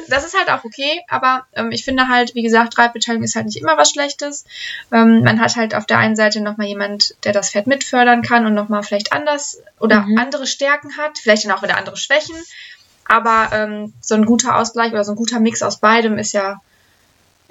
das 0.08 0.24
ist 0.24 0.36
halt 0.36 0.50
auch 0.50 0.64
okay, 0.64 1.00
aber 1.08 1.46
ähm, 1.54 1.70
ich 1.70 1.84
finde 1.84 2.08
halt, 2.08 2.34
wie 2.34 2.42
gesagt, 2.42 2.76
Reitbeteiligung 2.78 3.24
ist 3.24 3.36
halt 3.36 3.46
nicht 3.46 3.58
immer 3.58 3.78
was 3.78 3.90
Schlechtes. 3.90 4.44
Ähm, 4.92 5.22
man 5.22 5.40
hat 5.40 5.54
halt 5.54 5.74
auf 5.74 5.86
der 5.86 5.98
einen 5.98 6.16
Seite 6.16 6.40
nochmal 6.40 6.66
jemand, 6.66 7.14
der 7.24 7.32
das 7.32 7.50
Pferd 7.50 7.68
mitfördern 7.68 8.22
kann 8.22 8.44
und 8.44 8.54
nochmal 8.54 8.82
vielleicht 8.82 9.12
anders 9.12 9.62
oder 9.78 10.02
mhm. 10.02 10.18
andere 10.18 10.46
Stärken 10.46 10.96
hat, 10.96 11.18
vielleicht 11.18 11.44
dann 11.44 11.52
auch 11.52 11.62
wieder 11.62 11.76
andere 11.76 11.96
Schwächen. 11.96 12.36
Aber 13.06 13.50
ähm, 13.52 13.92
so 14.00 14.14
ein 14.14 14.24
guter 14.24 14.56
Ausgleich 14.56 14.92
oder 14.92 15.04
so 15.04 15.12
ein 15.12 15.16
guter 15.16 15.38
Mix 15.38 15.62
aus 15.62 15.78
beidem 15.78 16.18
ist 16.18 16.32
ja 16.32 16.60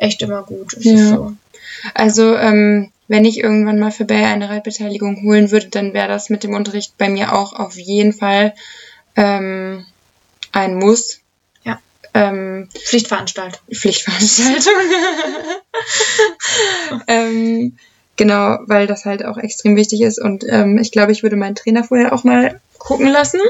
echt 0.04 0.22
immer 0.22 0.44
gut. 0.44 0.76
Ja. 0.80 1.08
So. 1.08 1.34
Also 1.94 2.36
ähm, 2.36 2.92
wenn 3.08 3.26
ich 3.26 3.40
irgendwann 3.40 3.80
mal 3.80 3.92
für 3.92 4.06
Bay 4.06 4.24
eine 4.24 4.50
Reitbeteiligung 4.50 5.24
holen 5.24 5.52
würde, 5.52 5.68
dann 5.68 5.94
wäre 5.94 6.08
das 6.08 6.30
mit 6.30 6.44
dem 6.44 6.54
Unterricht 6.54 6.98
bei 6.98 7.10
mir 7.10 7.34
auch 7.34 7.54
auf 7.54 7.76
jeden 7.76 8.14
Fall 8.14 8.54
ähm, 9.16 9.86
ein 10.52 10.76
Muss. 10.76 11.20
Ja. 11.64 11.80
Ähm, 12.14 12.70
Pflichtveranstaltung. 12.74 13.60
Pflichtveranstaltung. 13.74 14.74
ähm, 17.08 17.78
genau, 18.16 18.60
weil 18.68 18.88
das 18.88 19.06
halt 19.06 19.26
auch 19.26 19.38
extrem 19.38 19.76
wichtig 19.76 20.02
ist. 20.02 20.20
Und 20.20 20.46
ähm, 20.48 20.78
ich 20.78 20.92
glaube, 20.92 21.12
ich 21.12 21.24
würde 21.24 21.36
meinen 21.36 21.56
Trainer 21.56 21.84
vorher 21.84 22.14
auch 22.14 22.24
mal 22.24 22.62
gucken 22.78 23.08
lassen, 23.08 23.42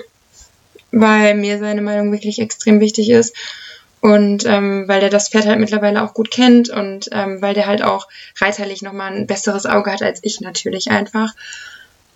weil 0.91 1.35
mir 1.35 1.59
seine 1.59 1.81
Meinung 1.81 2.11
wirklich 2.11 2.39
extrem 2.39 2.79
wichtig 2.79 3.09
ist. 3.09 3.35
Und 4.03 4.45
ähm, 4.45 4.83
weil 4.89 4.99
der 4.99 5.09
das 5.09 5.29
Pferd 5.29 5.45
halt 5.45 5.61
mittlerweile 5.61 6.03
auch 6.03 6.13
gut 6.13 6.29
kennt 6.29 6.69
und 6.69 7.07
ähm, 7.13 7.41
weil 7.41 7.53
der 7.53 7.67
halt 7.67 7.81
auch 7.81 8.09
reiterlich 8.41 8.81
nochmal 8.81 9.13
ein 9.13 9.27
besseres 9.27 9.65
Auge 9.65 9.93
hat 9.93 10.01
als 10.01 10.19
ich 10.23 10.41
natürlich 10.41 10.91
einfach. 10.91 11.33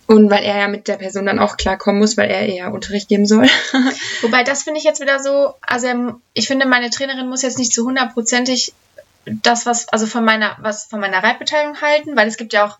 Und 0.06 0.28
weil 0.28 0.44
er 0.44 0.58
ja 0.58 0.68
mit 0.68 0.86
der 0.86 0.98
Person 0.98 1.24
dann 1.24 1.38
auch 1.38 1.56
klarkommen 1.56 1.98
muss, 1.98 2.18
weil 2.18 2.28
er 2.28 2.46
eher 2.46 2.74
Unterricht 2.74 3.08
geben 3.08 3.24
soll. 3.24 3.46
Wobei, 4.20 4.44
das 4.44 4.64
finde 4.64 4.80
ich 4.80 4.84
jetzt 4.84 5.00
wieder 5.00 5.18
so, 5.18 5.54
also 5.62 5.88
ich 6.34 6.46
finde, 6.46 6.66
meine 6.66 6.90
Trainerin 6.90 7.26
muss 7.26 7.40
jetzt 7.40 7.58
nicht 7.58 7.72
zu 7.72 7.86
hundertprozentig 7.86 8.74
das, 9.24 9.64
was, 9.64 9.88
also 9.88 10.04
von 10.04 10.26
meiner, 10.26 10.58
was 10.60 10.84
von 10.84 11.00
meiner 11.00 11.22
Reitbeteiligung 11.22 11.80
halten, 11.80 12.16
weil 12.16 12.28
es 12.28 12.36
gibt 12.36 12.52
ja 12.52 12.66
auch 12.66 12.78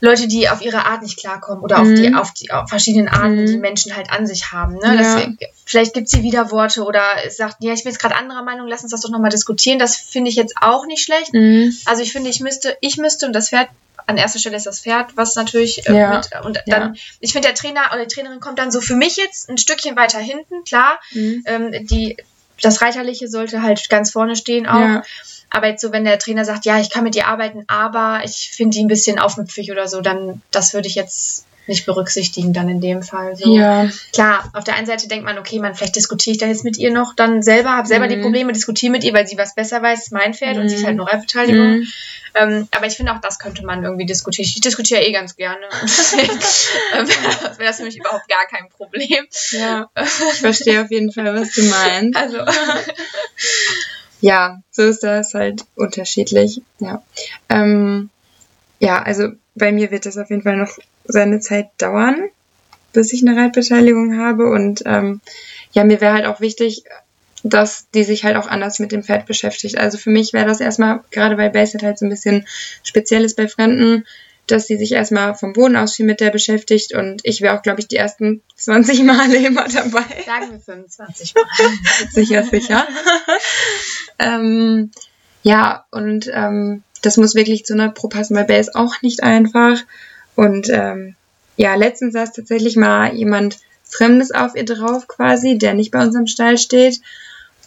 Leute, 0.00 0.28
die 0.28 0.48
auf 0.48 0.62
ihre 0.62 0.86
Art 0.86 1.02
nicht 1.02 1.18
klarkommen 1.18 1.62
oder 1.62 1.78
mhm. 1.78 1.92
auf 1.92 1.98
die 1.98 2.14
auf 2.14 2.32
die 2.32 2.50
auf 2.50 2.68
verschiedenen 2.68 3.08
Arten, 3.08 3.42
mhm. 3.42 3.46
die 3.46 3.58
Menschen 3.58 3.94
halt 3.94 4.10
an 4.10 4.26
sich 4.26 4.52
haben. 4.52 4.74
Ne? 4.74 4.96
Ja. 4.96 4.96
Das, 4.96 5.50
vielleicht 5.64 5.94
gibt 5.94 6.08
sie 6.08 6.22
Widerworte 6.22 6.84
oder 6.84 7.02
sagt, 7.28 7.56
ja, 7.60 7.72
ich 7.72 7.84
bin 7.84 7.92
jetzt 7.92 8.00
gerade 8.00 8.16
anderer 8.16 8.42
Meinung, 8.42 8.66
lass 8.66 8.82
uns 8.82 8.92
das 8.92 9.02
doch 9.02 9.10
nochmal 9.10 9.30
diskutieren. 9.30 9.78
Das 9.78 9.96
finde 9.96 10.30
ich 10.30 10.36
jetzt 10.36 10.54
auch 10.60 10.86
nicht 10.86 11.04
schlecht. 11.04 11.34
Mhm. 11.34 11.76
Also 11.84 12.02
ich 12.02 12.12
finde, 12.12 12.30
ich 12.30 12.40
müsste, 12.40 12.76
ich 12.80 12.96
müsste 12.96 13.26
und 13.26 13.32
das 13.32 13.50
Pferd 13.50 13.68
an 14.06 14.16
erster 14.16 14.38
Stelle 14.38 14.56
ist 14.56 14.66
das 14.66 14.80
Pferd, 14.80 15.16
was 15.16 15.36
natürlich 15.36 15.86
äh, 15.88 15.96
ja. 15.96 16.16
mit, 16.16 16.44
und 16.44 16.60
dann, 16.66 16.94
ja. 16.94 17.00
ich 17.20 17.32
finde, 17.32 17.48
der 17.48 17.54
Trainer 17.54 17.90
oder 17.92 18.04
die 18.04 18.14
Trainerin 18.14 18.40
kommt 18.40 18.58
dann 18.58 18.72
so 18.72 18.80
für 18.80 18.96
mich 18.96 19.16
jetzt 19.16 19.48
ein 19.48 19.58
Stückchen 19.58 19.96
weiter 19.96 20.18
hinten, 20.18 20.64
klar. 20.64 20.98
Mhm. 21.12 21.44
Ähm, 21.46 21.86
die, 21.86 22.16
das 22.60 22.82
Reiterliche 22.82 23.28
sollte 23.28 23.62
halt 23.62 23.88
ganz 23.88 24.10
vorne 24.10 24.36
stehen 24.36 24.66
auch. 24.66 25.02
Aber 25.50 25.68
jetzt 25.68 25.82
so, 25.82 25.92
wenn 25.92 26.04
der 26.04 26.18
Trainer 26.18 26.44
sagt, 26.44 26.64
ja, 26.64 26.80
ich 26.80 26.90
kann 26.90 27.04
mit 27.04 27.14
dir 27.14 27.26
arbeiten, 27.26 27.64
aber 27.66 28.20
ich 28.24 28.50
finde 28.52 28.76
die 28.76 28.84
ein 28.84 28.88
bisschen 28.88 29.18
aufmüpfig 29.18 29.70
oder 29.70 29.88
so, 29.88 30.00
dann 30.00 30.42
das 30.50 30.74
würde 30.74 30.88
ich 30.88 30.94
jetzt 30.94 31.46
nicht 31.70 31.86
berücksichtigen 31.86 32.52
dann 32.52 32.68
in 32.68 32.80
dem 32.80 33.02
Fall. 33.02 33.36
So. 33.36 33.54
Ja. 33.54 33.88
Klar, 34.12 34.50
auf 34.54 34.64
der 34.64 34.74
einen 34.74 34.86
Seite 34.86 35.08
denkt 35.08 35.24
man, 35.24 35.38
okay, 35.38 35.58
man, 35.60 35.74
vielleicht 35.74 35.96
diskutiere 35.96 36.32
ich 36.32 36.38
da 36.38 36.46
jetzt 36.46 36.64
mit 36.64 36.76
ihr 36.76 36.92
noch 36.92 37.14
dann 37.14 37.42
selber, 37.42 37.70
habe 37.70 37.86
selber 37.88 38.06
mhm. 38.06 38.10
die 38.10 38.16
Probleme, 38.18 38.52
diskutiere 38.52 38.92
mit 38.92 39.04
ihr, 39.04 39.14
weil 39.14 39.26
sie 39.26 39.38
was 39.38 39.54
besser 39.54 39.80
weiß, 39.80 40.10
mein 40.10 40.34
Pferd 40.34 40.56
mhm. 40.56 40.62
und 40.62 40.68
sie 40.68 40.76
ist 40.76 40.84
halt 40.84 40.96
nur 40.96 41.06
Reitbeteiligung. 41.06 41.78
Mhm. 41.78 41.86
Ähm, 42.34 42.68
aber 42.70 42.86
ich 42.86 42.94
finde 42.94 43.12
auch, 43.12 43.20
das 43.20 43.38
könnte 43.38 43.64
man 43.64 43.82
irgendwie 43.82 44.06
diskutieren. 44.06 44.46
Ich 44.46 44.60
diskutiere 44.60 45.02
eh 45.02 45.12
ganz 45.12 45.36
gerne. 45.36 45.60
Wäre 47.56 47.56
das 47.58 47.78
für 47.78 47.84
mich 47.84 47.98
überhaupt 47.98 48.28
gar 48.28 48.46
kein 48.46 48.68
Problem. 48.68 49.26
Ja, 49.52 49.90
ich 49.96 50.40
verstehe 50.40 50.82
auf 50.82 50.90
jeden 50.90 51.12
Fall, 51.12 51.34
was 51.34 51.52
du 51.52 51.62
meinst. 51.64 52.16
Also 52.16 52.38
ja, 54.20 54.62
so 54.70 54.82
ist 54.82 55.02
das 55.02 55.34
halt 55.34 55.64
unterschiedlich. 55.74 56.62
Ja. 56.78 57.02
Ähm, 57.48 58.10
ja, 58.78 59.02
also 59.02 59.28
bei 59.54 59.72
mir 59.72 59.90
wird 59.90 60.06
das 60.06 60.18
auf 60.18 60.30
jeden 60.30 60.42
Fall 60.42 60.56
noch 60.56 60.78
seine 61.04 61.40
Zeit 61.40 61.68
dauern, 61.78 62.28
bis 62.92 63.12
ich 63.12 63.26
eine 63.26 63.40
Reitbeteiligung 63.40 64.18
habe. 64.18 64.48
Und 64.48 64.82
ähm, 64.86 65.20
ja, 65.72 65.84
mir 65.84 66.00
wäre 66.00 66.14
halt 66.14 66.26
auch 66.26 66.40
wichtig, 66.40 66.84
dass 67.42 67.88
die 67.90 68.04
sich 68.04 68.24
halt 68.24 68.36
auch 68.36 68.46
anders 68.46 68.78
mit 68.78 68.92
dem 68.92 69.02
Pferd 69.02 69.26
beschäftigt. 69.26 69.78
Also 69.78 69.98
für 69.98 70.10
mich 70.10 70.32
wäre 70.32 70.46
das 70.46 70.60
erstmal, 70.60 71.00
gerade 71.10 71.38
weil 71.38 71.50
Basic 71.50 71.82
halt 71.82 71.98
so 71.98 72.06
ein 72.06 72.10
bisschen 72.10 72.46
speziell 72.82 73.24
ist 73.24 73.36
bei 73.36 73.48
Fremden, 73.48 74.06
dass 74.50 74.66
sie 74.66 74.76
sich 74.76 74.92
erstmal 74.92 75.34
vom 75.34 75.52
Boden 75.52 75.76
aus 75.76 75.96
viel 75.96 76.06
mit 76.06 76.20
der 76.20 76.30
beschäftigt 76.30 76.94
und 76.94 77.20
ich 77.24 77.40
wäre 77.40 77.56
auch, 77.56 77.62
glaube 77.62 77.80
ich, 77.80 77.88
die 77.88 77.96
ersten 77.96 78.42
20 78.56 79.02
Male 79.04 79.36
immer 79.46 79.66
dabei. 79.68 80.04
Sagen 80.26 80.52
wir 80.52 80.60
25 80.60 81.34
Mal. 81.34 81.44
sicher, 82.12 82.42
sicher. 82.44 82.86
ähm, 84.18 84.90
ja, 85.42 85.84
und 85.90 86.30
ähm, 86.32 86.82
das 87.02 87.16
muss 87.16 87.34
wirklich 87.34 87.64
zu 87.64 87.74
100 87.74 87.94
Pro 87.94 88.08
passen, 88.08 88.36
weil 88.36 88.44
Bär 88.44 88.60
ist 88.60 88.74
auch 88.74 89.00
nicht 89.02 89.22
einfach. 89.22 89.78
Und 90.36 90.68
ähm, 90.70 91.14
ja, 91.56 91.74
letztens 91.74 92.14
saß 92.14 92.32
tatsächlich 92.32 92.76
mal 92.76 93.14
jemand 93.14 93.58
Fremdes 93.84 94.30
auf 94.30 94.54
ihr 94.54 94.64
drauf 94.64 95.08
quasi, 95.08 95.58
der 95.58 95.74
nicht 95.74 95.90
bei 95.90 96.02
uns 96.02 96.14
im 96.14 96.26
Stall 96.26 96.58
steht. 96.58 97.00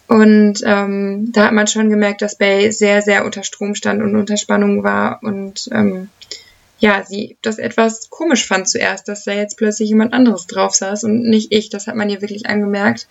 Und 0.08 0.62
ähm, 0.66 1.32
da 1.32 1.46
hat 1.46 1.54
man 1.54 1.68
schon 1.68 1.90
gemerkt, 1.90 2.22
dass 2.22 2.38
Bay 2.38 2.72
sehr, 2.72 3.02
sehr 3.02 3.26
unter 3.26 3.44
Strom 3.44 3.76
stand 3.76 4.02
und 4.02 4.16
unter 4.16 4.38
Spannung 4.38 4.84
war. 4.84 5.20
Und 5.24 5.70
ähm, 5.72 6.10
ja, 6.84 7.02
sie 7.06 7.38
das 7.42 7.60
etwas 7.60 8.10
komisch 8.10 8.46
fand 8.46 8.68
zuerst, 8.68 9.08
dass 9.08 9.24
da 9.24 9.32
jetzt 9.32 9.56
plötzlich 9.56 9.88
jemand 9.88 10.12
anderes 10.12 10.48
drauf 10.48 10.76
saß 10.76 11.06
und 11.06 11.22
nicht 11.24 11.54
ich. 11.54 11.70
Das 11.70 11.88
hat 11.88 11.96
man 11.96 12.10
ihr 12.10 12.20
wirklich 12.20 12.46
angemerkt. 12.48 13.08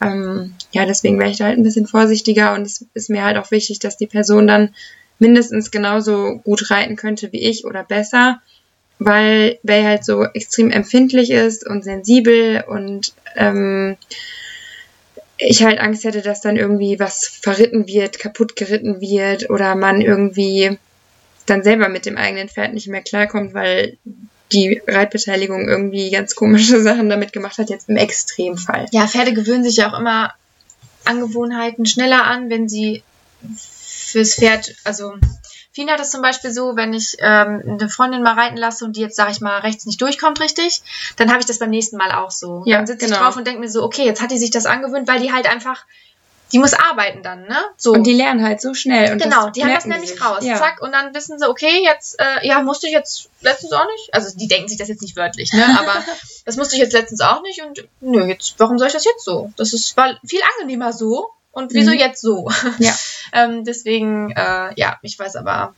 Ähm, 0.00 0.54
ja, 0.72 0.84
deswegen 0.84 1.16
wäre 1.20 1.30
ich 1.30 1.36
da 1.36 1.44
halt 1.44 1.58
ein 1.58 1.62
bisschen 1.62 1.86
vorsichtiger 1.86 2.54
und 2.54 2.62
es 2.62 2.86
ist 2.94 3.08
mir 3.08 3.22
halt 3.22 3.36
auch 3.36 3.52
wichtig, 3.52 3.78
dass 3.78 3.98
die 3.98 4.08
Person 4.08 4.48
dann 4.48 4.74
mindestens 5.20 5.70
genauso 5.70 6.40
gut 6.42 6.72
reiten 6.72 6.96
könnte 6.96 7.30
wie 7.30 7.48
ich 7.48 7.64
oder 7.64 7.84
besser. 7.84 8.40
weil 8.98 9.60
Bay 9.62 9.84
halt 9.84 10.04
so 10.04 10.24
extrem 10.24 10.70
empfindlich 10.70 11.30
ist 11.30 11.64
und 11.64 11.84
sensibel 11.84 12.64
und 12.66 13.14
ähm, 13.36 13.96
ich 15.36 15.62
halt 15.62 15.78
Angst 15.78 16.02
hätte, 16.02 16.20
dass 16.20 16.40
dann 16.40 16.56
irgendwie 16.56 16.98
was 16.98 17.28
verritten 17.28 17.86
wird, 17.86 18.18
kaputt 18.18 18.56
geritten 18.56 19.00
wird 19.00 19.50
oder 19.50 19.76
man 19.76 20.00
irgendwie 20.00 20.78
dann 21.50 21.62
selber 21.62 21.88
mit 21.88 22.06
dem 22.06 22.16
eigenen 22.16 22.48
Pferd 22.48 22.74
nicht 22.74 22.88
mehr 22.88 23.02
klarkommt, 23.02 23.54
weil 23.54 23.98
die 24.52 24.80
Reitbeteiligung 24.86 25.68
irgendwie 25.68 26.10
ganz 26.10 26.34
komische 26.34 26.80
Sachen 26.82 27.08
damit 27.08 27.32
gemacht 27.32 27.58
hat, 27.58 27.70
jetzt 27.70 27.88
im 27.88 27.96
Extremfall. 27.96 28.86
Ja, 28.92 29.06
Pferde 29.06 29.32
gewöhnen 29.32 29.64
sich 29.64 29.76
ja 29.76 29.92
auch 29.92 29.98
immer 29.98 30.32
Angewohnheiten 31.04 31.86
schneller 31.86 32.24
an, 32.24 32.50
wenn 32.50 32.68
sie 32.68 33.02
fürs 33.56 34.34
Pferd, 34.34 34.74
also 34.84 35.14
Fien 35.72 35.90
hat 35.90 36.00
es 36.00 36.10
zum 36.10 36.22
Beispiel 36.22 36.50
so, 36.50 36.74
wenn 36.76 36.92
ich 36.92 37.16
ähm, 37.20 37.62
eine 37.64 37.88
Freundin 37.88 38.22
mal 38.22 38.34
reiten 38.34 38.56
lasse 38.56 38.84
und 38.84 38.96
die 38.96 39.00
jetzt, 39.00 39.16
sag 39.16 39.30
ich 39.30 39.40
mal, 39.40 39.60
rechts 39.60 39.86
nicht 39.86 40.00
durchkommt 40.00 40.40
richtig, 40.40 40.82
dann 41.16 41.30
habe 41.30 41.38
ich 41.40 41.46
das 41.46 41.60
beim 41.60 41.70
nächsten 41.70 41.96
Mal 41.96 42.10
auch 42.10 42.32
so. 42.32 42.64
Ja, 42.66 42.78
dann 42.78 42.86
sitze 42.86 43.06
genau. 43.06 43.16
ich 43.16 43.22
drauf 43.22 43.36
und 43.36 43.46
denke 43.46 43.60
mir 43.60 43.68
so, 43.68 43.84
okay, 43.84 44.04
jetzt 44.04 44.20
hat 44.20 44.32
die 44.32 44.38
sich 44.38 44.50
das 44.50 44.66
angewöhnt, 44.66 45.06
weil 45.06 45.20
die 45.20 45.32
halt 45.32 45.48
einfach 45.48 45.84
die 46.52 46.58
muss 46.58 46.72
arbeiten 46.72 47.22
dann, 47.22 47.42
ne? 47.42 47.58
So. 47.76 47.92
Und 47.92 48.04
die 48.04 48.14
lernen 48.14 48.42
halt 48.42 48.60
so 48.60 48.74
schnell. 48.74 49.12
Und 49.12 49.22
genau, 49.22 49.50
die 49.50 49.62
haben 49.62 49.74
das 49.74 49.84
nämlich 49.84 50.10
sich. 50.10 50.24
raus. 50.24 50.42
Ja. 50.42 50.56
Zack, 50.56 50.80
und 50.80 50.92
dann 50.92 51.14
wissen 51.14 51.38
sie, 51.38 51.48
okay, 51.48 51.82
jetzt, 51.82 52.18
äh, 52.18 52.46
ja, 52.46 52.62
musste 52.62 52.86
ich 52.86 52.92
jetzt 52.92 53.28
letztens 53.42 53.72
auch 53.72 53.86
nicht. 53.86 54.14
Also 54.14 54.36
die 54.36 54.48
denken 54.48 54.68
sich 54.68 54.78
das 54.78 54.88
jetzt 54.88 55.02
nicht 55.02 55.16
wörtlich, 55.16 55.52
ne? 55.52 55.64
Aber 55.78 56.02
das 56.44 56.56
musste 56.56 56.76
ich 56.76 56.80
jetzt 56.80 56.92
letztens 56.92 57.20
auch 57.20 57.42
nicht 57.42 57.62
und 57.62 57.86
nö, 58.00 58.26
jetzt, 58.26 58.54
warum 58.58 58.78
soll 58.78 58.88
ich 58.88 58.94
das 58.94 59.04
jetzt 59.04 59.24
so? 59.24 59.52
Das 59.56 59.72
ist 59.72 59.96
war 59.96 60.18
viel 60.26 60.40
angenehmer 60.54 60.92
so. 60.92 61.30
Und 61.50 61.74
wieso 61.74 61.90
mhm. 61.90 61.98
jetzt 61.98 62.20
so? 62.20 62.48
Ja. 62.78 62.94
ähm, 63.32 63.64
deswegen, 63.64 64.30
äh, 64.30 64.72
ja, 64.76 64.98
ich 65.02 65.18
weiß 65.18 65.36
aber, 65.36 65.74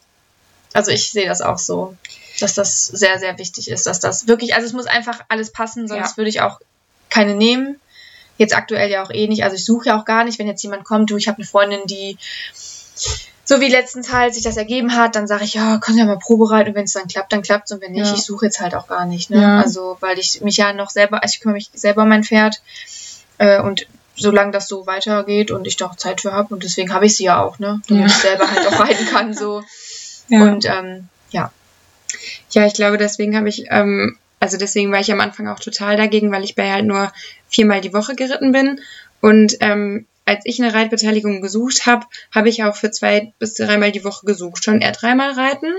also 0.74 0.90
ich 0.90 1.10
sehe 1.10 1.26
das 1.26 1.40
auch 1.40 1.58
so, 1.58 1.96
dass 2.38 2.54
das 2.54 2.86
sehr, 2.86 3.18
sehr 3.18 3.38
wichtig 3.38 3.70
ist, 3.70 3.86
dass 3.86 3.98
das 3.98 4.28
wirklich, 4.28 4.54
also 4.54 4.66
es 4.66 4.72
muss 4.72 4.86
einfach 4.86 5.20
alles 5.28 5.52
passen, 5.52 5.88
sonst 5.88 6.10
ja. 6.10 6.16
würde 6.16 6.28
ich 6.28 6.42
auch 6.42 6.60
keine 7.08 7.34
nehmen. 7.34 7.80
Jetzt 8.40 8.56
aktuell 8.56 8.90
ja 8.90 9.02
auch 9.02 9.10
eh 9.10 9.28
nicht. 9.28 9.44
Also 9.44 9.56
ich 9.56 9.66
suche 9.66 9.88
ja 9.88 10.00
auch 10.00 10.06
gar 10.06 10.24
nicht, 10.24 10.38
wenn 10.38 10.46
jetzt 10.46 10.62
jemand 10.62 10.84
kommt, 10.84 11.10
du, 11.10 11.18
ich 11.18 11.28
habe 11.28 11.36
eine 11.36 11.46
Freundin, 11.46 11.80
die 11.84 12.16
so 13.44 13.60
wie 13.60 13.68
letztens 13.68 14.10
halt 14.10 14.32
sich 14.32 14.44
das 14.44 14.56
ergeben 14.56 14.96
hat, 14.96 15.14
dann 15.14 15.26
sage 15.26 15.44
ich, 15.44 15.52
ja, 15.52 15.78
Sie 15.86 15.98
ja 15.98 16.06
mal 16.06 16.18
Probe 16.18 16.50
reiten 16.50 16.70
und 16.70 16.74
wenn 16.74 16.84
es 16.84 16.94
dann 16.94 17.06
klappt, 17.06 17.34
dann 17.34 17.42
klappt 17.42 17.66
es 17.66 17.72
und 17.72 17.82
wenn 17.82 17.92
nicht, 17.92 18.06
ja. 18.06 18.14
ich 18.14 18.22
suche 18.22 18.46
jetzt 18.46 18.58
halt 18.60 18.74
auch 18.74 18.88
gar 18.88 19.04
nicht. 19.04 19.28
Ne? 19.28 19.42
Ja. 19.42 19.60
Also 19.60 19.98
weil 20.00 20.18
ich 20.18 20.40
mich 20.40 20.56
ja 20.56 20.72
noch 20.72 20.88
selber, 20.88 21.22
also 21.22 21.34
ich 21.34 21.40
kümmere 21.40 21.56
mich 21.56 21.68
selber 21.74 22.04
um 22.04 22.08
mein 22.08 22.24
Pferd 22.24 22.62
äh, 23.36 23.60
und 23.60 23.86
solange 24.16 24.52
das 24.52 24.68
so 24.68 24.86
weitergeht 24.86 25.50
und 25.50 25.66
ich 25.66 25.76
da 25.76 25.84
auch 25.84 25.96
Zeit 25.96 26.22
für 26.22 26.32
habe 26.32 26.54
und 26.54 26.64
deswegen 26.64 26.94
habe 26.94 27.04
ich 27.04 27.14
sie 27.14 27.24
ja 27.24 27.42
auch, 27.42 27.58
ne? 27.58 27.82
Damit 27.88 28.04
ja. 28.04 28.06
ich 28.06 28.14
selber 28.14 28.50
halt 28.50 28.66
auch 28.66 28.80
reiten 28.80 29.04
kann 29.04 29.34
so. 29.34 29.62
Und 30.30 30.64
ähm, 30.64 31.08
ja. 31.30 31.50
Ja, 32.52 32.64
ich 32.64 32.74
glaube, 32.74 32.96
deswegen 32.96 33.36
habe 33.36 33.48
ich 33.48 33.64
ähm, 33.68 34.16
also 34.40 34.56
deswegen 34.56 34.90
war 34.90 35.00
ich 35.00 35.12
am 35.12 35.20
Anfang 35.20 35.46
auch 35.48 35.60
total 35.60 35.96
dagegen, 35.96 36.32
weil 36.32 36.44
ich 36.44 36.56
bei 36.56 36.70
halt 36.70 36.86
nur 36.86 37.12
viermal 37.48 37.80
die 37.82 37.92
Woche 37.92 38.16
geritten 38.16 38.52
bin. 38.52 38.80
Und 39.20 39.58
ähm, 39.60 40.06
als 40.24 40.40
ich 40.44 40.60
eine 40.60 40.72
Reitbeteiligung 40.72 41.42
gesucht 41.42 41.86
habe, 41.86 42.06
habe 42.34 42.48
ich 42.48 42.64
auch 42.64 42.74
für 42.74 42.90
zwei 42.90 43.32
bis 43.38 43.54
dreimal 43.54 43.92
die 43.92 44.04
Woche 44.04 44.24
gesucht. 44.24 44.64
Schon 44.64 44.80
eher 44.80 44.92
dreimal 44.92 45.32
reiten. 45.32 45.74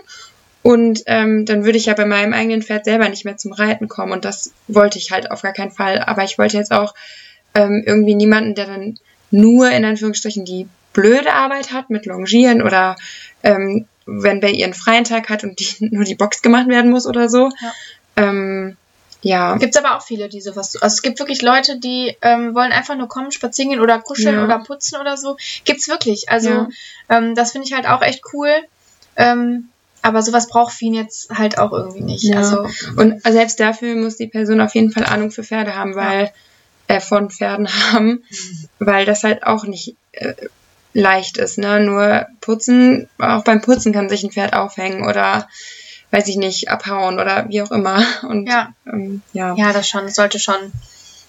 Und 0.61 1.01
ähm, 1.07 1.45
dann 1.45 1.65
würde 1.65 1.79
ich 1.79 1.87
ja 1.87 1.95
bei 1.95 2.05
meinem 2.05 2.33
eigenen 2.33 2.61
Pferd 2.61 2.85
selber 2.85 3.09
nicht 3.09 3.25
mehr 3.25 3.37
zum 3.37 3.51
Reiten 3.51 3.87
kommen. 3.87 4.11
Und 4.11 4.25
das 4.25 4.53
wollte 4.67 4.99
ich 4.99 5.11
halt 5.11 5.31
auf 5.31 5.41
gar 5.41 5.53
keinen 5.53 5.71
Fall. 5.71 5.99
Aber 5.99 6.23
ich 6.23 6.37
wollte 6.37 6.57
jetzt 6.57 6.71
auch 6.71 6.93
ähm, 7.55 7.83
irgendwie 7.85 8.15
niemanden, 8.15 8.53
der 8.53 8.67
dann 8.67 8.99
nur 9.31 9.71
in 9.71 9.85
Anführungsstrichen 9.85 10.45
die 10.45 10.67
blöde 10.93 11.33
Arbeit 11.33 11.71
hat 11.71 11.89
mit 11.89 12.05
Longieren 12.05 12.61
oder 12.61 12.95
ähm, 13.43 13.87
wenn 14.05 14.39
bei 14.39 14.49
ihr 14.49 14.65
einen 14.65 14.73
freien 14.73 15.03
Tag 15.03 15.29
hat 15.29 15.43
und 15.43 15.59
die, 15.59 15.89
nur 15.91 16.03
die 16.03 16.15
Box 16.15 16.41
gemacht 16.41 16.67
werden 16.67 16.91
muss 16.91 17.07
oder 17.07 17.29
so. 17.29 17.49
Ja. 17.61 17.73
Ähm, 18.15 18.77
ja. 19.21 19.55
Gibt 19.57 19.75
es 19.75 19.83
aber 19.83 19.97
auch 19.97 20.01
viele, 20.01 20.29
die 20.29 20.41
sowas. 20.41 20.75
Also 20.81 20.95
es 20.95 21.01
gibt 21.01 21.19
wirklich 21.19 21.41
Leute, 21.41 21.79
die 21.79 22.17
ähm, 22.21 22.55
wollen 22.55 22.71
einfach 22.71 22.95
nur 22.95 23.07
kommen, 23.07 23.31
spazieren 23.31 23.69
gehen 23.69 23.79
oder 23.79 23.99
kuscheln 23.99 24.35
ja. 24.35 24.43
oder 24.43 24.59
putzen 24.59 24.99
oder 24.99 25.15
so. 25.15 25.37
Gibt's 25.63 25.87
wirklich. 25.87 26.29
Also 26.29 26.49
ja. 26.49 26.69
ähm, 27.09 27.35
das 27.35 27.51
finde 27.51 27.67
ich 27.67 27.73
halt 27.73 27.87
auch 27.87 28.01
echt 28.01 28.23
cool. 28.33 28.49
Ähm, 29.15 29.69
aber 30.01 30.23
sowas 30.23 30.47
braucht 30.47 30.73
Fien 30.73 30.95
jetzt 30.95 31.29
halt 31.29 31.59
auch 31.59 31.71
irgendwie 31.71 32.01
nicht. 32.01 32.23
Ja. 32.23 32.37
Also, 32.37 32.67
und 32.95 33.21
selbst 33.21 33.59
dafür 33.59 33.95
muss 33.95 34.17
die 34.17 34.27
Person 34.27 34.59
auf 34.59 34.73
jeden 34.73 34.91
Fall 34.91 35.05
Ahnung 35.05 35.29
für 35.29 35.43
Pferde 35.43 35.75
haben, 35.75 35.95
weil 35.95 36.31
äh, 36.87 36.99
von 36.99 37.29
Pferden 37.29 37.67
haben, 37.93 38.23
weil 38.79 39.05
das 39.05 39.23
halt 39.23 39.43
auch 39.43 39.65
nicht 39.65 39.95
äh, 40.13 40.33
leicht 40.93 41.37
ist. 41.37 41.59
Ne? 41.59 41.81
Nur 41.81 42.25
putzen, 42.41 43.07
auch 43.19 43.43
beim 43.43 43.61
Putzen 43.61 43.93
kann 43.93 44.09
sich 44.09 44.23
ein 44.23 44.31
Pferd 44.31 44.53
aufhängen 44.53 45.07
oder 45.07 45.47
weiß 46.11 46.27
ich 46.27 46.37
nicht, 46.37 46.69
abhauen 46.69 47.19
oder 47.19 47.47
wie 47.49 47.61
auch 47.61 47.71
immer. 47.71 48.03
Und 48.23 48.47
ja, 48.47 48.73
ähm, 48.85 49.21
ja. 49.33 49.55
ja 49.55 49.73
das 49.73 49.87
schon, 49.87 50.05
das 50.05 50.15
sollte 50.15 50.39
schon, 50.39 50.71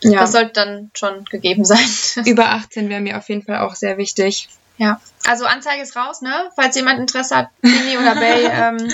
ja. 0.02 0.20
das 0.20 0.32
sollte 0.32 0.52
dann 0.52 0.90
schon 0.94 1.24
gegeben 1.24 1.64
sein. 1.64 1.78
Über 2.26 2.50
18 2.50 2.88
wäre 2.88 3.00
mir 3.00 3.16
auf 3.16 3.28
jeden 3.28 3.42
Fall 3.42 3.58
auch 3.58 3.74
sehr 3.74 3.96
wichtig. 3.96 4.48
Ja, 4.78 5.00
also 5.26 5.44
Anzeige 5.44 5.82
ist 5.82 5.94
raus, 5.94 6.22
ne? 6.22 6.50
Falls 6.56 6.74
jemand 6.74 6.98
Interesse 6.98 7.36
hat, 7.36 7.48
Mini 7.60 7.96
oder 7.98 8.14
Bay 8.14 8.46
ähm, 8.50 8.92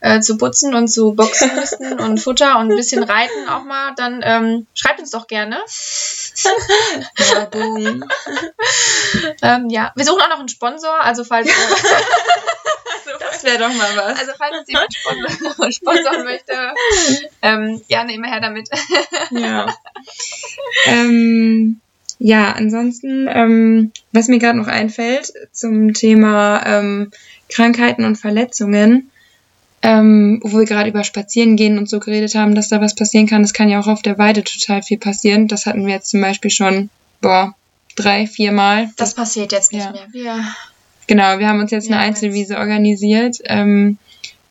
äh, 0.00 0.20
zu 0.20 0.36
putzen 0.36 0.74
und 0.74 0.88
zu 0.88 1.14
boxen 1.14 1.54
müssen 1.54 1.98
und 1.98 2.18
Futter 2.18 2.58
und 2.58 2.70
ein 2.70 2.76
bisschen 2.76 3.02
reiten 3.02 3.48
auch 3.48 3.64
mal, 3.64 3.94
dann 3.96 4.20
ähm, 4.22 4.66
schreibt 4.74 5.00
uns 5.00 5.10
doch 5.10 5.28
gerne. 5.28 5.56
Werbung. 6.44 8.04
ähm, 9.42 9.68
ja, 9.70 9.92
wir 9.94 10.04
suchen 10.04 10.20
auch 10.20 10.28
noch 10.28 10.38
einen 10.38 10.48
Sponsor, 10.48 11.00
also 11.00 11.24
falls. 11.24 11.48
also, 11.48 13.18
das 13.20 13.44
wäre 13.44 13.58
doch 13.58 13.72
mal 13.74 13.96
was. 13.96 14.18
Also 14.18 14.32
falls 14.36 14.68
jemand 14.68 14.94
sponsor 14.94 15.72
sponsoren 15.72 16.24
möchte, 16.24 16.74
ähm, 17.42 17.82
gerne 17.88 18.14
immer 18.14 18.28
her 18.28 18.40
damit. 18.40 18.68
ja. 19.30 19.74
Ähm, 20.86 21.80
ja, 22.18 22.52
ansonsten, 22.52 23.28
ähm, 23.28 23.92
was 24.12 24.28
mir 24.28 24.38
gerade 24.38 24.58
noch 24.58 24.66
einfällt 24.66 25.32
zum 25.52 25.94
Thema 25.94 26.62
ähm, 26.66 27.10
Krankheiten 27.48 28.04
und 28.04 28.16
Verletzungen, 28.16 29.09
ähm, 29.82 30.40
wo 30.42 30.58
wir 30.58 30.64
gerade 30.64 30.90
über 30.90 31.04
Spazierengehen 31.04 31.78
und 31.78 31.88
so 31.88 32.00
geredet 32.00 32.34
haben, 32.34 32.54
dass 32.54 32.68
da 32.68 32.80
was 32.80 32.94
passieren 32.94 33.26
kann. 33.26 33.42
Das 33.42 33.54
kann 33.54 33.68
ja 33.68 33.80
auch 33.80 33.86
auf 33.86 34.02
der 34.02 34.18
Weide 34.18 34.44
total 34.44 34.82
viel 34.82 34.98
passieren. 34.98 35.48
Das 35.48 35.66
hatten 35.66 35.86
wir 35.86 35.94
jetzt 35.94 36.10
zum 36.10 36.20
Beispiel 36.20 36.50
schon, 36.50 36.90
boah, 37.20 37.54
drei, 37.96 38.26
vier 38.26 38.52
Mal. 38.52 38.86
Das, 38.96 38.96
das 38.96 39.14
passiert 39.14 39.52
jetzt 39.52 39.72
nicht 39.72 39.84
ja. 39.84 39.92
mehr. 39.92 40.06
Wir, 40.12 40.44
genau, 41.06 41.38
wir 41.38 41.48
haben 41.48 41.60
uns 41.60 41.70
jetzt 41.70 41.90
eine 41.90 41.98
Einzelwiese 41.98 42.58
organisiert. 42.58 43.38
Ähm, 43.44 43.98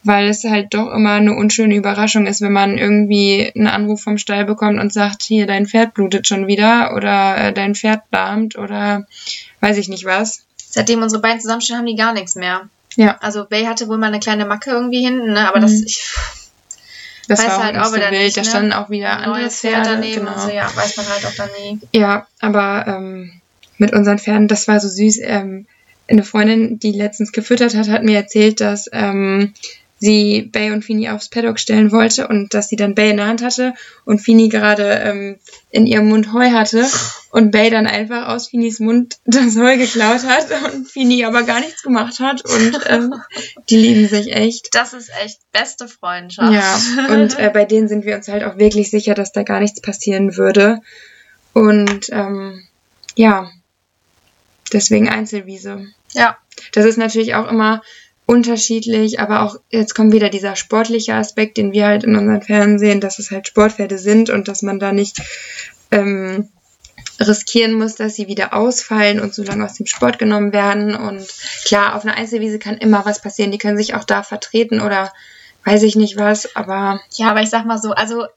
weil 0.03 0.30
es 0.30 0.43
halt 0.43 0.73
doch 0.73 0.91
immer 0.93 1.13
eine 1.13 1.36
unschöne 1.36 1.75
Überraschung 1.75 2.25
ist, 2.25 2.41
wenn 2.41 2.53
man 2.53 2.77
irgendwie 2.77 3.51
einen 3.53 3.67
Anruf 3.67 4.01
vom 4.01 4.17
Stall 4.17 4.45
bekommt 4.45 4.80
und 4.80 4.93
sagt, 4.93 5.23
hier, 5.23 5.45
dein 5.45 5.67
Pferd 5.67 5.93
blutet 5.93 6.27
schon 6.27 6.47
wieder 6.47 6.95
oder 6.95 7.38
äh, 7.38 7.53
dein 7.53 7.75
Pferd 7.75 8.03
lahmt 8.11 8.57
oder 8.57 9.05
weiß 9.59 9.77
ich 9.77 9.89
nicht 9.89 10.05
was. 10.05 10.45
Seitdem 10.55 11.01
unsere 11.01 11.21
beiden 11.21 11.41
zusammenstehen, 11.41 11.80
haben 11.80 11.86
die 11.86 11.95
gar 11.95 12.13
nichts 12.13 12.36
mehr. 12.36 12.69
Ja. 12.99 13.17
Also 13.21 13.45
Bay 13.45 13.63
hatte 13.63 13.87
wohl 13.87 13.97
mal 13.97 14.07
eine 14.07 14.19
kleine 14.19 14.45
Macke 14.45 14.71
irgendwie 14.71 15.01
hinten, 15.01 15.31
ne? 15.31 15.47
aber 15.47 15.59
mhm. 15.59 15.61
das, 15.61 15.71
ich 15.71 16.03
das 17.29 17.39
weiß 17.39 17.47
war 17.47 17.63
halt 17.63 17.77
auch 17.77 17.93
wieder 17.93 18.11
wild. 18.11 18.23
Nicht, 18.23 18.35
ne? 18.35 18.43
Da 18.43 18.49
standen 18.49 18.73
auch 18.73 18.89
wieder 18.89 19.19
andere 19.19 19.49
Pferde 19.49 19.91
daneben 19.91 20.25
genau. 20.25 20.37
so, 20.37 20.49
ja, 20.49 20.69
weiß 20.75 20.97
man 20.97 21.07
halt 21.07 21.25
auch 21.25 21.33
dann 21.33 21.49
nie. 21.61 21.79
Ja, 21.93 22.27
aber 22.41 22.85
ähm, 22.87 23.39
mit 23.77 23.93
unseren 23.93 24.19
Pferden, 24.19 24.49
das 24.49 24.67
war 24.67 24.81
so 24.81 24.89
süß. 24.89 25.19
Ähm, 25.21 25.65
eine 26.09 26.23
Freundin, 26.23 26.77
die 26.79 26.91
letztens 26.91 27.31
gefüttert 27.31 27.73
hat, 27.73 27.87
hat 27.87 28.03
mir 28.03 28.17
erzählt, 28.17 28.59
dass 28.59 28.89
ähm, 28.91 29.53
sie 29.99 30.43
Bay 30.43 30.71
und 30.71 30.83
Fini 30.83 31.09
aufs 31.09 31.29
Paddock 31.29 31.59
stellen 31.59 31.91
wollte 31.91 32.27
und 32.27 32.53
dass 32.53 32.69
sie 32.69 32.75
dann 32.75 32.95
Bay 32.95 33.11
in 33.11 33.17
der 33.17 33.27
Hand 33.27 33.43
hatte 33.43 33.73
und 34.05 34.19
Fini 34.19 34.49
gerade 34.49 34.83
ähm, 34.83 35.39
in 35.69 35.85
ihrem 35.85 36.09
Mund 36.09 36.33
Heu 36.33 36.51
hatte 36.51 36.87
und 37.31 37.51
Bay 37.51 37.69
dann 37.69 37.85
einfach 37.85 38.27
aus 38.29 38.47
Finis 38.47 38.79
Mund 38.79 39.17
das 39.25 39.55
Heu 39.57 39.77
geklaut 39.77 40.23
hat 40.23 40.47
und 40.73 40.87
Fini 40.87 41.25
aber 41.25 41.43
gar 41.43 41.59
nichts 41.59 41.83
gemacht 41.83 42.19
hat 42.19 42.43
und 42.45 42.79
ähm, 42.87 43.13
die 43.69 43.77
lieben 43.77 44.07
sich 44.07 44.31
echt. 44.33 44.69
Das 44.73 44.93
ist 44.93 45.11
echt 45.23 45.39
beste 45.51 45.87
Freundschaft. 45.87 46.53
Ja, 46.53 47.13
und 47.13 47.37
äh, 47.37 47.51
bei 47.53 47.65
denen 47.65 47.87
sind 47.87 48.05
wir 48.05 48.15
uns 48.15 48.27
halt 48.27 48.43
auch 48.43 48.57
wirklich 48.57 48.89
sicher, 48.89 49.13
dass 49.13 49.31
da 49.31 49.43
gar 49.43 49.59
nichts 49.59 49.81
passieren 49.81 50.37
würde. 50.37 50.81
Und 51.53 52.09
ähm, 52.11 52.63
ja, 53.15 53.51
deswegen 54.71 55.09
Einzelwiese. 55.09 55.87
Ja. 56.13 56.37
Das 56.73 56.85
ist 56.85 56.97
natürlich 56.97 57.35
auch 57.35 57.49
immer 57.49 57.81
unterschiedlich, 58.30 59.19
aber 59.19 59.41
auch 59.41 59.55
jetzt 59.71 59.95
kommt 59.95 60.13
wieder 60.13 60.30
dieser 60.30 60.55
sportliche 60.55 61.15
Aspekt, 61.15 61.57
den 61.57 61.71
wir 61.71 61.88
halt 61.88 62.03
in 62.03 62.15
unseren 62.15 62.43
Fernsehen, 62.43 63.01
dass 63.01 63.17
es 63.17 63.32
halt 63.32 63.47
Sportpferde 63.47 63.97
sind 63.97 64.30
und 64.30 64.47
dass 64.47 64.61
man 64.61 64.80
da 64.80 64.91
nicht 64.91 65.19
ähm, 65.89 66.47
riskieren 67.19 67.73
muss, 67.73 67.95
dass 67.95 68.13
sie 68.13 68.27
wieder 68.27 68.53
ausfallen 68.53 69.19
und 69.19 69.34
so 69.34 69.41
lange 69.41 69.65
aus 69.65 69.73
dem 69.73 69.88
Sport 69.88 70.19
genommen 70.19 70.53
werden. 70.53 70.95
Und 70.95 71.27
klar, 71.65 71.95
auf 71.95 72.05
einer 72.05 72.13
Einzelwiese 72.13 72.59
kann 72.59 72.77
immer 72.77 73.03
was 73.03 73.19
passieren. 73.19 73.49
Die 73.49 73.57
können 73.57 73.77
sich 73.77 73.95
auch 73.95 74.03
da 74.03 74.21
vertreten 74.21 74.80
oder 74.80 75.11
weiß 75.65 75.82
ich 75.82 75.95
nicht 75.95 76.15
was, 76.15 76.55
aber. 76.55 77.01
Ja, 77.13 77.32
aber 77.32 77.41
ich 77.41 77.49
sag 77.49 77.65
mal 77.65 77.80
so, 77.80 77.93
also 77.93 78.27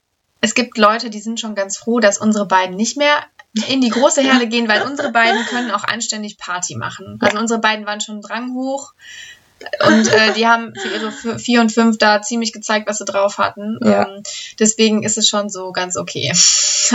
es 0.41 0.55
gibt 0.55 0.79
Leute, 0.79 1.11
die 1.11 1.21
sind 1.21 1.39
schon 1.39 1.55
ganz 1.55 1.77
froh, 1.77 2.01
dass 2.01 2.17
unsere 2.17 2.47
beiden 2.47 2.77
nicht 2.77 2.97
mehr 2.97 3.23
in 3.69 3.83
die 3.83 3.91
große 3.91 4.23
Herde 4.23 4.47
gehen, 4.47 4.69
weil 4.69 4.81
unsere 4.83 5.13
beiden 5.13 5.45
können 5.45 5.71
auch 5.71 5.85
anständig 5.85 6.39
Party 6.39 6.77
machen. 6.77 7.19
Also 7.21 7.39
unsere 7.39 7.61
beiden 7.61 7.85
waren 7.85 8.01
schon 8.01 8.23
dranghoch. 8.23 8.95
Und 9.87 10.09
äh, 10.13 10.33
die 10.35 10.47
haben 10.47 10.75
für 10.75 10.89
ihre 10.89 11.39
vier 11.39 11.61
und 11.61 11.73
fünf 11.73 11.99
da 11.99 12.23
ziemlich 12.23 12.53
gezeigt, 12.53 12.89
was 12.89 12.99
sie 12.99 13.05
drauf 13.05 13.39
hatten. 13.39 13.79
Ja. 13.83 14.09
Ähm, 14.09 14.23
deswegen 14.59 15.03
ist 15.03 15.19
es 15.19 15.29
schon 15.29 15.51
so 15.51 15.73
ganz 15.73 15.97
okay. 15.97 16.33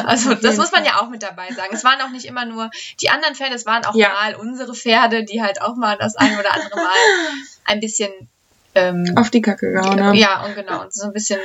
Also 0.06 0.36
das 0.36 0.58
muss 0.58 0.72
man 0.72 0.86
ja 0.86 1.02
auch 1.02 1.10
mit 1.10 1.24
dabei 1.24 1.52
sagen. 1.56 1.74
Es 1.74 1.84
waren 1.84 2.00
auch 2.02 2.12
nicht 2.12 2.26
immer 2.26 2.46
nur 2.46 2.70
die 3.02 3.10
anderen 3.10 3.34
Pferde, 3.34 3.56
es 3.56 3.66
waren 3.66 3.84
auch 3.86 3.96
ja. 3.96 4.10
mal 4.10 4.36
unsere 4.36 4.76
Pferde, 4.76 5.24
die 5.24 5.42
halt 5.42 5.62
auch 5.62 5.76
mal 5.76 5.98
das 5.98 6.16
ein 6.16 6.38
oder 6.38 6.54
andere 6.54 6.76
Mal 6.76 6.96
ein 7.66 7.80
bisschen 7.80 8.12
ähm, 8.76 9.14
auf 9.16 9.32
die 9.32 9.42
Kacke 9.42 9.72
gehauen 9.72 10.04
haben. 10.04 10.16
Ja, 10.16 10.46
und 10.46 10.56
genau, 10.56 10.82
und 10.82 10.94
so 10.94 11.08
ein 11.08 11.14
bisschen 11.14 11.40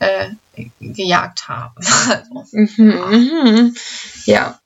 äh, 0.00 0.30
gejagt 0.80 1.48
haben. 1.48 1.74
also, 1.76 2.48
mhm, 2.52 2.90
ja. 2.90 3.06
Mhm. 3.06 3.76
ja, 4.24 4.58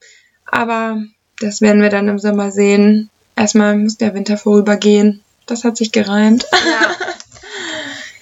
aber 0.46 1.03
das 1.40 1.61
werden 1.61 1.82
wir 1.82 1.90
dann 1.90 2.09
im 2.09 2.18
Sommer 2.18 2.51
sehen. 2.51 3.11
Erstmal 3.36 3.76
muss 3.76 3.96
der 3.96 4.14
Winter 4.14 4.36
vorübergehen. 4.36 5.22
Das 5.49 5.64
hat 5.64 5.76
sich 5.76 5.92
gereimt. 5.92 6.46
Ja. 6.53 6.94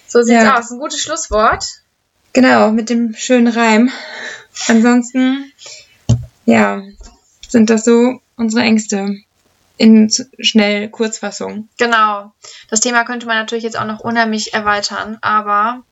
So 0.08 0.22
sieht's 0.22 0.44
ja. 0.44 0.58
aus. 0.58 0.70
Ein 0.70 0.78
gutes 0.78 1.00
Schlusswort. 1.00 1.82
Genau, 2.32 2.70
mit 2.70 2.88
dem 2.88 3.14
schönen 3.14 3.48
Reim. 3.48 3.90
Ansonsten, 4.68 5.52
ja, 6.46 6.80
sind 7.46 7.68
das 7.68 7.84
so 7.84 8.20
unsere 8.36 8.62
Ängste 8.62 9.16
in 9.76 10.10
schnell 10.38 10.88
Kurzfassung. 10.88 11.68
Genau. 11.76 12.32
Das 12.70 12.80
Thema 12.80 13.04
könnte 13.04 13.26
man 13.26 13.36
natürlich 13.36 13.64
jetzt 13.64 13.78
auch 13.78 13.84
noch 13.84 14.00
unheimlich 14.00 14.54
erweitern, 14.54 15.18
aber 15.20 15.82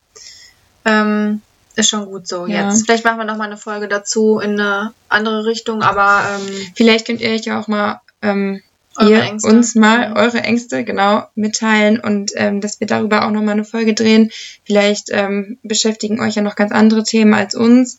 ähm, 0.85 1.43
ist 1.77 1.91
schon 1.91 2.07
gut 2.07 2.27
so 2.27 2.47
ja. 2.47 2.69
jetzt. 2.69 2.87
Vielleicht 2.87 3.05
machen 3.05 3.19
wir 3.19 3.25
noch 3.25 3.37
mal 3.37 3.45
eine 3.45 3.57
Folge 3.59 3.89
dazu 3.89 4.39
in 4.39 4.59
eine 4.59 4.95
andere 5.09 5.45
Richtung, 5.45 5.83
aber 5.83 6.25
ähm, 6.31 6.73
vielleicht 6.75 7.07
könnt 7.07 7.21
ihr 7.21 7.31
euch 7.31 7.45
ja 7.45 7.61
auch 7.61 7.69
mal 7.69 8.01
ähm, 8.23 8.63
ihr 9.01 9.37
uns 9.43 9.75
mal 9.75 10.13
eure 10.17 10.41
Ängste 10.41 10.85
genau 10.85 11.25
mitteilen 11.35 12.01
und 12.01 12.33
ähm, 12.37 12.61
dass 12.61 12.81
wir 12.81 12.87
darüber 12.87 13.27
auch 13.27 13.31
noch 13.31 13.43
mal 13.43 13.53
eine 13.53 13.65
Folge 13.65 13.95
drehen. 13.95 14.31
Vielleicht 14.65 15.09
ähm, 15.11 15.59
beschäftigen 15.63 16.21
euch 16.21 16.35
ja 16.35 16.43
noch 16.43 16.57
ganz 16.57 16.73
andere 16.73 17.03
Themen 17.03 17.35
als 17.35 17.55
uns. 17.55 17.99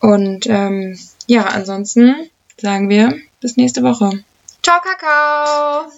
Und 0.00 0.46
ähm, 0.46 0.98
ja, 1.26 1.44
ansonsten 1.44 2.30
sagen 2.56 2.88
wir 2.88 3.14
bis 3.40 3.56
nächste 3.56 3.82
Woche. 3.82 4.24
Ciao, 4.62 4.80
Kakao! 4.80 5.90